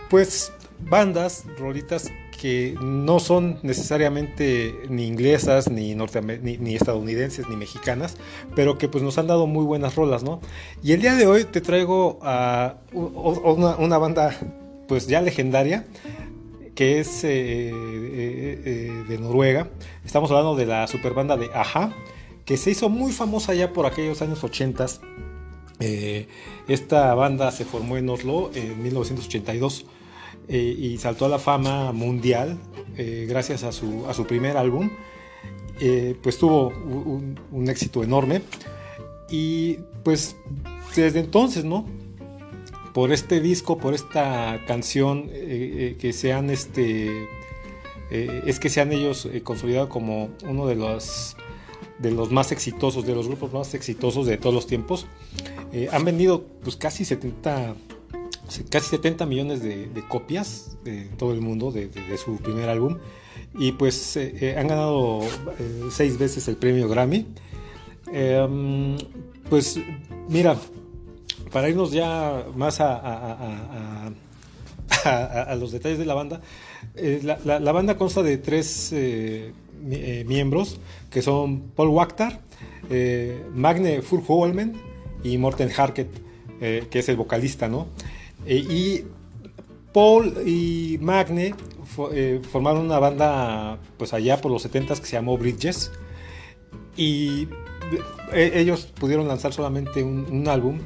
pues 0.08 0.52
bandas, 0.80 1.44
rolitas 1.58 2.10
que 2.40 2.74
no 2.80 3.20
son 3.20 3.58
necesariamente 3.62 4.74
ni 4.88 5.06
inglesas, 5.06 5.70
ni, 5.70 5.94
ni, 5.94 6.56
ni 6.58 6.74
estadounidenses, 6.74 7.48
ni 7.48 7.56
mexicanas, 7.56 8.16
pero 8.54 8.76
que 8.76 8.88
pues 8.88 9.02
nos 9.02 9.18
han 9.18 9.26
dado 9.26 9.46
muy 9.46 9.64
buenas 9.64 9.94
rolas, 9.94 10.22
¿no? 10.22 10.40
Y 10.82 10.92
el 10.92 11.00
día 11.00 11.14
de 11.14 11.26
hoy 11.26 11.44
te 11.44 11.60
traigo 11.60 12.18
a 12.22 12.76
una, 12.92 13.98
banda 13.98 14.36
pues 14.88 15.06
ya 15.06 15.22
legendaria, 15.22 15.86
que 16.74 17.00
es 17.00 17.22
eh, 17.24 19.04
de 19.08 19.18
Noruega. 19.18 19.68
Estamos 20.04 20.30
hablando 20.30 20.54
de 20.54 20.66
la 20.66 20.86
superbanda 20.86 21.36
de 21.36 21.48
Aja, 21.54 21.94
que 22.44 22.56
se 22.56 22.70
hizo 22.70 22.88
muy 22.88 23.12
famosa 23.12 23.54
ya 23.54 23.72
por 23.72 23.86
aquellos 23.86 24.20
años 24.22 24.42
80. 24.42 24.86
Eh, 25.80 26.28
esta 26.68 27.14
banda 27.14 27.50
se 27.50 27.64
formó 27.64 27.96
en 27.96 28.08
Oslo 28.08 28.50
en 28.54 28.82
1982 28.82 29.86
eh, 30.48 30.76
y 30.78 30.98
saltó 30.98 31.26
a 31.26 31.28
la 31.28 31.38
fama 31.38 31.92
mundial 31.92 32.58
eh, 32.96 33.26
gracias 33.28 33.64
a 33.64 33.72
su, 33.72 34.06
a 34.08 34.14
su 34.14 34.26
primer 34.26 34.56
álbum. 34.56 34.90
Pues 36.22 36.38
tuvo 36.38 36.68
un, 36.68 37.68
éxito 37.68 38.04
enorme 38.04 38.42
y 39.28 39.78
pues 40.04 40.36
desde 40.94 41.18
entonces, 41.18 41.64
¿no? 41.64 41.84
Por 42.92 43.12
este 43.12 43.40
disco, 43.40 43.76
por 43.76 43.92
esta 43.92 44.60
canción 44.68 45.28
que 45.28 46.12
se 46.14 46.32
han 46.32 46.48
este 46.48 47.26
es 48.10 48.60
que 48.60 48.68
se 48.68 48.80
han 48.80 48.92
ellos 48.92 49.26
eh, 49.26 49.42
consolidado 49.42 49.88
como 49.88 50.30
uno 50.44 50.66
de 50.66 50.76
los 50.76 51.36
de 51.98 52.10
los 52.10 52.30
más 52.30 52.52
exitosos, 52.52 53.06
de 53.06 53.14
los 53.14 53.26
grupos 53.28 53.52
más 53.52 53.74
exitosos 53.74 54.26
de 54.26 54.36
todos 54.36 54.54
los 54.54 54.66
tiempos. 54.66 55.06
Eh, 55.72 55.88
han 55.92 56.04
vendido 56.04 56.44
pues 56.62 56.76
casi 56.76 57.04
70 57.04 57.74
casi 58.70 58.90
70 58.90 59.24
millones 59.26 59.62
de, 59.62 59.88
copias 60.08 60.76
de 60.84 61.04
todo 61.16 61.32
el 61.32 61.40
mundo 61.40 61.72
de, 61.72 61.88
su 62.22 62.36
primer 62.36 62.68
álbum. 62.68 62.98
Y 63.58 63.72
pues 63.72 64.16
eh, 64.16 64.34
eh, 64.40 64.56
han 64.58 64.68
ganado 64.68 65.20
seis 65.90 66.18
veces 66.18 66.46
el 66.48 66.56
premio 66.56 66.88
Grammy. 66.88 67.26
Em, 68.12 68.96
pues 69.48 69.78
mira, 70.28 70.56
para 71.52 71.68
irnos 71.68 71.90
ya 71.92 72.44
más 72.56 72.80
a, 72.80 72.94
a- 72.96 74.08
a- 75.04 75.42
a- 75.42 75.54
los 75.56 75.72
detalles 75.72 75.98
de 75.98 76.04
la 76.06 76.14
banda, 76.14 76.40
la- 77.22 77.60
la 77.60 77.72
banda 77.72 77.96
consta 77.96 78.22
de 78.22 78.38
tres 78.38 78.92
eh, 79.90 80.24
mi- 80.26 80.34
miembros, 80.34 80.78
que 81.10 81.22
son 81.22 81.60
Paul 81.74 81.88
Wachter, 81.88 82.38
eh, 82.90 83.42
Magne 83.54 84.02
Furholmen 84.02 84.74
y 85.22 85.38
Morten 85.38 85.70
Harket, 85.76 86.08
eh, 86.60 86.86
que 86.90 86.98
es 87.00 87.08
el 87.08 87.16
vocalista, 87.16 87.68
¿no? 87.68 87.86
Eh, 88.46 88.56
y 88.58 89.04
Paul 89.92 90.34
y 90.46 90.98
Magne 91.00 91.54
fo- 91.96 92.10
eh, 92.12 92.40
formaron 92.50 92.84
una 92.86 92.98
banda 92.98 93.78
pues 93.96 94.12
allá 94.12 94.40
por 94.40 94.50
los 94.50 94.62
70s 94.64 95.00
que 95.00 95.06
se 95.06 95.12
llamó 95.12 95.38
Bridges 95.38 95.90
y 96.96 97.48
eh, 98.32 98.52
ellos 98.56 98.86
pudieron 98.98 99.28
lanzar 99.28 99.52
solamente 99.52 100.02
un, 100.02 100.26
un 100.30 100.48
álbum, 100.48 100.78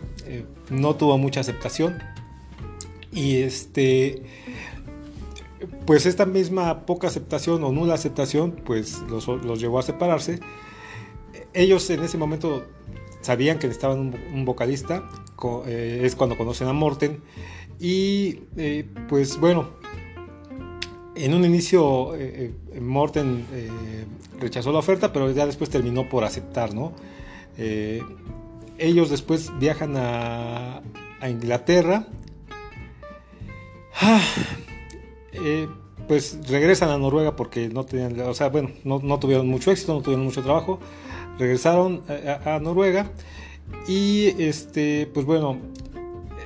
no 0.70 0.95
tuvo 0.97 1.16
mucha 1.16 1.41
aceptación 1.41 1.99
y 3.12 3.39
este 3.39 4.22
pues 5.86 6.06
esta 6.06 6.26
misma 6.26 6.86
poca 6.86 7.09
aceptación 7.09 7.64
o 7.64 7.72
nula 7.72 7.94
aceptación 7.94 8.52
pues 8.64 9.00
los, 9.09 9.26
los 9.26 9.61
llevó 9.61 9.78
a 9.78 9.82
separarse. 9.82 10.40
Ellos 11.52 11.88
en 11.90 12.04
ese 12.04 12.18
momento 12.18 12.64
sabían 13.20 13.59
que 13.59 13.66
necesitaban 13.66 13.98
un, 13.98 14.16
un 14.32 14.44
vocalista 14.44 15.09
eh, 15.66 16.02
es 16.04 16.16
cuando 16.16 16.36
conocen 16.36 16.68
a 16.68 16.72
Morten. 16.72 17.22
Y 17.80 18.40
eh, 18.56 18.86
pues 19.09 19.38
bueno 19.38 19.70
en 21.14 21.34
un 21.34 21.44
inicio 21.44 22.14
eh, 22.14 22.52
Morten 22.80 23.44
rechazó 24.38 24.70
la 24.72 24.78
oferta 24.78 25.12
pero 25.12 25.30
ya 25.32 25.46
después 25.46 25.68
terminó 25.68 26.09
por 26.09 26.22
aceptar 26.24 26.74
no 26.74 26.92
ellos 28.78 29.11
después 29.11 29.50
viajan 29.59 29.96
a, 29.96 30.80
a 31.20 31.28
Inglaterra. 31.28 32.06
Ah, 34.00 34.22
eh, 35.43 35.68
pues 36.07 36.39
regresan 36.49 36.91
a 36.91 36.99
Noruega 36.99 37.36
porque 37.36 37.68
no 37.68 37.84
tenían, 37.84 38.18
o 38.20 38.34
sea, 38.34 38.49
bueno, 38.49 38.70
no, 38.84 39.18
tuvieron 39.18 39.47
mucho 39.49 39.70
éxito, 39.70 39.95
no 39.95 40.03
tuvieron 40.03 40.24
mucho 40.24 40.43
trabajo. 40.43 40.78
Regresaron 41.39 42.03
a, 42.45 42.59
Noruega 42.59 43.12
y 43.86 44.34
este, 44.43 45.09
pues 45.12 45.24
bueno, 45.24 45.59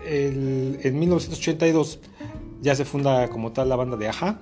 en 0.04 0.98
1982 0.98 2.00
ya 2.60 2.74
se 2.74 2.84
funda 2.84 3.28
como 3.28 3.52
tal 3.52 3.68
la 3.68 3.76
banda 3.76 3.96
de 3.96 4.08
Aja. 4.08 4.40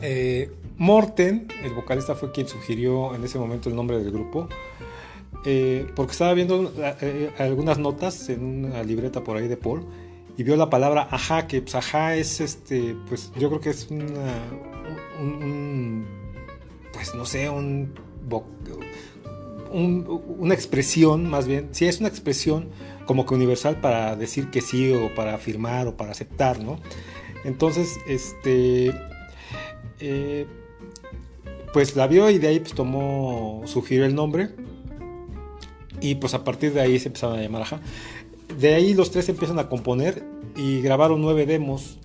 Eh, 0.00 0.50
Morten, 0.78 1.48
el 1.64 1.72
vocalista, 1.72 2.14
fue 2.14 2.32
quien 2.32 2.48
sugirió 2.48 3.14
en 3.14 3.24
ese 3.24 3.38
momento 3.38 3.68
el 3.68 3.76
nombre 3.76 3.98
del 3.98 4.10
grupo. 4.12 4.48
eh, 5.44 5.86
porque 5.94 6.12
estaba 6.12 6.34
viendo 6.34 6.72
algunas 7.38 7.78
notas 7.78 8.28
en 8.28 8.66
una 8.66 8.82
libreta 8.82 9.22
por 9.22 9.36
ahí 9.36 9.48
de 9.48 9.56
Paul 9.56 9.86
y 10.36 10.42
vio 10.42 10.56
la 10.56 10.70
palabra 10.70 11.08
ajá, 11.10 11.46
que 11.46 11.62
pues 11.62 11.74
ajá 11.74 12.14
es 12.16 12.40
este, 12.40 12.96
pues 13.08 13.32
yo 13.38 13.48
creo 13.48 13.60
que 13.60 13.70
es 13.70 13.88
una, 13.90 14.34
un, 15.20 16.06
pues 16.92 17.14
no 17.14 17.24
sé, 17.24 17.48
un, 17.48 17.94
una 19.72 20.54
expresión 20.54 21.28
más 21.28 21.46
bien, 21.46 21.68
sí 21.72 21.86
es 21.86 22.00
una 22.00 22.08
expresión 22.08 22.70
como 23.06 23.24
que 23.24 23.34
universal 23.34 23.80
para 23.80 24.16
decir 24.16 24.50
que 24.50 24.60
sí 24.60 24.92
o 24.92 25.14
para 25.14 25.34
afirmar 25.34 25.86
o 25.86 25.96
para 25.96 26.12
aceptar, 26.12 26.58
¿no? 26.58 26.80
Entonces, 27.44 27.96
este, 28.08 28.92
eh, 30.00 30.46
pues 31.72 31.94
la 31.94 32.06
vio 32.06 32.28
y 32.30 32.38
de 32.38 32.48
ahí 32.48 32.60
pues 32.60 32.74
tomó, 32.74 33.62
sugirió 33.66 34.04
el 34.04 34.14
nombre 34.14 34.50
y 36.00 36.16
pues 36.16 36.34
a 36.34 36.44
partir 36.44 36.72
de 36.72 36.80
ahí 36.80 36.98
se 36.98 37.08
empezaron 37.08 37.38
a 37.38 37.42
llamar 37.42 37.62
Aja. 37.62 37.80
De 38.58 38.74
ahí 38.74 38.94
los 38.94 39.10
tres 39.10 39.28
empiezan 39.28 39.58
a 39.58 39.68
componer 39.68 40.24
y 40.56 40.80
grabaron 40.80 41.20
nueve 41.20 41.44
demos 41.46 41.98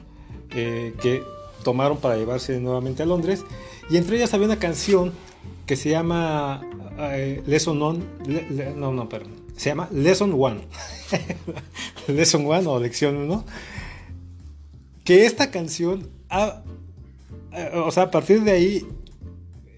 eh, 0.52 0.94
que 1.02 1.24
tomaron 1.64 1.98
para 1.98 2.18
llevarse 2.18 2.60
nuevamente 2.60 3.04
a 3.04 3.06
Londres. 3.06 3.44
Y 3.90 3.98
entre 3.98 4.18
ellas 4.18 4.34
había 4.34 4.48
una 4.48 4.60
canción 4.60 5.14
que 5.66 5.76
se 5.76 5.90
llama 5.90 6.62
eh, 7.00 7.42
Lesson 7.46 7.82
On, 7.82 8.04
no, 8.78 8.92
no, 8.92 9.08
perdón, 9.10 9.32
se 9.56 9.70
llama 9.70 9.88
Lesson 9.92 10.34
One. 10.38 10.62
Lesson 12.08 12.46
One 12.46 12.68
o 12.68 12.80
Lección 12.80 13.16
1. 13.16 13.46
Que 15.04 15.26
esta 15.26 15.52
canción, 15.52 16.10
ha- 16.30 16.64
eh, 17.54 17.72
o 17.74 17.92
sea, 17.92 18.04
a 18.04 18.12
partir 18.12 18.44
de 18.44 18.52
ahí 18.52 18.86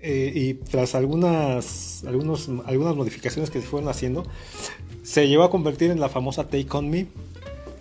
y 0.05 0.55
tras 0.55 0.95
algunas, 0.95 2.03
algunos, 2.05 2.49
algunas 2.65 2.93
modificaciones 2.93 3.49
que 3.49 3.61
se 3.61 3.67
fueron 3.67 3.87
haciendo, 3.89 4.25
se 5.03 5.27
llegó 5.27 5.43
a 5.43 5.51
convertir 5.51 5.91
en 5.91 5.99
la 5.99 6.09
famosa 6.09 6.45
Take 6.45 6.67
On 6.71 6.89
Me, 6.89 7.07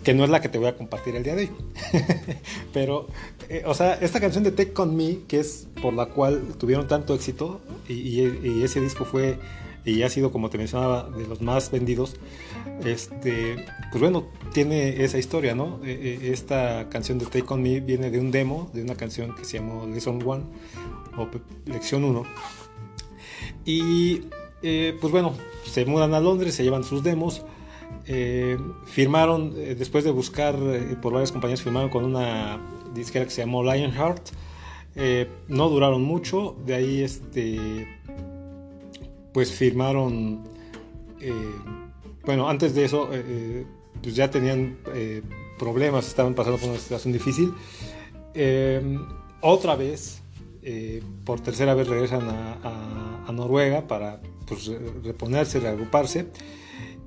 que 0.03 0.13
no 0.13 0.23
es 0.23 0.29
la 0.29 0.41
que 0.41 0.49
te 0.49 0.57
voy 0.57 0.67
a 0.67 0.75
compartir 0.75 1.15
el 1.15 1.23
día 1.23 1.35
de 1.35 1.43
hoy. 1.43 1.51
Pero, 2.73 3.07
eh, 3.49 3.63
o 3.65 3.73
sea, 3.73 3.93
esta 3.95 4.19
canción 4.19 4.43
de 4.43 4.51
Take 4.51 4.73
On 4.81 4.95
Me, 4.95 5.19
que 5.27 5.39
es 5.39 5.67
por 5.81 5.93
la 5.93 6.07
cual 6.07 6.41
tuvieron 6.59 6.87
tanto 6.87 7.15
éxito, 7.15 7.61
y, 7.87 8.21
ese 8.63 8.81
disco 8.81 9.05
fue, 9.05 9.39
y 9.85 10.03
ha 10.03 10.09
sido, 10.09 10.31
como 10.31 10.49
te 10.49 10.57
mencionaba, 10.57 11.09
de 11.09 11.25
los 11.25 11.41
más 11.41 11.71
vendidos, 11.71 12.17
este, 12.85 13.65
pues 13.91 14.01
bueno, 14.01 14.27
tiene 14.53 15.03
esa 15.03 15.17
historia, 15.17 15.55
¿no? 15.55 15.79
Eh, 15.85 16.19
eh, 16.21 16.31
esta 16.33 16.89
canción 16.89 17.17
de 17.19 17.25
Take 17.25 17.45
On 17.47 17.61
Me 17.61 17.79
viene 17.79 18.11
de 18.11 18.19
un 18.19 18.31
demo, 18.31 18.69
de 18.73 18.81
una 18.81 18.95
canción 18.95 19.33
que 19.35 19.45
se 19.45 19.59
llamó 19.59 19.87
Lesson 19.87 20.21
One, 20.25 20.43
o 21.17 21.29
Lección 21.65 22.03
1. 22.03 22.23
Y 23.65 24.23
eh, 24.63 24.97
pues 24.99 25.11
bueno, 25.11 25.33
se 25.65 25.85
mudan 25.85 26.13
a 26.13 26.19
Londres, 26.19 26.55
se 26.55 26.63
llevan 26.63 26.83
sus 26.83 27.03
demos. 27.03 27.43
eh, 28.05 28.57
firmaron, 28.85 29.53
eh, 29.57 29.75
después 29.77 30.03
de 30.03 30.11
buscar 30.11 30.55
por 31.01 31.13
varias 31.13 31.31
compañías, 31.31 31.61
firmaron 31.61 31.89
con 31.89 32.03
una 32.03 32.59
disquera 32.93 33.25
que 33.25 33.31
se 33.31 33.41
llamó 33.41 33.63
Lionheart. 33.63 34.29
No 35.47 35.69
duraron 35.69 36.03
mucho, 36.03 36.55
de 36.65 36.75
ahí 36.75 37.01
este, 37.01 37.87
pues 39.33 39.51
firmaron, 39.51 40.43
bueno, 42.25 42.47
antes 42.47 42.75
de 42.75 42.85
eso, 42.85 43.09
pues 44.01 44.15
ya 44.15 44.29
tenían 44.29 44.77
problemas, 45.57 46.07
estaban 46.07 46.35
pasando 46.35 46.59
por 46.59 46.69
una 46.69 46.79
situación 46.79 47.11
difícil. 47.11 47.53
Otra 49.41 49.75
vez, 49.75 50.21
por 51.25 51.39
tercera 51.39 51.73
vez 51.73 51.87
regresan 51.87 52.29
a 52.29 53.31
Noruega 53.31 53.87
para 53.87 54.21
pues, 54.53 54.67
re- 54.67 54.79
reponerse, 55.03 55.59
reagruparse. 55.59 56.27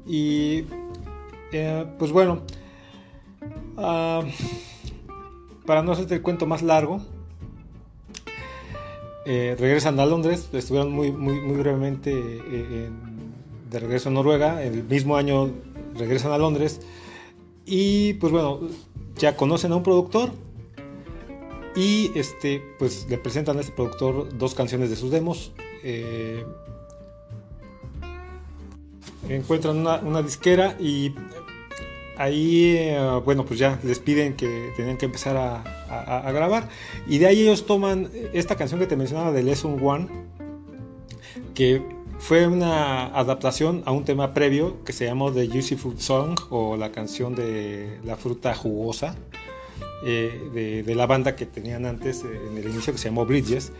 Y 0.07 0.65
eh, 1.53 1.85
pues 1.99 2.13
bueno, 2.13 2.43
ah, 3.77 4.23
para 5.65 5.83
no 5.83 5.93
hacerte 5.93 6.15
el 6.15 6.23
cuento 6.23 6.47
más 6.47 6.63
largo, 6.63 7.01
eh, 9.25 9.57
regresan 9.59 9.99
a 9.99 10.07
Londres, 10.07 10.49
estuvieron 10.53 10.93
muy, 10.93 11.11
muy, 11.11 11.41
brevemente 11.57 12.13
eh, 12.15 12.89
de 13.71 13.81
regreso 13.81 14.09
a 14.09 14.13
Noruega, 14.13 14.63
el 14.63 14.85
mismo 14.85 15.17
año 15.17 15.51
regresan 15.97 16.31
a 16.31 16.39
Londres 16.39 16.81
y 17.65 18.15
pues 18.15 18.31
bueno, 18.33 18.61
ya 19.19 19.37
conocen 19.37 19.73
a 19.73 19.77
un 19.77 19.83
productor 19.83 20.31
y 21.75 22.17
este, 22.17 22.63
pues 22.79 23.07
le 23.11 23.19
presentan 23.19 23.57
a 23.59 23.61
este 23.61 23.73
productor 23.73 24.29
dos 24.39 24.55
canciones 24.55 24.91
de 24.91 24.97
sus 24.97 25.11
demos. 25.11 25.53
Encuentran 29.29 29.77
una, 29.79 29.97
una 29.97 30.22
disquera 30.22 30.77
y 30.79 31.14
ahí, 32.16 32.77
eh, 32.77 33.20
bueno, 33.24 33.45
pues 33.45 33.59
ya 33.59 33.79
les 33.83 33.99
piden 33.99 34.35
que 34.35 34.72
tenían 34.77 34.97
que 34.97 35.07
empezar 35.07 35.37
a, 35.37 36.33
grabar. 36.33 36.68
Y 37.07 37.18
de 37.18 37.27
ahí 37.27 37.43
ellos 37.43 37.66
toman 37.66 38.11
esta 38.33 38.57
canción 38.57 38.81
que 38.81 38.87
te 38.87 38.97
mencionaba 38.97 39.33
de 39.33 39.43
Lesson 39.43 39.79
One, 39.83 40.09
que 41.55 41.83
fue 42.18 42.47
una 42.47 43.07
adaptación 43.07 43.83
a 43.87 43.93
un 43.93 44.05
tema 44.05 44.35
previo 44.35 44.83
que 44.85 44.93
se 44.93 45.05
llamó 45.05 45.33
The 45.33 45.47
Juicy 45.47 45.77
Fruit 45.77 45.99
Song 45.99 46.39
o 46.51 46.77
la 46.77 46.91
canción 46.91 47.35
de 47.35 48.01
la 48.05 48.16
fruta 48.16 48.55
jugosa 48.55 49.16
eh, 50.05 50.83
de, 50.85 50.95
la 50.95 51.07
banda 51.07 51.37
que 51.37 51.47
tenían 51.47 51.85
antes 51.85 52.24
eh, 52.24 52.41
en 52.51 52.59
el 52.59 52.64
inicio 52.68 52.93
que 52.93 52.99
se 52.99 53.09
llamó 53.09 53.27
Bridges. 53.27 53.72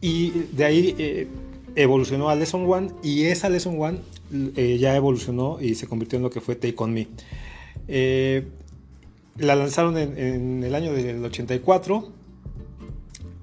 Y 0.00 0.30
de 0.52 0.64
ahí 0.64 1.28
evolucionó 1.74 2.28
a 2.28 2.34
Lesson 2.34 2.70
One 2.70 2.90
y 3.02 3.24
esa 3.24 3.48
Lesson 3.48 3.80
One 3.80 4.00
eh, 4.56 4.78
ya 4.78 4.96
evolucionó 4.96 5.58
y 5.60 5.74
se 5.74 5.86
convirtió 5.86 6.16
en 6.16 6.22
lo 6.22 6.30
que 6.30 6.40
fue 6.40 6.56
Take 6.56 6.74
On 6.78 6.92
Me. 6.92 7.08
Eh, 7.88 8.46
la 9.38 9.56
lanzaron 9.56 9.96
en, 9.98 10.62
el 10.62 10.74
año 10.74 10.92
del 10.92 11.24
84. 11.24 12.08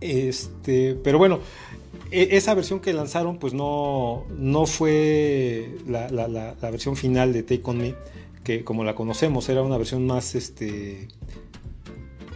Este, 0.02 0.96
pero 1.04 1.18
bueno, 1.18 1.40
e- 2.12 2.30
esa 2.32 2.54
versión 2.54 2.80
que 2.80 2.94
lanzaron 2.94 3.38
pues 3.38 3.54
no, 3.54 4.26
no 4.38 4.66
fue 4.66 5.76
la, 5.88 6.10
la- 6.10 6.56
versión 6.72 6.96
final 6.96 7.34
de 7.34 7.44
Take 7.44 7.62
On 7.66 7.78
Me, 7.78 7.96
que 8.44 8.64
como 8.64 8.84
la 8.84 8.96
conocemos, 8.96 9.50
era 9.50 9.62
una 9.62 9.78
versión 9.78 10.06
más, 10.06 10.36
este... 10.36 11.08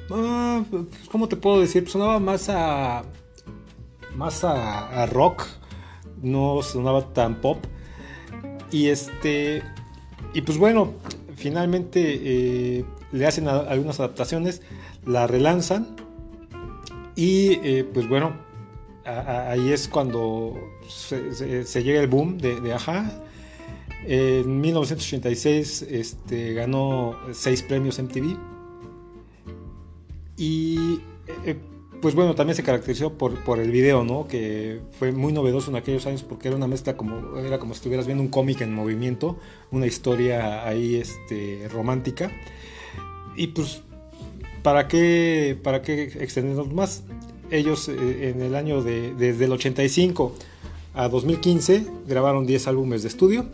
ah, 0.10 0.64
pues, 0.70 0.84
¿Cómo 1.12 1.28
te 1.28 1.36
puedo 1.38 1.60
decir? 1.62 1.88
Sonaba 1.89 2.20
más 2.20 2.49
a... 2.49 3.04
Más 4.16 4.43
a 4.43 5.08
rock, 5.08 5.47
no 6.22 6.62
sonaba 6.62 7.14
tan 7.14 7.41
pop. 7.41 7.58
Y 8.74 8.89
este... 8.89 9.63
Y 10.34 10.41
pues 10.41 10.57
bueno, 10.57 10.93
finalmente 11.36 12.01
eh, 12.01 12.86
le 13.11 13.26
hacen 13.28 13.47
algunas 13.47 13.99
adaptaciones, 13.99 14.61
la 15.05 15.28
relanzan 15.28 15.95
y 17.15 17.59
eh, 17.63 17.88
pues 17.93 18.07
bueno, 18.09 18.36
ahí 19.05 19.71
es 19.71 19.88
cuando 19.88 20.55
se, 20.88 21.84
llega 21.84 22.01
el 22.01 22.07
boom 22.07 22.38
de, 22.38 22.59
de 22.59 22.74
Aja. 22.74 23.11
En 24.05 24.59
1986 24.59 25.86
este, 25.89 26.53
ganó 26.53 27.15
seis 27.32 27.61
premios 27.61 28.01
MTV. 28.01 28.38
Y 30.36 30.99
eh, 31.45 31.57
pues 32.04 32.16
bueno, 32.16 32.36
también 32.36 32.58
se 32.58 32.64
caracterizó 32.64 33.14
por, 33.14 33.41
por 33.45 33.60
el 33.62 33.72
video, 33.72 34.04
¿no? 34.04 34.28
Que 34.28 34.82
fue 34.99 35.14
muy 35.14 35.32
novedoso 35.32 35.72
en 35.72 35.78
aquellos 35.78 36.06
años 36.06 36.22
porque 36.22 36.49
era 36.49 36.58
una 36.58 36.68
mezcla 36.68 36.97
como, 36.97 37.39
era 37.39 37.60
como 37.60 37.74
si 37.74 37.78
estuvieras 37.78 38.06
viendo 38.08 38.22
un 38.22 38.28
cómic 38.28 38.60
en 38.60 38.74
movimiento, 38.74 39.38
una 39.72 39.88
historia 39.88 40.68
ahí 40.68 40.95
este, 40.95 41.70
romántica. 41.72 42.30
Y 43.38 43.47
pues, 43.47 43.84
¿para 44.64 44.89
qué, 44.89 45.58
para 45.64 45.82
qué 45.82 46.04
extendernos 46.20 46.74
más? 46.74 47.04
Ellos 47.49 47.88
eh, 47.88 48.32
en 48.36 48.41
el 48.41 48.56
año 48.56 48.84
de, 48.84 49.14
desde 49.14 49.45
el 49.45 49.54
85 49.54 50.36
a 50.95 51.08
2015 51.08 51.88
grabaron 52.06 52.45
10 52.45 52.68
álbumes 52.68 53.04
de 53.04 53.08
estudio, 53.08 53.45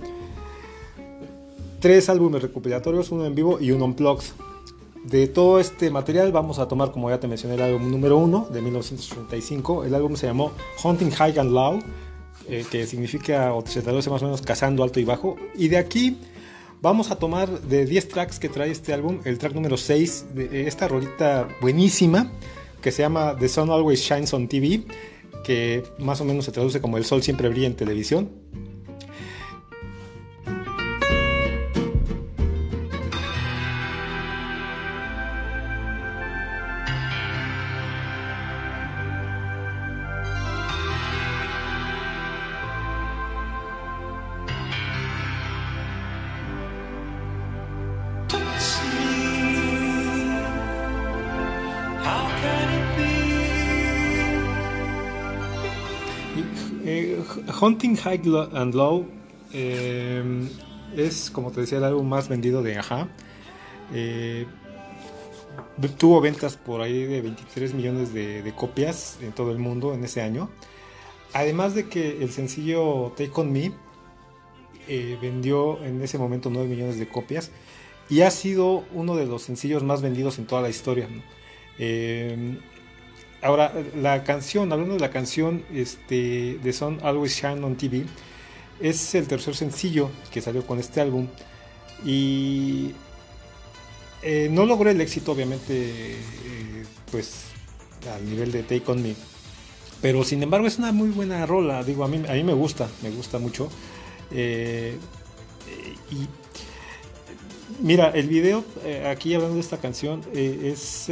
3 1.81 2.09
álbumes 2.09 2.41
recopilatorios, 2.41 3.11
uno 3.11 3.27
en 3.27 3.35
vivo 3.35 3.59
y 3.61 3.69
uno 3.69 3.85
unplugged. 3.85 4.48
De 5.09 5.27
todo 5.27 5.59
este 5.59 5.89
material 5.89 6.31
vamos 6.31 6.59
a 6.59 6.67
tomar, 6.67 6.91
como 6.91 7.09
ya 7.09 7.19
te 7.19 7.27
mencioné, 7.27 7.55
el 7.55 7.61
álbum 7.63 7.89
número 7.89 8.17
1 8.17 8.49
de 8.53 8.61
1985. 8.61 9.83
El 9.83 9.95
álbum 9.95 10.15
se 10.15 10.27
llamó 10.27 10.51
Hunting 10.83 11.09
High 11.09 11.39
and 11.39 11.51
Low, 11.51 11.79
eh, 12.47 12.63
que 12.69 12.85
significa, 12.85 13.55
o 13.55 13.65
se 13.65 13.81
traduce 13.81 14.11
más 14.11 14.21
o 14.21 14.25
menos, 14.25 14.43
cazando 14.43 14.83
alto 14.83 14.99
y 14.99 15.05
bajo. 15.05 15.35
Y 15.55 15.69
de 15.69 15.77
aquí 15.77 16.17
vamos 16.79 17.09
a 17.09 17.15
tomar 17.15 17.49
de 17.61 17.87
10 17.87 18.07
tracks 18.07 18.37
que 18.37 18.49
trae 18.49 18.69
este 18.69 18.93
álbum, 18.93 19.19
el 19.23 19.39
track 19.39 19.55
número 19.55 19.77
6 19.77 20.27
de 20.35 20.67
esta 20.67 20.87
rolita 20.87 21.47
buenísima, 21.59 22.31
que 22.79 22.91
se 22.91 23.01
llama 23.01 23.35
The 23.39 23.49
Sun 23.49 23.71
Always 23.71 24.01
Shines 24.01 24.31
on 24.35 24.47
TV, 24.47 24.83
que 25.43 25.81
más 25.97 26.21
o 26.21 26.25
menos 26.25 26.45
se 26.45 26.51
traduce 26.51 26.81
como 26.81 26.97
El 26.97 27.05
Sol 27.05 27.23
siempre 27.23 27.49
brilla 27.49 27.65
en 27.65 27.75
televisión. 27.75 28.29
Hunting 57.59 57.95
High 57.97 58.21
and 58.53 58.73
Low 58.73 59.05
eh, 59.51 60.47
es, 60.95 61.29
como 61.29 61.51
te 61.51 61.61
decía, 61.61 61.79
el 61.79 61.83
álbum 61.83 62.07
más 62.07 62.29
vendido 62.29 62.63
de 62.63 62.77
Aja. 62.77 63.09
Eh, 63.93 64.45
tuvo 65.97 66.21
ventas 66.21 66.55
por 66.55 66.81
ahí 66.81 67.03
de 67.03 67.21
23 67.21 67.73
millones 67.73 68.13
de, 68.13 68.53
copias 68.55 69.17
en 69.21 69.31
todo 69.31 69.51
el 69.51 69.59
mundo 69.59 69.93
en 69.93 70.03
ese 70.03 70.21
año. 70.21 70.49
Además 71.33 71.75
de 71.75 71.89
que 71.89 72.23
el 72.23 72.31
sencillo 72.31 73.13
Take 73.17 73.31
On 73.35 73.51
Me 73.51 73.71
eh, 74.87 75.17
vendió 75.21 75.83
en 75.83 76.01
ese 76.01 76.17
momento 76.17 76.49
9 76.49 76.67
millones 76.67 76.97
de 76.97 77.07
copias 77.07 77.51
y 78.09 78.21
ha 78.21 78.31
sido 78.31 78.85
uno 78.93 79.15
de 79.15 79.25
los 79.25 79.43
sencillos 79.43 79.83
más 79.83 80.01
vendidos 80.01 80.39
en 80.39 80.47
toda 80.47 80.61
la 80.61 80.69
historia. 80.69 81.07
Ahora, 83.41 83.73
la 83.95 84.23
canción, 84.23 84.71
hablando 84.71 84.95
de 84.95 84.99
la 84.99 85.09
canción 85.09 85.63
este, 85.73 86.59
The 86.61 86.73
Sun 86.73 86.99
Always 87.03 87.35
Shine 87.35 87.63
on 87.63 87.75
TV, 87.75 88.05
es 88.79 89.15
el 89.15 89.27
tercer 89.27 89.55
sencillo 89.55 90.09
que 90.31 90.41
salió 90.41 90.65
con 90.65 90.79
este 90.79 91.01
álbum 91.01 91.27
y 92.05 92.91
eh, 94.21 94.47
no 94.51 94.65
logró 94.65 94.89
el 94.89 94.99
éxito, 95.01 95.31
obviamente, 95.31 96.13
eh, 96.13 96.85
pues 97.11 97.45
al 98.13 98.25
nivel 98.29 98.51
de 98.51 98.63
Take 98.63 98.83
On 98.87 99.01
Me. 99.01 99.15
Pero 100.01 100.23
sin 100.23 100.41
embargo 100.41 100.67
es 100.67 100.77
una 100.77 100.91
muy 100.91 101.09
buena 101.09 101.45
rola, 101.45 101.83
digo, 101.83 102.03
a 102.03 102.07
mí, 102.07 102.23
a 102.27 102.33
mí 102.33 102.43
me 102.43 102.53
gusta, 102.53 102.87
me 103.03 103.09
gusta 103.09 103.37
mucho. 103.37 103.69
Eh, 104.31 104.97
y 106.11 106.27
mira, 107.81 108.09
el 108.11 108.27
video, 108.27 108.63
eh, 108.83 109.07
aquí 109.07 109.33
hablando 109.33 109.55
de 109.55 109.61
esta 109.61 109.77
canción, 109.77 110.21
es... 110.33 111.09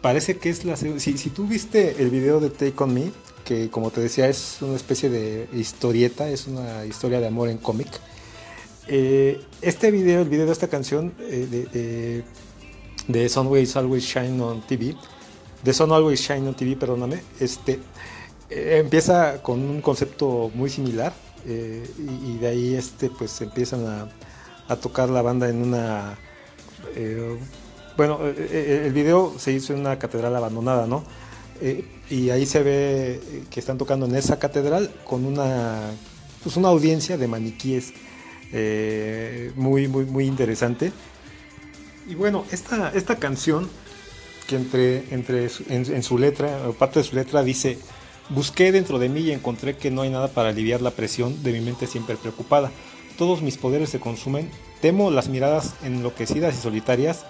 parece 0.00 0.38
que 0.38 0.50
es 0.50 0.64
la... 0.64 0.76
Si, 0.76 0.98
si 0.98 1.30
tú 1.30 1.46
viste 1.46 2.02
el 2.02 2.10
video 2.10 2.40
de 2.40 2.50
Take 2.50 2.74
On 2.78 2.92
Me, 2.92 3.10
que 3.44 3.70
como 3.70 3.90
te 3.90 4.00
decía 4.00 4.28
es 4.28 4.58
una 4.60 4.76
especie 4.76 5.10
de 5.10 5.48
historieta, 5.52 6.28
es 6.28 6.46
una 6.46 6.84
historia 6.84 7.20
de 7.20 7.26
amor 7.26 7.48
en 7.48 7.58
cómic. 7.58 7.88
Eh, 8.86 9.40
este 9.62 9.90
video, 9.90 10.22
el 10.22 10.28
video 10.28 10.46
de 10.46 10.52
esta 10.52 10.68
canción 10.68 11.14
eh, 11.20 11.46
de, 11.50 11.64
de, 11.66 12.24
de 13.08 13.28
Sun 13.28 13.46
Always, 13.46 14.04
Shine 14.04 14.40
on 14.40 14.66
TV, 14.66 14.96
de 15.62 15.72
Sun 15.72 15.92
Always 15.92 16.20
Shine 16.20 16.48
on 16.48 16.54
TV, 16.54 16.76
perdóname, 16.76 17.22
este, 17.38 17.78
eh, 18.48 18.78
empieza 18.82 19.42
con 19.42 19.60
un 19.60 19.80
concepto 19.80 20.50
muy 20.54 20.70
similar 20.70 21.12
y, 21.46 22.32
y 22.32 22.38
de 22.38 22.46
ahí 22.48 22.74
este, 22.74 23.10
pues 23.10 23.40
empiezan 23.40 23.86
a, 23.86 24.08
a 24.68 24.76
tocar 24.76 25.08
la 25.08 25.22
banda 25.22 25.48
en 25.48 25.62
una... 25.62 26.18
eh, 28.00 28.06
bueno, 28.06 28.18
eh, 28.22 28.34
eh, 28.50 28.82
el 28.86 28.92
video 28.92 29.34
se 29.38 29.52
hizo 29.52 29.74
en 29.74 29.80
una 29.80 29.98
catedral 29.98 30.34
abandonada, 30.34 30.86
¿no? 30.86 31.04
Eh, 31.60 31.84
y 32.08 32.30
ahí 32.30 32.46
se 32.46 32.62
ve 32.62 33.20
eh, 33.22 33.44
que 33.50 33.60
están 33.60 33.76
tocando 33.76 34.06
en 34.06 34.16
esa 34.16 34.38
catedral 34.38 34.90
con 35.04 35.26
una, 35.26 35.90
pues 36.42 36.56
una 36.56 36.68
audiencia 36.68 37.18
de 37.18 37.28
maniquíes 37.28 37.92
eh, 38.52 39.52
muy, 39.56 39.86
muy, 39.86 40.06
muy 40.06 40.24
interesante. 40.24 40.92
Y 42.08 42.14
bueno, 42.14 42.44
esta, 42.50 42.90
esta 42.94 43.16
canción, 43.16 43.68
que 44.46 44.56
entre, 44.56 45.04
entre 45.14 45.50
en, 45.68 45.92
en 45.92 46.02
su 46.02 46.16
letra, 46.16 46.70
parte 46.78 47.00
de 47.00 47.04
su 47.04 47.14
letra 47.14 47.42
dice, 47.42 47.78
busqué 48.30 48.72
dentro 48.72 48.98
de 48.98 49.10
mí 49.10 49.20
y 49.20 49.32
encontré 49.32 49.76
que 49.76 49.90
no 49.90 50.02
hay 50.02 50.10
nada 50.10 50.28
para 50.28 50.48
aliviar 50.48 50.80
la 50.80 50.90
presión 50.92 51.42
de 51.42 51.52
mi 51.52 51.60
mente 51.60 51.86
siempre 51.86 52.16
preocupada. 52.16 52.70
Todos 53.18 53.42
mis 53.42 53.58
poderes 53.58 53.90
se 53.90 54.00
consumen, 54.00 54.50
temo 54.80 55.10
las 55.10 55.28
miradas 55.28 55.74
enloquecidas 55.84 56.54
y 56.54 56.62
solitarias 56.62 57.26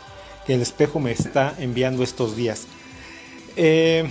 que 0.47 0.55
el 0.55 0.63
espejo 0.63 1.01
me 1.01 1.13
está 1.13 1.55
enviando 1.59 2.03
estos 2.03 2.37
días. 2.37 2.67
Eh, 3.57 4.09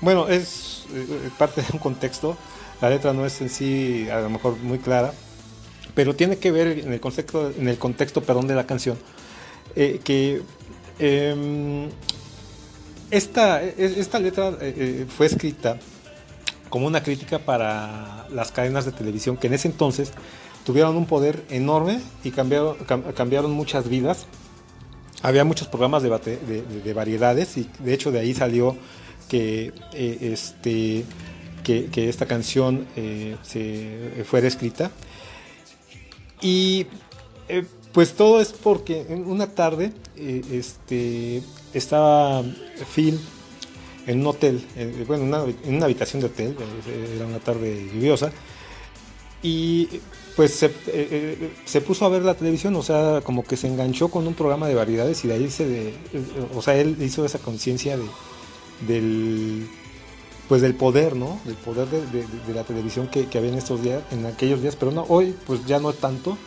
bueno, 0.00 0.28
es 0.28 0.84
eh, 0.94 1.30
parte 1.38 1.60
de 1.62 1.68
un 1.72 1.78
contexto. 1.78 2.36
La 2.80 2.90
letra 2.90 3.12
no 3.12 3.26
es 3.26 3.40
en 3.40 3.48
sí 3.48 4.08
a 4.10 4.20
lo 4.20 4.30
mejor 4.30 4.56
muy 4.58 4.78
clara, 4.78 5.12
pero 5.94 6.14
tiene 6.14 6.36
que 6.38 6.50
ver 6.52 6.78
en 6.78 6.92
el 6.92 7.00
contexto, 7.00 7.50
en 7.58 7.68
el 7.68 7.78
contexto 7.78 8.22
perdón, 8.22 8.46
de 8.46 8.54
la 8.54 8.66
canción. 8.66 8.96
eh, 9.76 10.00
que 10.02 10.42
em, 10.98 11.88
esta, 13.10 13.62
e- 13.62 13.74
esta 13.98 14.18
letra 14.18 14.56
fue 15.16 15.26
escrita 15.26 15.78
como 16.68 16.86
una 16.86 17.02
crítica 17.02 17.38
para 17.38 18.26
las 18.30 18.52
cadenas 18.52 18.84
de 18.84 18.92
televisión 18.92 19.36
que 19.36 19.46
en 19.46 19.54
ese 19.54 19.68
entonces 19.68 20.12
tuvieron 20.64 20.96
un 20.96 21.06
poder 21.06 21.42
enorme 21.48 22.00
y 22.24 22.30
cambiaron, 22.30 22.76
cam- 22.86 23.14
cambiaron 23.14 23.50
muchas 23.52 23.88
vidas 23.88 24.26
había 25.22 25.44
muchos 25.44 25.68
programas 25.68 26.02
de, 26.02 26.92
variedades 26.94 27.56
y 27.56 27.68
de 27.80 27.94
hecho 27.94 28.10
de 28.12 28.20
ahí 28.20 28.34
salió 28.34 28.76
que, 29.28 29.72
eh, 29.92 30.18
este, 30.32 31.04
que, 31.64 32.08
esta 32.08 32.26
canción 32.26 32.86
eh, 32.96 33.36
se, 33.42 34.24
fuera 34.24 34.46
escrita. 34.48 34.90
Y 36.40 36.86
eh, 37.48 37.64
pues 37.92 38.14
todo 38.14 38.40
es 38.40 38.52
porque 38.52 39.06
en 39.08 39.26
una 39.26 39.48
tarde 39.48 39.92
este, 40.16 41.42
estaba 41.74 42.42
Phil 42.94 43.18
en 44.06 44.20
un 44.20 44.26
hotel, 44.28 44.64
bueno, 45.06 45.24
una- 45.24 45.44
en 45.64 45.74
una 45.74 45.84
habitación 45.84 46.20
de 46.20 46.26
hotel, 46.28 46.56
era 47.16 47.26
una 47.26 47.40
tarde 47.40 47.90
lluviosa, 47.92 48.30
y 49.42 49.88
pues 50.38 50.54
se, 50.54 50.66
eh, 50.68 50.72
eh, 50.88 51.52
se 51.66 51.82
puso 51.82 52.06
a 52.06 52.10
ver 52.10 52.22
la 52.22 52.36
televisión, 52.36 52.76
o 52.76 52.82
sea, 52.84 53.22
como 53.24 53.44
que 53.44 53.58
se 53.58 53.66
enganchó 53.68 54.08
con 54.10 54.26
un 54.28 54.34
programa 54.34 54.68
de 54.68 54.76
variedades 54.76 55.24
y 55.24 55.28
de 55.28 55.34
ahí 55.34 55.50
se, 55.50 55.66
de, 55.68 55.88
eh, 55.90 55.96
o 56.54 56.62
sea, 56.62 56.76
él 56.76 56.96
hizo 57.02 57.26
esa 57.26 57.40
conciencia 57.40 57.98
de, 57.98 58.14
del, 58.86 59.68
pues 60.48 60.62
del 60.62 60.76
poder, 60.76 61.16
¿no? 61.16 61.40
Del 61.44 61.56
poder 61.56 61.88
de, 61.88 62.06
de- 62.06 62.54
la 62.54 62.64
televisión 62.64 63.08
que, 63.08 63.28
que 63.28 63.38
había 63.38 63.50
en 63.52 63.58
estos 63.58 63.82
días, 63.82 64.04
en 64.12 64.26
aquellos 64.26 64.62
días, 64.62 64.76
pero 64.76 64.92
no, 64.92 65.04
hoy 65.08 65.36
pues 65.46 65.66
ya 65.66 65.80
no 65.80 65.92
tanto, 65.94 66.38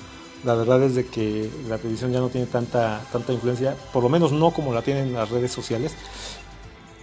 La 0.44 0.56
verdad 0.56 0.82
es 0.84 1.06
que 1.08 1.50
la 1.68 1.78
televisión 1.80 2.12
ya 2.14 2.20
no 2.22 2.30
tiene 2.30 2.48
tanta, 2.48 3.08
tanta 3.12 3.34
influencia, 3.34 3.76
por 3.94 4.04
lo 4.04 4.10
menos 4.10 4.32
no 4.32 4.52
como 4.52 4.74
la 4.74 4.84
tienen 4.84 5.14
las 5.14 5.30
redes 5.30 5.52
sociales. 5.52 5.98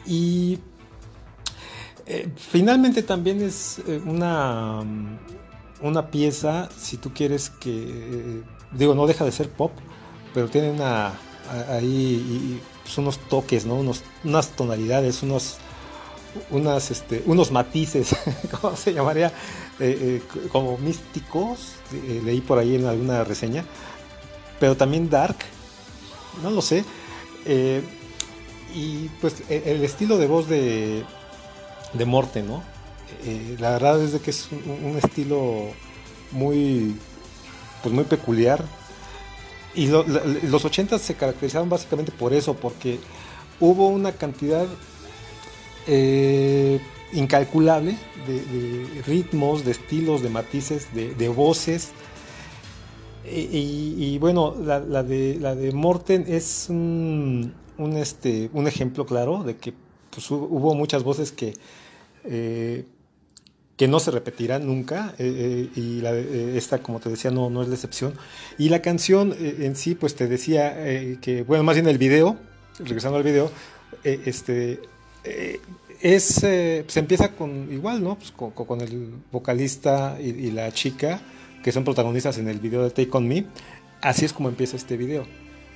Y 0.06 0.58
finalmente 2.36 3.02
también 3.02 3.42
es 3.42 3.80
una, 4.06 4.82
una 5.80 6.10
pieza, 6.10 6.68
si 6.78 6.96
tú 6.96 7.12
quieres 7.14 7.50
que, 7.50 8.42
digo, 8.72 8.94
no 8.94 9.06
deja 9.06 9.24
de 9.24 9.32
ser 9.32 9.48
pop, 9.48 9.72
pero 10.34 10.48
tiene 10.48 10.74
ahí 11.70 11.86
y- 11.86 12.60
pues, 12.82 12.98
unos 12.98 13.18
toques, 13.18 13.66
¿no? 13.66 13.74
Unos, 13.74 14.02
unas 14.24 14.48
tonalidades, 14.50 15.22
unos, 15.22 15.56
unas, 16.50 16.90
este, 16.90 17.22
unos 17.26 17.50
matices, 17.52 18.14
¿cómo 18.60 18.76
se 18.76 18.92
llamaría? 18.92 19.28
Eh, 19.80 20.22
eh, 20.34 20.48
como 20.50 20.76
místicos, 20.78 21.74
eh, 21.92 22.20
leí 22.24 22.40
por 22.40 22.58
ahí 22.58 22.74
en 22.76 22.86
alguna 22.86 23.24
reseña, 23.24 23.64
pero 24.58 24.76
también 24.76 25.08
dark, 25.10 25.36
no 26.42 26.50
lo 26.50 26.62
sé. 26.62 26.84
Y 28.74 29.08
pues 29.20 29.36
e- 29.48 29.62
el 29.66 29.82
estilo 29.84 30.18
de 30.18 30.26
voz 30.26 30.48
de, 30.48 31.04
de 31.94 32.04
Morte, 32.04 32.42
¿no? 32.42 32.62
Eh, 33.24 33.56
la 33.58 33.70
verdad 33.70 34.02
es 34.02 34.12
de 34.12 34.20
que 34.20 34.30
es 34.30 34.48
un, 34.52 34.96
estilo 35.02 35.66
muy, 36.32 36.94
pues 37.82 37.94
muy 37.94 38.04
peculiar. 38.04 38.64
Y 39.74 39.86
los 39.86 40.64
80 40.64 40.98
se 40.98 41.14
caracterizaron 41.14 41.68
básicamente 41.68 42.10
por 42.10 42.32
eso, 42.32 42.54
porque 42.54 42.98
hubo 43.60 43.88
una 43.88 44.12
cantidad 44.12 44.66
eh, 45.86 46.80
incalculable 47.12 47.96
de, 48.26 49.02
ritmos, 49.06 49.64
de 49.64 49.70
estilos, 49.72 50.22
de 50.22 50.30
matices, 50.30 50.88
de, 50.94 51.28
voces. 51.28 51.90
Y, 53.30 54.18
bueno, 54.18 54.54
la, 54.60 55.02
de, 55.02 55.36
la 55.40 55.54
de 55.54 55.72
Morten 55.72 56.24
es 56.28 56.66
un, 56.70 57.52
este, 57.96 58.50
un 58.52 58.66
ejemplo 58.66 59.06
claro 59.06 59.44
de 59.44 59.56
que 59.56 59.74
pues, 60.10 60.30
hu- 60.30 60.46
hubo 60.50 60.74
muchas 60.74 61.02
voces 61.04 61.30
que, 61.32 61.54
eh, 62.24 62.84
que 63.78 63.88
no 63.88 64.00
se 64.00 64.10
repetirán 64.10 64.66
nunca. 64.66 65.14
eh, 65.18 65.70
eh, 65.76 65.80
y 65.80 66.04
eh, 66.04 66.52
esta, 66.56 66.78
como 66.78 66.98
te 66.98 67.08
decía, 67.08 67.30
no, 67.30 67.48
no 67.48 67.62
es 67.62 67.68
la 67.68 67.74
excepción. 67.76 68.12
Y 68.58 68.68
la 68.68 68.82
canción 68.82 69.34
en 69.38 69.76
sí, 69.76 69.94
pues 69.94 70.16
te 70.16 70.26
decía 70.26 70.74
que, 71.22 71.44
bueno, 71.46 71.64
más 71.64 71.76
bien 71.76 71.86
el 71.86 71.96
video, 71.96 72.36
regresando 72.80 73.16
al 73.16 73.22
video, 73.22 73.50
este, 74.02 74.80
es, 76.02 76.24
se 76.24 76.84
empieza 76.96 77.30
con 77.32 77.72
igual, 77.72 78.02
¿no? 78.02 78.18
Pues 78.18 78.32
con, 78.32 78.80
el 78.80 79.14
vocalista 79.30 80.18
y, 80.20 80.50
la 80.50 80.72
chica 80.72 81.20
que 81.62 81.70
son 81.70 81.84
protagonistas 81.84 82.38
en 82.38 82.48
el 82.48 82.58
video 82.58 82.82
de 82.82 82.90
Take 82.90 83.10
On 83.12 83.28
Me. 83.28 83.46
Así 84.00 84.24
es 84.24 84.32
como 84.32 84.48
empieza 84.48 84.76
este 84.76 84.96
video, 84.96 85.24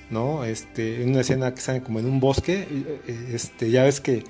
¿no? 0.09 0.43
Este, 0.43 1.03
en 1.03 1.11
una 1.11 1.21
escena 1.21 1.53
que 1.53 1.59
están 1.59 1.79
como 1.79 1.99
en 1.99 2.05
un 2.05 2.19
bosque, 2.19 2.67
este, 3.31 3.71
ya 3.71 3.83
ves 3.83 4.01
que, 4.01 4.25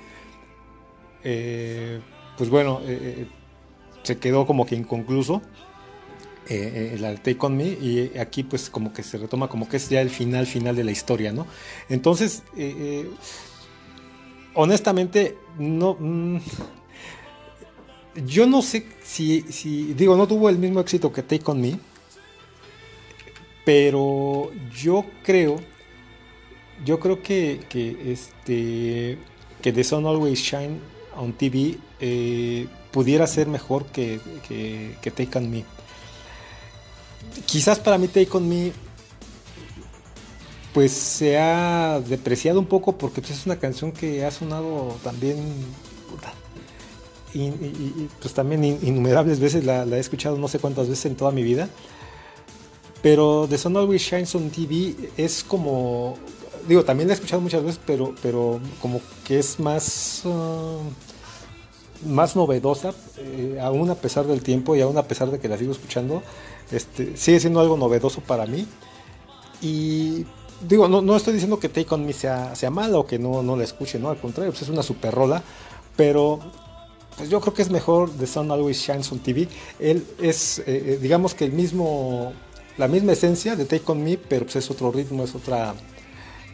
pues 2.36 2.50
bueno, 2.50 2.80
se 4.04 4.18
quedó 4.18 4.46
como 4.46 4.66
que 4.66 4.76
inconcluso 4.76 5.42
eh, 6.48 6.92
eh, 6.94 6.98
la 7.00 7.14
Take 7.14 7.38
On 7.40 7.56
Me 7.56 7.64
y 7.64 8.12
aquí 8.18 8.42
pues 8.42 8.70
como 8.70 8.92
que 8.92 9.02
se 9.02 9.18
retoma 9.18 9.48
como 9.48 9.68
que 9.68 9.78
es 9.78 9.88
ya 9.88 10.00
el 10.00 10.10
final 10.10 10.46
final 10.46 10.76
de 10.76 10.84
la 10.84 10.92
historia, 10.92 11.32
¿no? 11.32 11.46
Entonces, 11.88 12.42
eh, 12.56 12.74
eh, 12.78 13.10
honestamente, 14.54 15.36
no... 15.58 15.96
mm, 15.98 16.38
yo 18.26 18.46
no 18.46 18.62
sé 18.62 18.86
si, 19.02 19.42
si, 19.42 19.94
digo, 19.94 20.16
no 20.16 20.28
tuvo 20.28 20.48
el 20.48 20.58
mismo 20.58 20.80
éxito 20.80 21.12
que 21.12 21.22
Take 21.22 21.50
On 21.50 21.60
Me, 21.60 21.78
pero 23.64 24.52
yo 24.70 25.04
creo, 25.24 25.56
yo 26.84 27.00
creo 27.00 27.22
que, 27.22 27.60
que 27.68 28.12
este, 28.12 29.18
que 29.62 29.72
The 29.72 29.82
Sun 29.82 30.06
Always 30.06 30.40
Shine 30.40 30.78
on 31.16 31.32
TV 31.32 31.78
eh, 32.00 32.66
pudiera 32.94 33.26
ser 33.26 33.48
mejor 33.48 33.86
que, 33.86 34.20
que, 34.48 34.96
que 35.02 35.10
Take 35.10 35.36
On 35.38 35.50
Me. 35.50 35.64
Quizás 37.44 37.80
para 37.80 37.98
mí 37.98 38.06
Take 38.06 38.30
On 38.32 38.48
Me 38.48 38.72
pues 40.72 40.92
se 40.92 41.38
ha 41.38 42.00
depreciado 42.00 42.58
un 42.60 42.66
poco 42.66 42.96
porque 42.96 43.20
pues, 43.20 43.32
es 43.32 43.46
una 43.46 43.56
canción 43.58 43.92
que 43.92 44.24
ha 44.24 44.30
sonado 44.30 44.96
también 45.04 45.36
y, 47.32 47.50
pues 48.20 48.32
también 48.32 48.62
in- 48.64 48.78
innumerables 48.82 49.40
veces 49.40 49.64
la, 49.64 49.84
he 49.84 49.98
escuchado 49.98 50.36
no 50.38 50.46
sé 50.46 50.60
cuántas 50.60 50.88
veces 50.88 51.06
en 51.06 51.16
toda 51.16 51.32
mi 51.32 51.42
vida 51.42 51.68
pero 53.02 53.46
The 53.48 53.58
Sun 53.58 53.76
Always 53.76 54.02
Shines 54.02 54.34
on 54.36 54.50
TV 54.50 54.94
es 55.16 55.42
como 55.44 56.16
digo 56.68 56.84
también 56.84 57.08
la 57.08 57.14
he 57.14 57.16
escuchado 57.16 57.40
muchas 57.42 57.62
veces 57.64 57.80
pero 57.86 58.14
pero 58.22 58.60
como 58.80 59.00
que 59.24 59.38
es 59.40 59.58
más 59.60 60.22
ah, 60.26 60.78
más 62.06 62.36
novedosa 62.36 62.92
eh, 63.18 63.58
aún 63.62 63.90
a 63.90 63.94
pesar 63.94 64.26
del 64.26 64.42
tiempo 64.42 64.76
y 64.76 64.80
aún 64.80 64.98
a 64.98 65.04
pesar 65.04 65.30
de 65.30 65.38
que 65.38 65.48
la 65.48 65.56
sigo 65.56 65.72
escuchando 65.72 66.22
este 66.70 67.16
sigue 67.16 67.40
siendo 67.40 67.60
algo 67.60 67.76
novedoso 67.76 68.20
para 68.20 68.46
mí 68.46 68.66
y 69.60 70.26
digo, 70.68 70.88
no, 70.88 71.02
no 71.02 71.16
estoy 71.16 71.34
diciendo 71.34 71.58
que 71.58 71.68
Take 71.68 71.94
On 71.94 72.04
Me 72.04 72.12
sea, 72.12 72.54
sea 72.54 72.70
mala 72.70 72.98
o 72.98 73.06
que 73.06 73.18
no, 73.18 73.42
no 73.42 73.56
la 73.56 73.64
escuche, 73.64 73.98
no, 73.98 74.10
al 74.10 74.18
contrario, 74.18 74.52
pues 74.52 74.62
es 74.62 74.68
una 74.68 74.82
super 74.82 75.14
rola, 75.14 75.42
pero 75.96 76.40
pues 77.16 77.28
yo 77.30 77.40
creo 77.40 77.54
que 77.54 77.62
es 77.62 77.70
mejor 77.70 78.10
The 78.10 78.26
Sun 78.26 78.50
Always 78.50 78.78
Shines 78.78 79.10
on 79.12 79.20
TV. 79.20 79.48
Él 79.78 80.06
es, 80.20 80.58
eh, 80.60 80.64
eh, 80.66 80.98
digamos 81.00 81.34
que 81.34 81.44
el 81.44 81.52
mismo, 81.52 82.32
la 82.76 82.88
misma 82.88 83.12
esencia 83.12 83.56
de 83.56 83.64
Take 83.64 83.84
On 83.86 84.02
Me, 84.02 84.18
pero 84.18 84.44
pues 84.44 84.56
es 84.56 84.70
otro 84.70 84.90
ritmo, 84.90 85.24
es 85.24 85.34
otra, 85.34 85.74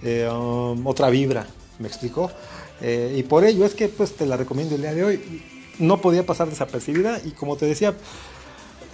um, 0.02 0.86
otra 0.86 1.08
vibra, 1.10 1.46
¿me 1.78 1.88
explico? 1.88 2.30
Eh, 2.82 3.14
y 3.18 3.22
por 3.24 3.44
ello 3.44 3.64
es 3.66 3.74
que 3.74 3.88
pues 3.88 4.12
te 4.16 4.26
la 4.26 4.36
recomiendo 4.36 4.74
el 4.74 4.82
día 4.82 4.94
de 4.94 5.04
hoy. 5.04 5.42
No 5.78 6.00
podía 6.00 6.24
pasar 6.26 6.48
desapercibida 6.48 7.20
y 7.24 7.30
como 7.30 7.56
te 7.56 7.66
decía, 7.66 7.94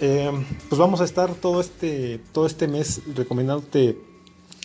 eh, 0.01 0.31
pues 0.69 0.79
vamos 0.79 1.01
a 1.01 1.03
estar 1.05 1.33
todo 1.35 1.59
este, 1.61 2.19
todo 2.31 2.45
este 2.45 2.67
mes 2.67 3.01
recomendándote 3.15 3.97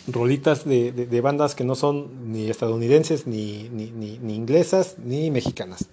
rolitas 0.07 0.65
de, 0.65 0.91
de- 0.91 1.21
bandas 1.21 1.55
que 1.55 1.63
no 1.63 1.75
son 1.75 2.31
ni 2.31 2.49
estadounidenses, 2.49 3.25
ni, 3.27 3.69
ni, 3.69 3.91
ni- 3.91 4.35
inglesas, 4.35 4.95
ni 5.03 5.31
mexicanas. 5.31 5.85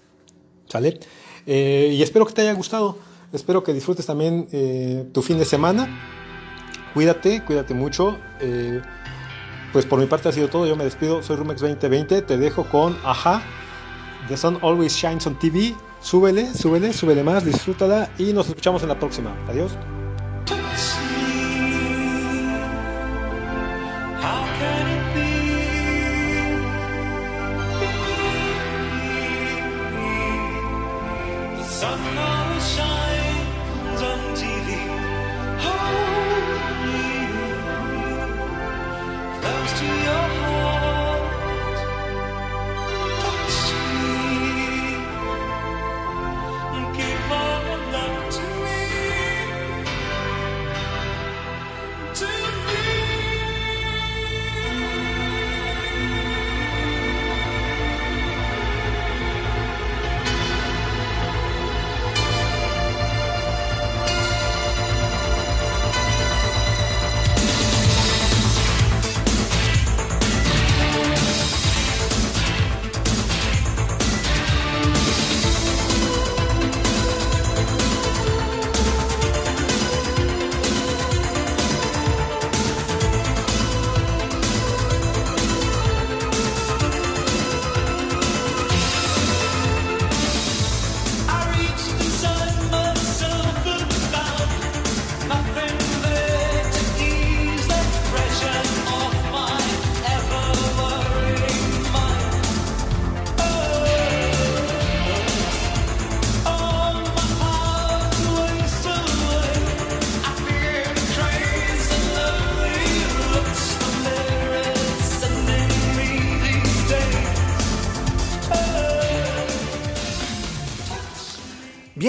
¿Sale? 0.69 1.01
Eh, 1.47 1.91
y 1.93 2.03
espero 2.03 2.27
que 2.27 2.33
te 2.33 2.43
haya 2.43 2.53
gustado. 2.55 2.99
Espero 3.33 3.63
que 3.63 3.73
disfrutes 3.73 4.07
también 4.07 4.49
tu 5.13 5.23
fin 5.23 5.39
de 5.39 5.45
semana. 5.45 5.89
Cuídate, 6.95 7.45
cuídate 7.45 7.75
mucho. 7.75 8.19
Pues 9.73 9.87
por 9.87 9.99
mi 10.01 10.07
parte 10.07 10.29
ha 10.29 10.33
sido 10.33 10.49
todo. 10.49 10.67
Yo 10.67 10.77
me 10.77 10.85
despido. 10.85 11.23
Soy 11.23 11.37
Rumex 11.37 11.61
2020. 11.61 12.23
Te 12.23 12.37
dejo 12.39 12.65
con 12.65 12.97
Aja. 13.05 13.43
The 14.29 14.37
Sun 14.37 14.59
Always 14.63 14.95
Shines 14.95 15.27
on 15.27 15.39
TV. 15.39 15.75
Súbele, 16.01 16.53
súbele, 16.55 16.93
súbele 16.93 17.23
más. 17.23 17.45
Disfrútala 17.45 18.11
y 18.19 18.33
nos 18.33 18.49
escuchamos 18.49 18.83
en 18.83 18.89
la 18.89 18.99
próxima. 18.99 19.35
Adiós. 19.49 19.73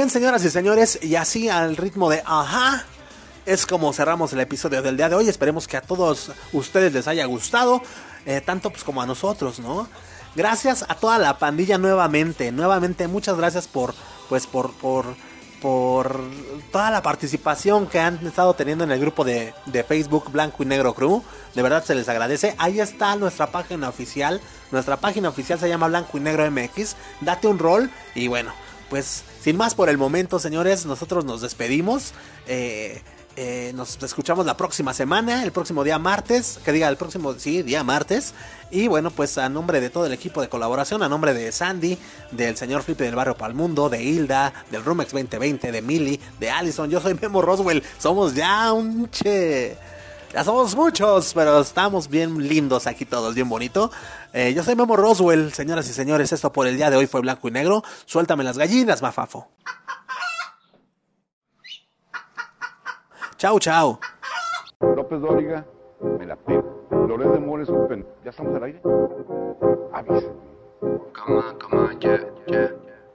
Bien, 0.02 0.10
señoras 0.10 0.43
y 0.43 0.49
señores, 0.49 0.97
y 1.04 1.16
así 1.16 1.47
al 1.47 1.78
ritmo 1.78 2.10
de 2.10 2.24
ajá, 2.26 2.86
es 3.45 3.68
como 3.68 3.93
cerramos 3.93 4.34
el 4.34 4.39
episodio 4.39 4.82
del 4.82 4.97
día 4.97 5.10
de 5.10 5.16
hoy. 5.16 5.30
Esperemos 5.30 5.68
que 5.68 5.78
a 5.78 5.82
todos 5.82 6.32
ustedes 6.54 6.91
les 6.91 7.08
haya 7.08 7.24
gustado, 7.26 7.84
eh, 8.26 8.41
tanto 8.43 8.72
pues 8.72 8.84
como 8.84 9.04
a 9.04 9.06
nosotros, 9.06 9.60
¿no? 9.60 9.88
Gracias 10.36 10.84
a 10.89 10.95
toda 10.95 11.20
la 11.20 11.38
pandilla 11.38 11.78
nuevamente, 11.78 12.52
nuevamente 12.52 13.08
muchas 13.08 13.38
gracias 13.38 13.68
por, 13.68 13.93
pues 14.28 14.47
por, 14.47 14.74
por, 14.74 15.06
por 15.62 16.20
toda 16.72 16.89
la 16.89 17.04
participación 17.04 17.86
que 17.86 17.99
han 17.99 18.26
estado 18.26 18.56
teniendo 18.56 18.84
en 18.84 18.91
el 18.91 18.99
grupo 18.99 19.24
de, 19.24 19.54
de 19.68 19.84
Facebook 19.84 20.32
Blanco 20.32 20.64
y 20.64 20.66
Negro 20.66 20.95
Crew. 20.95 21.22
De 21.54 21.62
verdad 21.62 21.84
se 21.84 21.93
les 21.93 22.10
agradece. 22.10 22.56
Ahí 22.58 22.80
está 22.80 23.16
nuestra 23.18 23.52
página 23.52 23.89
oficial. 23.89 24.41
Nuestra 24.72 24.97
página 24.97 25.30
oficial 25.30 25.60
se 25.60 25.70
llama 25.70 25.89
Blanco 25.89 26.18
y 26.18 26.22
Negro 26.22 26.49
MX. 26.49 26.95
Date 27.20 27.47
un 27.47 27.60
rol 27.60 27.91
y 28.16 28.28
bueno, 28.28 28.52
pues 28.89 29.26
sin 29.43 29.57
más 29.57 29.75
por 29.75 29.89
el 29.89 29.97
momento, 29.97 30.39
señores, 30.39 30.85
nosotros 30.85 31.25
nos 31.25 31.41
despedimos. 31.41 32.13
Eh, 32.47 33.01
eh, 33.37 33.71
nos 33.75 34.01
escuchamos 34.03 34.45
la 34.45 34.57
próxima 34.57 34.93
semana, 34.93 35.43
el 35.43 35.53
próximo 35.53 35.85
día 35.85 35.97
martes, 35.97 36.59
que 36.65 36.73
diga 36.73 36.89
el 36.89 36.97
próximo, 36.97 37.33
sí, 37.35 37.63
día 37.63 37.83
martes. 37.83 38.33
Y 38.71 38.87
bueno, 38.87 39.09
pues 39.09 39.37
a 39.37 39.47
nombre 39.47 39.79
de 39.79 39.89
todo 39.89 40.05
el 40.05 40.11
equipo 40.11 40.41
de 40.41 40.49
colaboración, 40.49 41.01
a 41.01 41.09
nombre 41.09 41.33
de 41.33 41.51
Sandy, 41.51 41.97
del 42.31 42.57
señor 42.57 42.83
Flipe 42.83 43.05
del 43.05 43.15
Barrio 43.15 43.37
Palmundo, 43.37 43.89
de 43.89 44.03
Hilda, 44.03 44.53
del 44.69 44.83
Rumex 44.83 45.11
2020, 45.11 45.71
de 45.71 45.81
Millie, 45.81 46.19
de 46.39 46.49
Allison, 46.51 46.89
yo 46.89 46.99
soy 46.99 47.17
Memo 47.19 47.41
Roswell. 47.41 47.83
Somos 47.97 48.35
ya 48.35 48.71
un 48.73 49.09
che. 49.09 49.77
Ya 50.34 50.45
somos 50.45 50.75
muchos, 50.77 51.34
pero 51.34 51.59
estamos 51.59 52.07
bien 52.07 52.47
lindos 52.47 52.88
aquí 52.88 53.03
todos, 53.03 53.36
bien 53.36 53.49
bonito. 53.49 53.91
Eh, 54.32 54.53
yo 54.53 54.63
soy 54.63 54.75
Memo 54.75 54.95
Roswell, 54.95 55.51
señoras 55.51 55.89
y 55.89 55.93
señores, 55.93 56.32
esto 56.32 56.53
por 56.53 56.67
el 56.67 56.77
día 56.77 56.89
de 56.89 56.95
hoy 56.95 57.05
fue 57.05 57.19
blanco 57.19 57.49
y 57.49 57.51
negro. 57.51 57.84
Suéltame 58.05 58.45
las 58.45 58.57
gallinas, 58.57 59.01
mafafo. 59.01 59.49
Chau, 63.38 63.59
chau. 63.59 63.99
López 64.95 65.19
Dóriga, 65.19 65.65
me 66.17 66.25
la 66.25 66.38
pego. 66.38 66.88
Loret 66.91 67.34
de 67.34 67.39
Mola 67.39 67.63
es 67.63 67.69
un 67.69 67.88
pen... 67.89 68.07
¿Ya 68.23 68.29
estamos 68.29 68.55
al 68.55 68.63
aire? 68.63 68.82
Avísenme. 69.93 70.51
Come 71.13 71.38
on, 71.38 71.59
come 71.59 71.77
on, 71.77 71.99
yeah, 71.99 72.19
yeah, 72.47 72.69